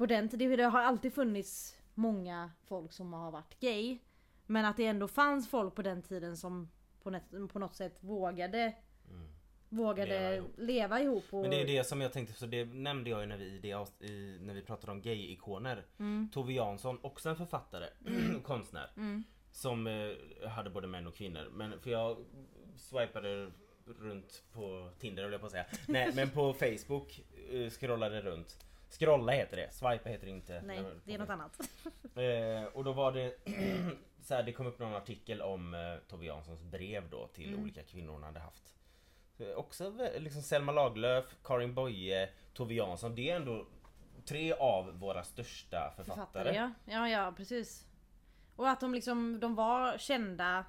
på 0.01 0.07
den 0.07 0.29
tiden, 0.29 0.57
det 0.57 0.65
har 0.65 0.81
alltid 0.81 1.13
funnits 1.15 1.77
många 1.95 2.51
folk 2.65 2.93
som 2.93 3.13
har 3.13 3.31
varit 3.31 3.61
gay. 3.61 3.99
Men 4.47 4.65
att 4.65 4.77
det 4.77 4.87
ändå 4.87 5.09
fanns 5.09 5.49
folk 5.51 5.75
på 5.75 5.83
den 5.83 6.03
tiden 6.03 6.37
som 6.37 6.71
på, 7.03 7.11
något- 7.11 7.53
på 7.53 7.59
något 7.59 7.75
sätt 7.77 7.99
vågade 8.01 8.75
Mm. 9.11 9.29
Vågade 9.69 10.31
Leva 10.31 10.47
leva 10.57 11.01
ihop. 11.01 11.23
ihop. 11.25 11.35
och, 11.35 11.41
Men 11.41 11.51
det 11.51 11.61
är 11.63 11.67
det 11.67 11.85
som 11.85 12.01
jag 12.01 12.13
tänkte, 12.13 12.35
så 12.35 12.47
det 12.47 12.65
nämnde 12.65 13.11
jag 13.11 13.21
ju 13.21 13.27
när 13.27 13.37
vi, 13.37 13.59
det, 13.59 13.69
i, 14.07 14.39
när 14.41 14.55
vi 14.55 14.63
pratade 14.63 14.93
om 14.93 15.03
gay-ikoner. 15.03 15.87
Mm. 15.99 16.29
Tove 16.33 16.53
Jansson, 16.53 16.99
också 17.03 17.29
en 17.29 17.37
författare 17.37 17.87
och 18.37 18.43
konstnär. 18.45 18.91
Mm. 18.97 19.25
Som 19.53 19.87
eh, 19.87 20.49
hade 20.49 20.71
både 20.71 20.87
män 20.87 21.07
och 21.07 21.15
kvinnor. 21.15 21.49
Men 21.53 21.81
för 21.81 21.91
jag 21.91 22.17
swipade 22.77 23.51
runt 23.99 24.43
på 24.53 24.91
Tinder 24.99 25.23
höll 25.23 25.33
jag 25.33 25.41
på 25.41 25.47
att 25.47 25.53
säga. 25.53 25.67
Nej 25.89 26.13
men 26.15 26.31
på 26.31 26.53
Facebook 26.53 27.21
eh, 27.53 27.71
scrollade 27.71 28.21
runt. 28.21 28.65
Scrolla 28.90 29.33
heter 29.33 29.57
det, 29.57 29.70
swipa 29.72 30.09
heter 30.09 30.26
det 30.26 30.31
inte. 30.33 30.62
Nej, 30.66 30.85
det 31.05 31.14
är 31.14 31.18
något 31.18 31.31
annat. 31.31 31.61
Eh, 32.16 32.64
och 32.64 32.85
då 32.85 32.92
var 32.92 33.12
det 33.12 33.35
så 34.22 34.35
här, 34.35 34.42
det 34.42 34.53
kom 34.53 34.66
upp 34.66 34.79
någon 34.79 34.94
artikel 34.94 35.42
om 35.42 35.74
eh, 35.74 35.81
Tove 36.09 36.26
Janssons 36.26 36.62
brev 36.62 37.11
då 37.11 37.26
till 37.26 37.48
Mm. 37.48 37.62
olika 37.62 37.83
kvinnor 37.83 38.12
hon 38.12 38.22
hade 38.22 38.40
haft. 38.40 38.74
Så, 39.37 39.55
också 39.55 39.90
vä- 39.90 40.18
liksom 40.18 40.42
Selma 40.42 40.72
Lagerlöf, 40.72 41.24
Karin 41.44 41.74
Boye, 41.74 42.29
Tove 42.55 42.74
Jansson. 42.74 43.14
Det 43.14 43.31
är 43.31 43.37
ändå 43.37 43.66
tre 44.24 44.53
av 44.53 44.98
våra 44.98 45.22
största 45.22 45.92
författare. 45.96 46.16
Författare 46.26 46.55
ja. 46.57 46.70
Ja 46.85 47.09
ja 47.09 47.35
precis. 47.37 47.87
Och 48.57 48.68
att 48.68 48.81
de 48.81 48.94
liksom, 48.94 49.40
de 49.40 49.55
var 49.55 49.98
kända 49.98 50.64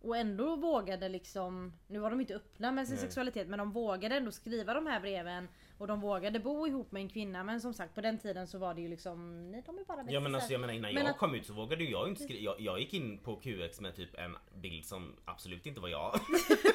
och 0.00 0.16
ändå 0.16 0.56
vågade 0.56 1.08
liksom, 1.08 1.72
nu 1.86 1.98
var 1.98 2.10
de 2.10 2.20
inte 2.20 2.34
öppna 2.34 2.72
med 2.72 2.86
sin 2.86 2.96
Nej. 2.96 3.02
sexualitet 3.04 3.48
men 3.48 3.58
de 3.58 3.72
vågade 3.72 4.16
ändå 4.16 4.30
skriva 4.32 4.74
de 4.74 4.86
här 4.86 5.00
breven 5.00 5.48
och 5.78 5.86
de 5.86 6.00
vågade 6.00 6.40
bo 6.40 6.66
ihop 6.66 6.92
med 6.92 7.02
en 7.02 7.08
kvinna 7.08 7.44
men 7.44 7.60
som 7.60 7.74
sagt 7.74 7.94
på 7.94 8.00
den 8.00 8.18
tiden 8.18 8.46
så 8.46 8.58
var 8.58 8.74
det 8.74 8.80
ju 8.80 8.88
liksom, 8.88 9.50
nej 9.50 9.62
de 9.66 9.78
är 9.78 9.84
bara 9.84 9.96
Ja 9.96 10.20
men 10.20 10.32
bästisar. 10.32 10.36
alltså 10.36 10.52
jag 10.52 10.60
menar 10.60 10.74
innan 10.74 10.94
Men 10.94 11.04
jag 11.04 11.10
att- 11.10 11.18
kom 11.18 11.34
ut 11.34 11.46
så 11.46 11.52
vågade 11.54 11.84
ju 11.84 11.90
jag 11.90 12.08
inte 12.08 12.22
skriva. 12.22 12.40
Jag, 12.42 12.60
jag 12.60 12.80
gick 12.80 12.94
in 12.94 13.18
på 13.18 13.36
QX 13.36 13.80
med 13.80 13.94
typ 13.96 14.14
en 14.18 14.36
bild 14.54 14.84
som 14.84 15.16
absolut 15.24 15.66
inte 15.66 15.80
var 15.80 15.88
jag. 15.88 16.20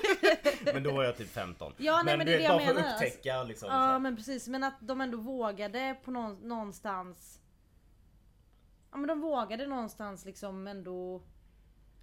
men 0.74 0.84
då 0.84 0.92
var 0.92 1.04
jag 1.04 1.18
typ 1.18 1.30
15. 1.30 1.74
Ja, 1.78 2.02
nej, 2.06 2.18
men 2.18 2.26
det 2.26 2.34
är 2.34 2.38
det 2.38 2.44
jag 2.44 2.52
bara 2.58 2.68
för 2.68 2.74
menar, 2.74 2.88
att 2.88 2.94
upptäcka 3.04 3.44
liksom. 3.44 3.68
så 3.70 3.74
Ja 3.76 3.80
här. 3.80 4.00
men 4.00 4.16
precis, 4.16 4.48
men 4.48 4.64
att 4.64 4.78
de 4.80 5.02
ändå 5.02 5.18
vågade 5.18 5.96
på 6.04 6.12
nå- 6.12 6.38
någonstans 6.42 7.38
Ja 8.92 8.98
men 8.98 9.08
de 9.08 9.22
vågade 9.22 9.68
någonstans 9.68 10.26
liksom 10.26 10.68
ändå 10.68 11.22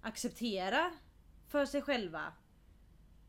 acceptera 0.01 0.91
för 1.47 1.65
sig 1.65 1.81
själva 1.81 2.33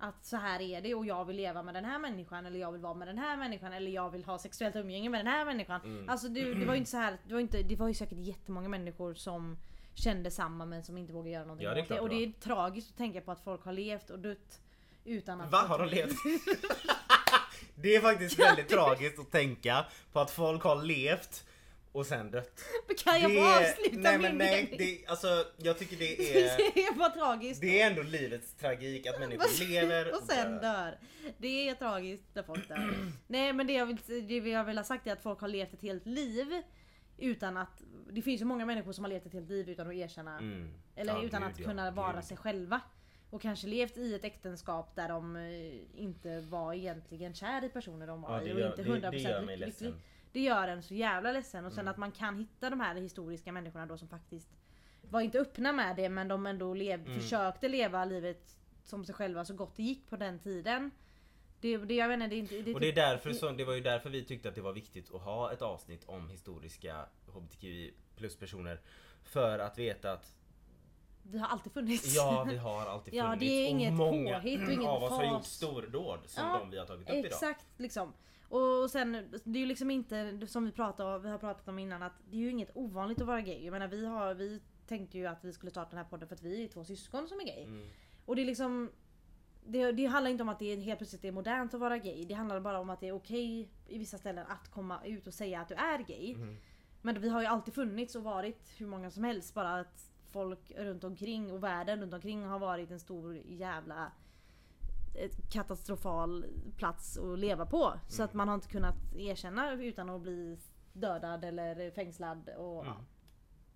att 0.01 0.25
så 0.25 0.37
här 0.37 0.61
är 0.61 0.81
det 0.81 0.95
och 0.95 1.07
jag 1.07 1.25
vill 1.25 1.37
leva 1.37 1.63
med 1.63 1.75
den 1.75 1.85
här 1.85 1.99
människan 1.99 2.47
eller 2.47 2.59
jag 2.59 2.73
vill 2.73 2.81
vara 2.81 2.95
med 2.95 3.09
den 3.09 3.19
här 3.19 3.37
människan 3.37 3.73
eller 3.73 3.91
jag 3.91 4.11
vill 4.11 4.25
ha 4.25 4.39
sexuellt 4.39 4.77
umgänge 4.77 5.11
med 5.11 5.21
den 5.21 5.27
här 5.27 5.45
människan. 5.45 5.81
Mm. 5.85 6.09
Alltså 6.09 6.29
det, 6.29 6.55
det 6.55 6.67
var 6.67 6.75
ju 6.75 6.79
inte 6.79 6.91
så 6.91 6.97
här, 6.97 7.17
det 7.27 7.35
var, 7.35 7.41
inte, 7.41 7.63
det 7.63 7.77
var 7.77 7.89
ju 7.89 7.95
säkert 7.95 8.19
jättemånga 8.19 8.69
människor 8.69 9.15
som 9.15 9.59
kände 9.95 10.31
samma 10.31 10.67
men 10.67 10.85
som 10.85 10.99
inte 10.99 11.13
vågade 11.13 11.31
göra 11.31 11.45
någonting 11.45 11.67
Ja, 11.67 11.75
det 11.75 11.83
åt 11.83 11.89
det. 11.89 12.01
Och 12.01 12.09
det 12.09 12.15
det 12.15 12.25
är 12.25 12.33
tragiskt 12.41 12.91
att 12.91 12.97
tänka 12.97 13.21
på 13.21 13.33
att 13.33 13.45
folk 13.45 13.65
har 13.65 13.73
levt 13.73 14.11
och 14.11 14.19
dött 14.19 14.61
utan 15.05 15.41
att... 15.41 15.53
Va? 15.53 15.59
Har 15.59 15.79
de 15.79 15.89
levt? 15.89 16.15
det 17.75 17.97
är 17.97 18.01
faktiskt 18.01 18.39
väldigt 18.39 18.69
tragiskt 18.69 19.19
att 19.19 19.31
tänka 19.31 19.87
på 20.13 20.21
att 20.21 20.31
folk 20.31 20.63
har 20.63 20.83
levt 20.83 21.47
och 21.93 22.07
sen 22.07 22.31
dött. 22.31 22.61
Kan 23.05 23.21
jag 23.21 23.35
få 23.35 23.61
avsluta 23.61 24.01
nej, 24.01 24.19
min 24.19 24.23
men 24.23 24.39
nej, 24.39 24.75
det, 24.79 25.11
alltså, 25.11 25.45
jag 25.57 25.79
tycker 25.79 25.97
det 25.97 26.21
är... 26.43 26.75
Det 26.75 26.81
är 26.81 26.95
bara 26.95 27.09
tragiskt. 27.11 27.61
Det 27.61 27.81
är 27.83 27.91
ändå 27.91 28.03
livets 28.03 28.55
tragik 28.55 29.07
att 29.07 29.21
människor 29.21 29.69
lever 29.69 30.15
och 30.15 30.23
sen 30.23 30.59
dör. 30.59 30.99
Det 31.39 31.69
är 31.69 31.75
tragiskt 31.75 32.25
när 32.35 32.43
folk 32.43 32.69
dör. 32.69 32.95
Nej 33.27 33.53
men 33.53 33.67
det 33.67 33.73
jag, 33.73 33.87
vill, 33.87 33.99
det 34.29 34.51
jag 34.51 34.65
vill 34.65 34.79
ha 34.79 34.85
sagt 34.85 35.07
är 35.07 35.13
att 35.13 35.23
folk 35.23 35.41
har 35.41 35.49
levt 35.49 35.75
ett 35.75 35.83
helt 35.83 36.07
liv 36.07 36.63
utan 37.19 37.57
att... 37.57 37.83
Det 38.13 38.23
finns 38.23 38.41
ju 38.41 38.45
många 38.45 38.67
människor 38.67 38.93
som 38.93 39.05
har 39.05 39.09
levt 39.09 39.27
ett 39.27 39.33
helt 39.33 39.49
liv 39.51 39.69
utan 39.69 39.89
att 39.89 39.95
erkänna. 39.95 40.39
Mm. 40.39 40.71
Eller 40.97 41.13
Ja, 41.13 41.23
utan 41.23 41.43
gud, 41.43 41.51
att 41.51 41.59
ja. 41.59 41.67
kunna 41.67 41.91
vara 41.91 42.13
Gud. 42.13 42.25
sig 42.25 42.37
själva. 42.37 42.81
Och 43.31 43.43
kanske 43.43 43.67
levt 43.67 43.97
i 43.97 44.15
ett 44.15 44.25
äktenskap 44.25 44.97
där 44.97 45.09
de 45.09 45.37
eh, 45.37 46.03
inte 46.03 46.41
var 46.41 46.75
egentligen 46.75 47.35
kär 47.35 47.65
i 47.65 47.69
personer 47.69 48.07
de 48.07 48.23
var 48.23 48.37
Ja, 48.37 48.43
i 48.43 48.53
och 48.53 48.61
gör, 48.61 48.71
inte 48.71 48.83
det, 48.83 48.91
100% 48.91 49.11
det 49.11 49.19
gör 49.19 49.43
mig 49.43 49.57
lycklig. 49.57 49.95
Det 50.33 50.41
gör 50.41 50.69
en 50.69 50.83
så 50.83 50.95
jävla 50.95 51.33
ledsen 51.33 51.65
och 51.65 51.73
sen 51.73 51.81
Mm. 51.81 51.91
att 51.91 51.97
man 51.97 52.13
kan 52.13 52.39
hitta 52.39 52.71
de 52.71 52.81
här 52.81 52.95
historiska 52.95 53.53
människorna 53.53 53.87
då 53.87 53.99
som 53.99 54.09
faktiskt 54.09 54.49
var 55.03 55.21
inte 55.21 55.39
öppna 55.39 55.73
med 55.73 55.97
det 55.97 56.09
men 56.09 56.29
de 56.29 56.47
ändå 56.47 56.75
lev, 56.75 57.01
Mm. 57.07 57.21
försökte 57.21 57.69
leva 57.69 58.05
livet 58.05 58.57
som 58.85 59.05
sig 59.05 59.15
själva 59.15 59.45
så 59.45 59.55
gott 59.55 59.77
det 59.77 59.83
gick 59.83 60.07
på 60.11 60.17
den 60.17 60.39
tiden. 60.39 60.91
Det, 61.61 61.77
det 61.77 61.95
jag 61.95 62.13
inte, 62.33 62.55
det. 62.55 62.63
Det 62.63 62.71
är 62.71 62.75
Och 62.75 62.81
det 62.81 62.87
är 62.87 62.91
typ- 62.91 62.97
därför 62.97 63.33
så, 63.33 63.51
det 63.51 63.65
var 63.65 63.75
ju 63.75 63.81
därför 63.81 64.11
vi 64.11 64.25
tyckte 64.25 64.49
att 64.49 64.55
det 64.55 64.61
var 64.61 64.73
viktigt 64.73 65.15
att 65.15 65.21
ha 65.23 65.53
ett 65.53 65.63
avsnitt 65.63 66.05
om 66.07 66.29
historiska 66.31 67.07
HBTQI 67.27 67.95
plus 68.17 68.37
personer. 68.37 68.81
För 69.23 69.59
att 69.59 69.79
veta 69.79 70.13
att 70.13 70.35
det 71.23 71.39
har 71.39 71.47
alltid 71.49 71.73
funnits. 71.73 72.17
ja, 72.17 72.47
vi 72.51 72.57
har 72.57 72.87
alltid 72.87 73.15
Ja, 73.15 73.25
funnits. 73.25 73.41
det 73.41 73.47
är 73.47 73.69
inget 73.69 73.91
och 73.91 73.97
många 73.97 74.35
påhitt 74.41 74.67
och 74.67 74.73
inget 74.73 74.87
av 74.89 75.03
oss 75.03 75.11
har 75.11 75.25
gjort 75.25 75.45
stordåd 75.45 76.21
som 76.27 76.45
Ja, 76.49 76.59
de 76.59 76.71
vi 76.71 76.79
har 76.79 76.87
tagit 76.87 77.03
upp 77.11 77.15
idag. 77.15 77.25
Exakt 77.27 77.67
liksom. 77.77 78.13
Och 78.51 78.91
sen, 78.91 79.13
det 79.45 79.59
är 79.59 79.61
ju 79.61 79.67
liksom 79.67 79.91
inte 79.91 80.47
som 80.47 80.65
vi, 80.65 80.73
pratade, 80.73 81.19
vi 81.19 81.29
har 81.29 81.39
pratat 81.39 81.69
om 81.69 81.79
innan 81.79 82.03
att 82.03 82.13
det 82.31 82.37
är 82.37 82.41
ju 82.41 82.51
inget 82.51 82.71
ovanligt 82.75 83.21
att 83.21 83.27
vara 83.27 83.41
gay. 83.41 83.65
Jag 83.65 83.73
menar 83.73 83.89
vi 83.89 84.07
har, 84.07 84.35
vi 84.35 84.61
tänkte 84.87 85.19
ju 85.19 85.27
att 85.27 85.45
vi 85.45 85.53
skulle 85.53 85.71
starta 85.71 85.91
den 85.91 85.99
här 85.99 86.11
podden 86.11 86.29
för 86.29 86.35
att 86.35 86.43
vi 86.43 86.65
är 86.65 86.69
två 86.69 86.85
syskon 86.85 87.29
som 87.29 87.41
är 87.41 87.45
gay. 87.45 87.65
Mm. 87.65 87.89
Och 88.25 88.37
det 88.37 88.43
är 88.43 88.47
liksom 88.47 88.91
det, 89.67 89.93
det 89.93 90.07
handlar 90.07 90.31
inte 90.31 90.43
om 90.43 90.49
att 90.49 90.59
det 90.59 90.77
helt 90.77 90.99
plötsligt 90.99 91.25
är 91.25 91.33
modernt 91.33 91.75
att 91.75 91.81
vara 91.81 91.99
gay. 91.99 92.25
Det 92.25 92.35
handlar 92.35 92.61
bara 92.61 92.81
om 92.81 92.91
att 92.91 93.01
det 93.01 93.09
är 93.09 93.13
okej 93.13 93.69
i 93.89 93.99
vissa 93.99 94.19
ställen 94.19 94.47
att 94.49 94.71
komma 94.71 95.05
ut 95.05 95.27
och 95.27 95.35
säga 95.35 95.61
att 95.61 95.69
du 95.69 95.75
är 95.75 95.99
gay. 95.99 96.35
Mm. 96.35 96.57
Men 97.03 97.21
vi 97.21 97.29
har 97.29 97.41
ju 97.41 97.47
alltid 97.47 97.75
funnits 97.75 98.15
och 98.15 98.23
varit 98.23 98.75
hur 98.77 98.87
många 98.87 99.11
som 99.11 99.25
helst. 99.25 99.55
Bara 99.55 99.81
att 99.81 100.11
folk 100.31 100.73
runt 100.77 101.05
omkring 101.05 101.53
och 101.53 101.63
världen 101.63 102.01
runt 102.01 102.15
omkring 102.15 102.45
har 102.45 102.59
varit 102.59 102.91
en 102.91 103.01
stor 103.01 103.37
jävla 103.37 104.13
katastrofal 105.51 106.45
plats 106.77 107.19
att 107.19 107.39
leva 107.39 107.67
på. 107.67 108.01
Så 108.09 108.23
att 108.23 108.35
man 108.35 108.49
har 108.49 108.55
inte 108.55 108.69
kunnat 108.69 108.97
erkänna 109.17 109.73
utan 109.73 110.11
att 110.11 110.21
bli 110.23 110.59
dödad 110.93 111.45
eller 111.45 111.91
fängslad 111.91 112.49
och 112.59 112.87
Mm. 112.87 112.97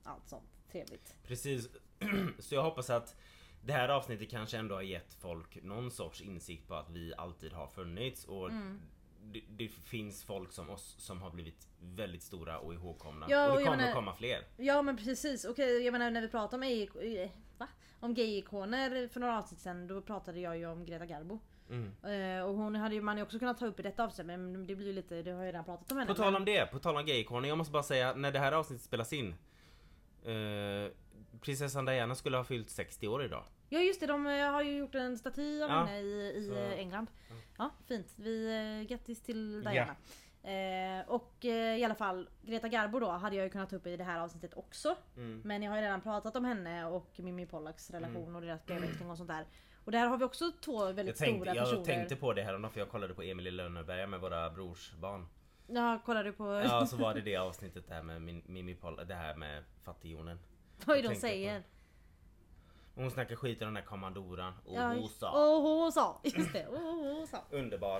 allt 0.04 0.28
sånt 0.28 0.50
trevligt. 0.72 1.16
Precis. 1.22 1.68
Så 2.38 2.54
jag 2.54 2.62
hoppas 2.62 2.90
att 2.90 3.16
det 3.62 3.72
här 3.72 3.88
avsnittet 3.88 4.30
kanske 4.30 4.58
ändå 4.58 4.74
har 4.74 4.82
gett 4.82 5.14
folk 5.14 5.62
någon 5.62 5.90
sorts 5.90 6.20
insikt 6.22 6.68
på 6.68 6.74
att 6.74 6.90
vi 6.90 7.14
alltid 7.16 7.52
har 7.52 7.66
funnits 7.66 8.24
och 8.24 8.48
Mm. 8.50 8.80
Det, 9.32 9.42
det 9.48 9.68
finns 9.68 10.24
folk 10.24 10.52
som 10.52 10.70
oss 10.70 10.94
som 10.98 11.22
har 11.22 11.30
blivit 11.30 11.68
väldigt 11.80 12.22
stora 12.22 12.58
och 12.58 12.74
ihågkomna. 12.74 13.26
Ja, 13.28 13.46
och 13.46 13.52
och 13.52 13.58
det 13.58 13.64
kommer 13.64 13.76
menar- 13.76 13.92
komma 13.92 14.14
fler. 14.14 14.44
Ja 14.56 14.82
men 14.82 14.96
precis. 14.96 15.44
Okej, 15.44 15.82
jag 15.84 15.92
menar 15.92 16.10
när 16.10 16.20
vi 16.20 16.28
pratade 16.28 16.56
om, 16.56 16.62
ej- 16.62 17.22
eh, 17.22 17.30
va? 17.58 17.68
om 18.00 18.14
gay-ikoner 18.14 19.08
för 19.08 19.20
några 19.20 19.38
avsnitt 19.38 19.60
sen 19.60 19.86
då 19.86 20.02
pratade 20.02 20.40
jag 20.40 20.58
ju 20.58 20.66
om 20.66 20.84
Greta 20.86 21.06
Garbo. 21.06 21.40
Mm. 21.70 21.92
Eh, 22.38 22.44
och 22.44 22.54
hon 22.54 22.74
hade 22.74 22.94
ju 22.94 23.00
man 23.00 23.16
ju 23.16 23.22
också 23.22 23.38
kunnat 23.38 23.58
ta 23.58 23.66
upp 23.66 23.80
i 23.80 23.82
detta 23.82 24.04
avsnitt 24.04 24.26
men 24.26 24.66
det 24.66 24.76
blir 24.76 24.86
ju 24.86 24.92
lite, 24.92 25.22
det 25.22 25.30
har 25.30 25.38
jag 25.38 25.46
redan 25.46 25.64
pratat 25.64 25.92
om 25.92 25.98
henne. 25.98 26.08
På 26.08 26.14
tal 26.14 26.36
om 26.36 26.44
det, 26.44 26.66
på 26.72 26.78
tal 26.78 26.96
om 26.96 27.06
gayikoner. 27.06 27.48
Jag 27.48 27.58
måste 27.58 27.72
bara 27.72 27.82
säga, 27.82 28.14
när 28.14 28.32
det 28.32 28.38
här 28.38 28.52
avsnittet 28.52 28.84
spelas 28.84 29.12
in. 29.12 29.34
Eh, 30.24 30.90
prinsessan 31.40 31.84
Diana 31.84 32.14
skulle 32.14 32.36
ha 32.36 32.44
fyllt 32.44 32.70
60 32.70 33.08
år 33.08 33.24
idag. 33.24 33.44
Ja 33.74 33.80
just 33.80 34.00
det, 34.00 34.06
de 34.06 34.26
eh, 34.26 34.50
har 34.50 34.62
ju 34.62 34.76
gjort 34.76 34.94
en 34.94 35.18
staty 35.18 35.62
av 35.62 35.70
Ja, 35.70 35.84
henne 35.84 35.98
i, 36.00 36.32
i 36.36 36.46
så- 36.48 36.54
eh, 36.54 36.78
England. 36.78 37.06
ja. 37.28 37.34
Ja 37.58 37.70
fint. 37.88 38.12
Vi, 38.16 38.46
eh, 38.80 38.88
grattis 38.88 39.22
till 39.22 39.62
Ja. 39.64 39.70
Diana. 39.70 39.96
Eh, 40.42 41.08
och 41.08 41.44
eh, 41.44 41.76
i 41.78 41.84
alla 41.84 41.94
fall 41.94 42.28
Greta 42.42 42.68
Garbo 42.68 42.98
då 43.00 43.10
hade 43.10 43.36
jag 43.36 43.44
ju 43.44 43.50
kunnat 43.50 43.70
ta 43.70 43.76
upp 43.76 43.86
i 43.86 43.96
det 43.96 44.04
här 44.04 44.20
avsnittet 44.20 44.54
också. 44.54 44.96
Mm. 45.16 45.40
Men 45.44 45.62
jag 45.62 45.70
har 45.70 45.78
ju 45.78 45.82
redan 45.84 46.00
pratat 46.00 46.36
om 46.36 46.44
henne 46.44 46.84
och 46.86 47.10
Mimmi 47.16 47.46
Pollaks 47.46 47.90
relation 47.90 48.36
och 48.36 48.42
deras 48.42 48.66
brevväxling 48.66 49.10
och 49.10 49.16
sånt 49.16 49.28
där. 49.28 49.46
Och 49.84 49.92
där 49.92 50.06
har 50.06 50.16
vi 50.18 50.24
också 50.24 50.52
två 50.64 50.84
väldigt 50.86 51.06
Jag 51.06 51.16
tänkte, 51.16 51.40
stora 51.44 51.54
jag 51.54 51.64
personer. 51.64 51.84
tänkte 51.84 52.16
på 52.16 52.32
det 52.32 52.42
häromdagen 52.42 52.72
för 52.72 52.80
jag 52.80 52.88
kollade 52.90 53.14
på 53.14 53.22
Emil 53.22 53.46
i 53.46 53.50
Lönneberga 53.50 54.06
med 54.06 54.20
våra 54.20 54.50
brorsbarn. 54.50 55.26
Ja, 55.66 55.98
kollar 56.04 56.24
du 56.24 56.32
på 56.32 56.44
Ja, 56.64 56.86
så 56.86 56.96
var 56.96 57.14
det 57.14 57.20
det 57.20 57.36
avsnittet 57.36 57.88
där 57.88 58.02
med 58.02 58.22
min- 58.22 58.42
Mimmi 58.46 58.74
Poll, 58.74 59.00
det 59.08 59.14
här 59.14 59.34
med 59.36 59.64
fattighjonen. 59.84 60.38
vad 60.84 60.96
jag 60.96 61.04
de 61.04 61.08
tänkte 61.08 61.20
säger? 61.28 61.62
Hon 62.94 63.10
snackar 63.10 63.36
skit 63.36 63.62
om 63.62 63.66
den 63.68 63.76
här 63.76 63.82
kommandoran. 63.84 64.52
Och 64.64 64.74
Ja, 64.76 64.88
hon 64.94 65.08
sa. 65.08 65.30
Och 65.56 65.62
hon 65.62 65.92
sa, 65.92 66.20
just 66.24 66.52
det. 66.52 66.66
Och 66.68 66.78
hon 66.80 67.26
sa. 67.26 67.38
Underbar. 67.50 67.98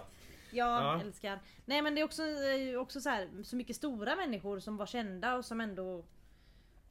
Ja, 0.50 0.82
Ja. 0.82 1.00
älskar. 1.00 1.38
Nej 1.64 1.82
men 1.82 1.94
det 1.94 2.00
är 2.00 2.04
också, 2.04 2.22
också 2.78 3.00
så, 3.00 3.08
här, 3.08 3.42
så 3.42 3.56
mycket 3.56 3.76
stora 3.76 4.16
människor 4.16 4.58
som 4.58 4.76
var 4.76 4.86
kända 4.86 5.34
och 5.36 5.44
som 5.44 5.60
ändå 5.60 6.04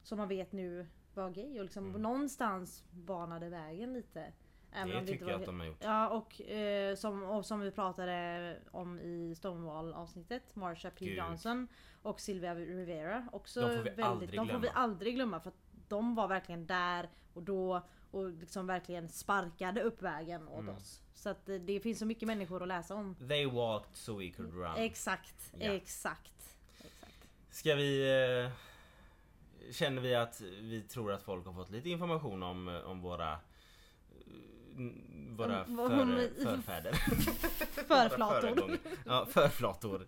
som 0.02 0.18
man 0.18 0.28
vet 0.28 0.52
nu 0.52 0.86
var 1.14 1.30
gay 1.30 1.58
och 1.58 1.64
liksom 1.64 1.88
Mm. 1.88 2.02
någonstans 2.02 2.84
banade 2.90 3.48
vägen 3.48 3.92
lite. 3.92 4.32
Även 4.72 4.88
Det 4.88 4.98
inte 4.98 5.12
tycker 5.12 5.28
jag 5.28 5.40
att 5.40 5.46
de 5.46 5.60
har 5.60 5.66
gjort. 5.66 5.76
Ja 5.80 6.08
och, 6.08 6.40
eh, 6.40 6.94
som, 6.96 7.22
och 7.22 7.46
som 7.46 7.60
vi 7.60 7.70
pratade 7.70 8.56
om 8.70 9.00
i 9.00 9.34
Stonewall 9.36 9.92
avsnittet, 9.94 10.56
Marsha 10.56 10.90
P 10.90 11.04
Gud. 11.04 11.16
Johnson 11.18 11.68
och 12.02 12.20
Sylvia 12.20 12.54
Rivera. 12.54 13.28
Också 13.32 13.60
De 13.60 13.66
får 13.76 13.82
vi 13.82 13.90
väldigt, 13.90 14.04
aldrig 14.04 14.30
de 14.30 14.36
får 14.36 14.44
vi 14.54 14.60
glömma. 14.60 14.78
aldrig 14.78 15.14
glömma 15.14 15.40
för 15.40 15.48
att 15.50 15.63
de 15.88 16.14
var 16.14 16.28
verkligen 16.28 16.66
där 16.66 17.08
och 17.34 17.42
då 17.42 17.82
och 18.10 18.30
liksom 18.30 18.66
verkligen 18.66 19.08
sparkade 19.08 19.82
upp 19.82 20.02
vägen 20.02 20.48
åt 20.48 20.60
Mm. 20.60 20.74
oss. 20.76 21.00
Så 21.14 21.28
att 21.28 21.46
det, 21.46 21.58
det 21.58 21.80
finns 21.80 21.98
så 21.98 22.06
mycket 22.06 22.26
människor 22.26 22.62
att 22.62 22.68
läsa 22.68 22.94
om. 22.94 23.14
They 23.28 23.46
walked 23.46 23.96
so 23.96 24.18
we 24.18 24.30
could 24.30 24.54
run. 24.54 24.76
Exakt, 24.76 25.52
Ja. 25.58 25.72
exakt. 25.72 26.30
exakt. 26.78 27.28
Ska 27.50 27.74
vi... 27.74 28.20
Eh, 28.44 28.50
känner 29.72 30.02
vi 30.02 30.14
att 30.14 30.40
vi 30.40 30.82
tror 30.82 31.12
att 31.12 31.22
folk 31.22 31.46
har 31.46 31.52
fått 31.52 31.70
lite 31.70 31.90
information 31.90 32.42
om, 32.42 32.68
eh, 32.68 32.74
om 32.80 33.00
våra... 33.00 33.32
eh, 33.32 33.38
Våra 35.36 35.64
för, 35.64 36.44
förfäder. 36.44 36.92
Förflator. 37.86 38.78
Ja, 39.06 39.26
förflator. 39.30 40.06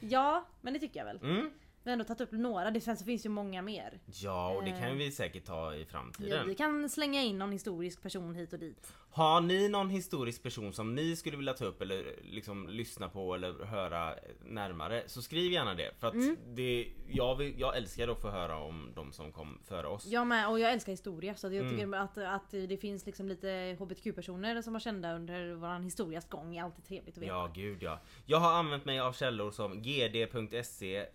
Ja, 0.00 0.44
men 0.60 0.72
det 0.74 0.78
tycker 0.80 1.00
jag 1.00 1.04
väl. 1.04 1.18
Mm. 1.22 1.50
Vi 1.84 1.90
har 1.90 1.92
ändå 1.92 2.04
tagit 2.04 2.20
upp 2.20 2.32
några, 2.32 2.70
det 2.70 2.80
sen 2.80 2.96
så 2.96 3.04
finns 3.04 3.26
ju 3.26 3.30
många 3.30 3.62
mer. 3.62 4.00
Ja, 4.06 4.48
och 4.56 4.64
det 4.64 4.70
kan 4.70 4.82
Eh. 4.82 4.94
vi 4.94 5.10
säkert 5.12 5.44
ta 5.44 5.74
i 5.74 5.80
Ja, 5.80 5.86
framtiden. 5.90 6.48
vi 6.48 6.54
kan 6.54 6.88
slänga 6.88 7.22
in 7.22 7.38
någon 7.38 7.52
historisk 7.52 8.02
person 8.02 8.34
hit 8.34 8.52
och 8.52 8.58
dit. 8.58 8.92
Har 9.14 9.40
ni 9.40 9.68
någon 9.68 9.90
historisk 9.90 10.42
person 10.42 10.72
som 10.72 10.94
ni 10.94 11.16
skulle 11.16 11.36
vilja 11.36 11.52
ta 11.54 11.64
upp 11.64 11.82
eller 11.82 12.04
liksom 12.22 12.68
lyssna 12.68 13.08
på 13.08 13.34
eller 13.34 13.64
höra 13.64 14.14
närmare 14.46 15.02
så 15.06 15.22
skriv 15.22 15.52
gärna 15.52 15.74
det. 15.74 15.90
För 16.00 16.06
att 16.06 16.14
Mm. 16.14 16.36
det, 16.48 16.88
jag, 17.08 17.36
vill, 17.36 17.60
jag 17.60 17.76
älskar 17.76 18.08
att 18.08 18.20
få 18.20 18.28
höra 18.30 18.58
om 18.58 18.92
de 18.94 19.12
som 19.12 19.32
kom 19.32 19.58
före 19.64 19.86
oss. 19.86 20.06
Jag 20.06 20.26
med, 20.26 20.48
och 20.48 20.60
jag 20.60 20.72
älskar 20.72 20.92
historia 20.92 21.34
så 21.34 21.46
jag 21.46 21.54
Mm. 21.56 21.70
tycker 21.70 21.96
att, 21.96 22.18
att 22.18 22.50
det 22.50 22.76
finns 22.76 23.06
liksom 23.06 23.28
lite 23.28 23.76
HBTQ-personer 23.78 24.62
som 24.62 24.72
var 24.72 24.80
kända 24.80 25.14
under 25.14 25.54
våran 25.54 25.82
historias 25.84 26.28
gång 26.28 26.56
är 26.56 26.62
alltid 26.62 26.84
trevligt 26.84 27.16
att 27.16 27.22
veta. 27.22 27.32
Ja, 27.32 27.50
gud 27.54 27.82
ja. 27.82 28.00
Jag 28.26 28.38
har 28.38 28.52
använt 28.52 28.84
mig 28.84 29.00
av 29.00 29.12
källor 29.12 29.50
som 29.50 29.82
gd.se, 29.82 31.06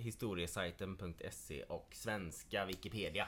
historiesajten.se 0.61 1.63
och 1.63 1.87
svenska 1.93 2.65
Wikipedia. 2.65 3.27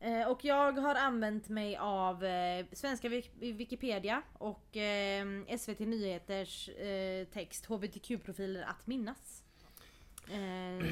Eh, 0.00 0.28
och 0.28 0.44
jag 0.44 0.72
har 0.72 0.94
använt 0.94 1.48
mig 1.48 1.76
av 1.76 2.24
eh, 2.24 2.66
svenska 2.72 3.08
Wik- 3.08 3.30
Wikipedia 3.56 4.22
och 4.32 4.76
eh, 4.76 5.26
SVT 5.58 5.78
Nyheters 5.78 6.70
text 7.32 7.66
HBTQ-profiler 7.66 8.62
att 8.62 8.86
minnas. 8.86 9.42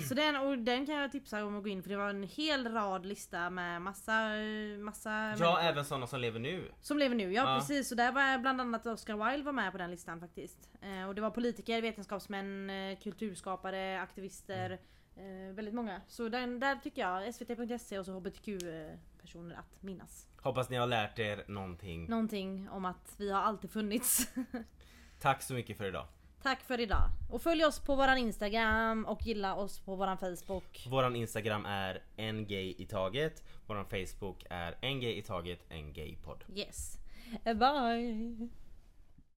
Så 0.09 0.15
den, 0.15 0.37
och 0.37 0.59
den 0.59 0.87
kan 0.87 0.95
jag 0.95 1.13
tipsa 1.13 1.45
om 1.45 1.57
att 1.57 1.63
gå 1.63 1.69
in 1.69 1.83
för 1.83 1.91
det 1.91 1.97
var 1.97 2.11
en 2.11 2.23
hel 2.23 2.69
rad 2.73 3.07
lista 3.07 3.51
med 3.51 3.83
massa, 3.83 4.13
massa 4.81 5.11
Ja, 5.11 5.27
människor 5.29 5.61
även 5.61 5.85
sådana 5.85 6.07
som 6.07 6.21
lever 6.21 6.41
nu. 6.41 6.71
som 6.81 6.99
lever 6.99 7.15
nu. 7.17 7.33
Ja, 7.33 7.43
Ja. 7.55 7.59
precis, 7.61 7.91
och 7.91 7.97
där 7.97 8.13
var 8.13 8.39
bland 8.39 8.61
annat 8.61 8.87
Oscar 8.87 9.31
Wilde 9.31 9.45
var 9.45 9.53
med 9.53 9.73
på 9.73 9.79
den 9.79 9.91
listan 9.91 10.21
faktiskt. 10.21 10.71
Och 11.09 11.15
det 11.15 11.21
var 11.21 11.31
politiker, 11.31 11.83
vetenskapsmän, 11.83 12.71
kulturskapare, 13.03 14.01
aktivister. 14.01 14.79
Eh, 15.17 15.55
väldigt 15.55 15.75
många. 15.75 16.01
Så 16.09 16.29
den, 16.29 16.61
där 16.61 16.77
tycker 16.77 17.03
jag, 17.03 17.35
svt.se 17.35 17.99
och 17.99 18.07
så 18.07 18.13
HBTQ-personer 18.13 19.57
att 19.57 19.83
minnas. 19.83 20.29
Hoppas 20.43 20.71
ni 20.71 20.77
har 20.77 20.87
lärt 20.87 21.19
er 21.19 21.45
någonting. 21.49 22.07
Någonting 22.07 22.69
om 22.71 22.85
att 22.85 23.15
vi 23.17 23.31
har 23.31 23.41
alltid 23.41 23.71
funnits. 23.71 24.29
Tack 25.21 25.43
så 25.43 25.55
mycket 25.55 25.77
för 25.77 25.85
idag. 25.85 26.07
Tack 26.43 26.61
för 26.61 26.81
idag. 26.81 27.11
Och 27.31 27.43
följ 27.43 27.65
oss 27.65 27.81
på 27.81 27.95
våran 27.97 28.19
Instagram 28.19 29.05
och 29.05 29.27
gilla 29.27 29.55
oss 29.55 29.81
på 29.81 29.97
våran 29.97 30.19
Facebook. 30.19 30.87
Våran 30.91 31.17
Instagram 31.17 31.67
är 31.67 32.03
en 32.17 32.47
gay 32.47 32.75
i 32.79 32.87
taget. 32.87 33.43
Våran 33.67 33.85
Facebook 33.85 34.45
är 34.51 34.75
en 34.81 35.01
gay 35.01 35.15
i 35.19 35.23
taget, 35.23 35.65
en 35.69 35.93
gaypodd. 35.93 36.45
Yes. 36.55 36.99
Bye! 37.45 38.49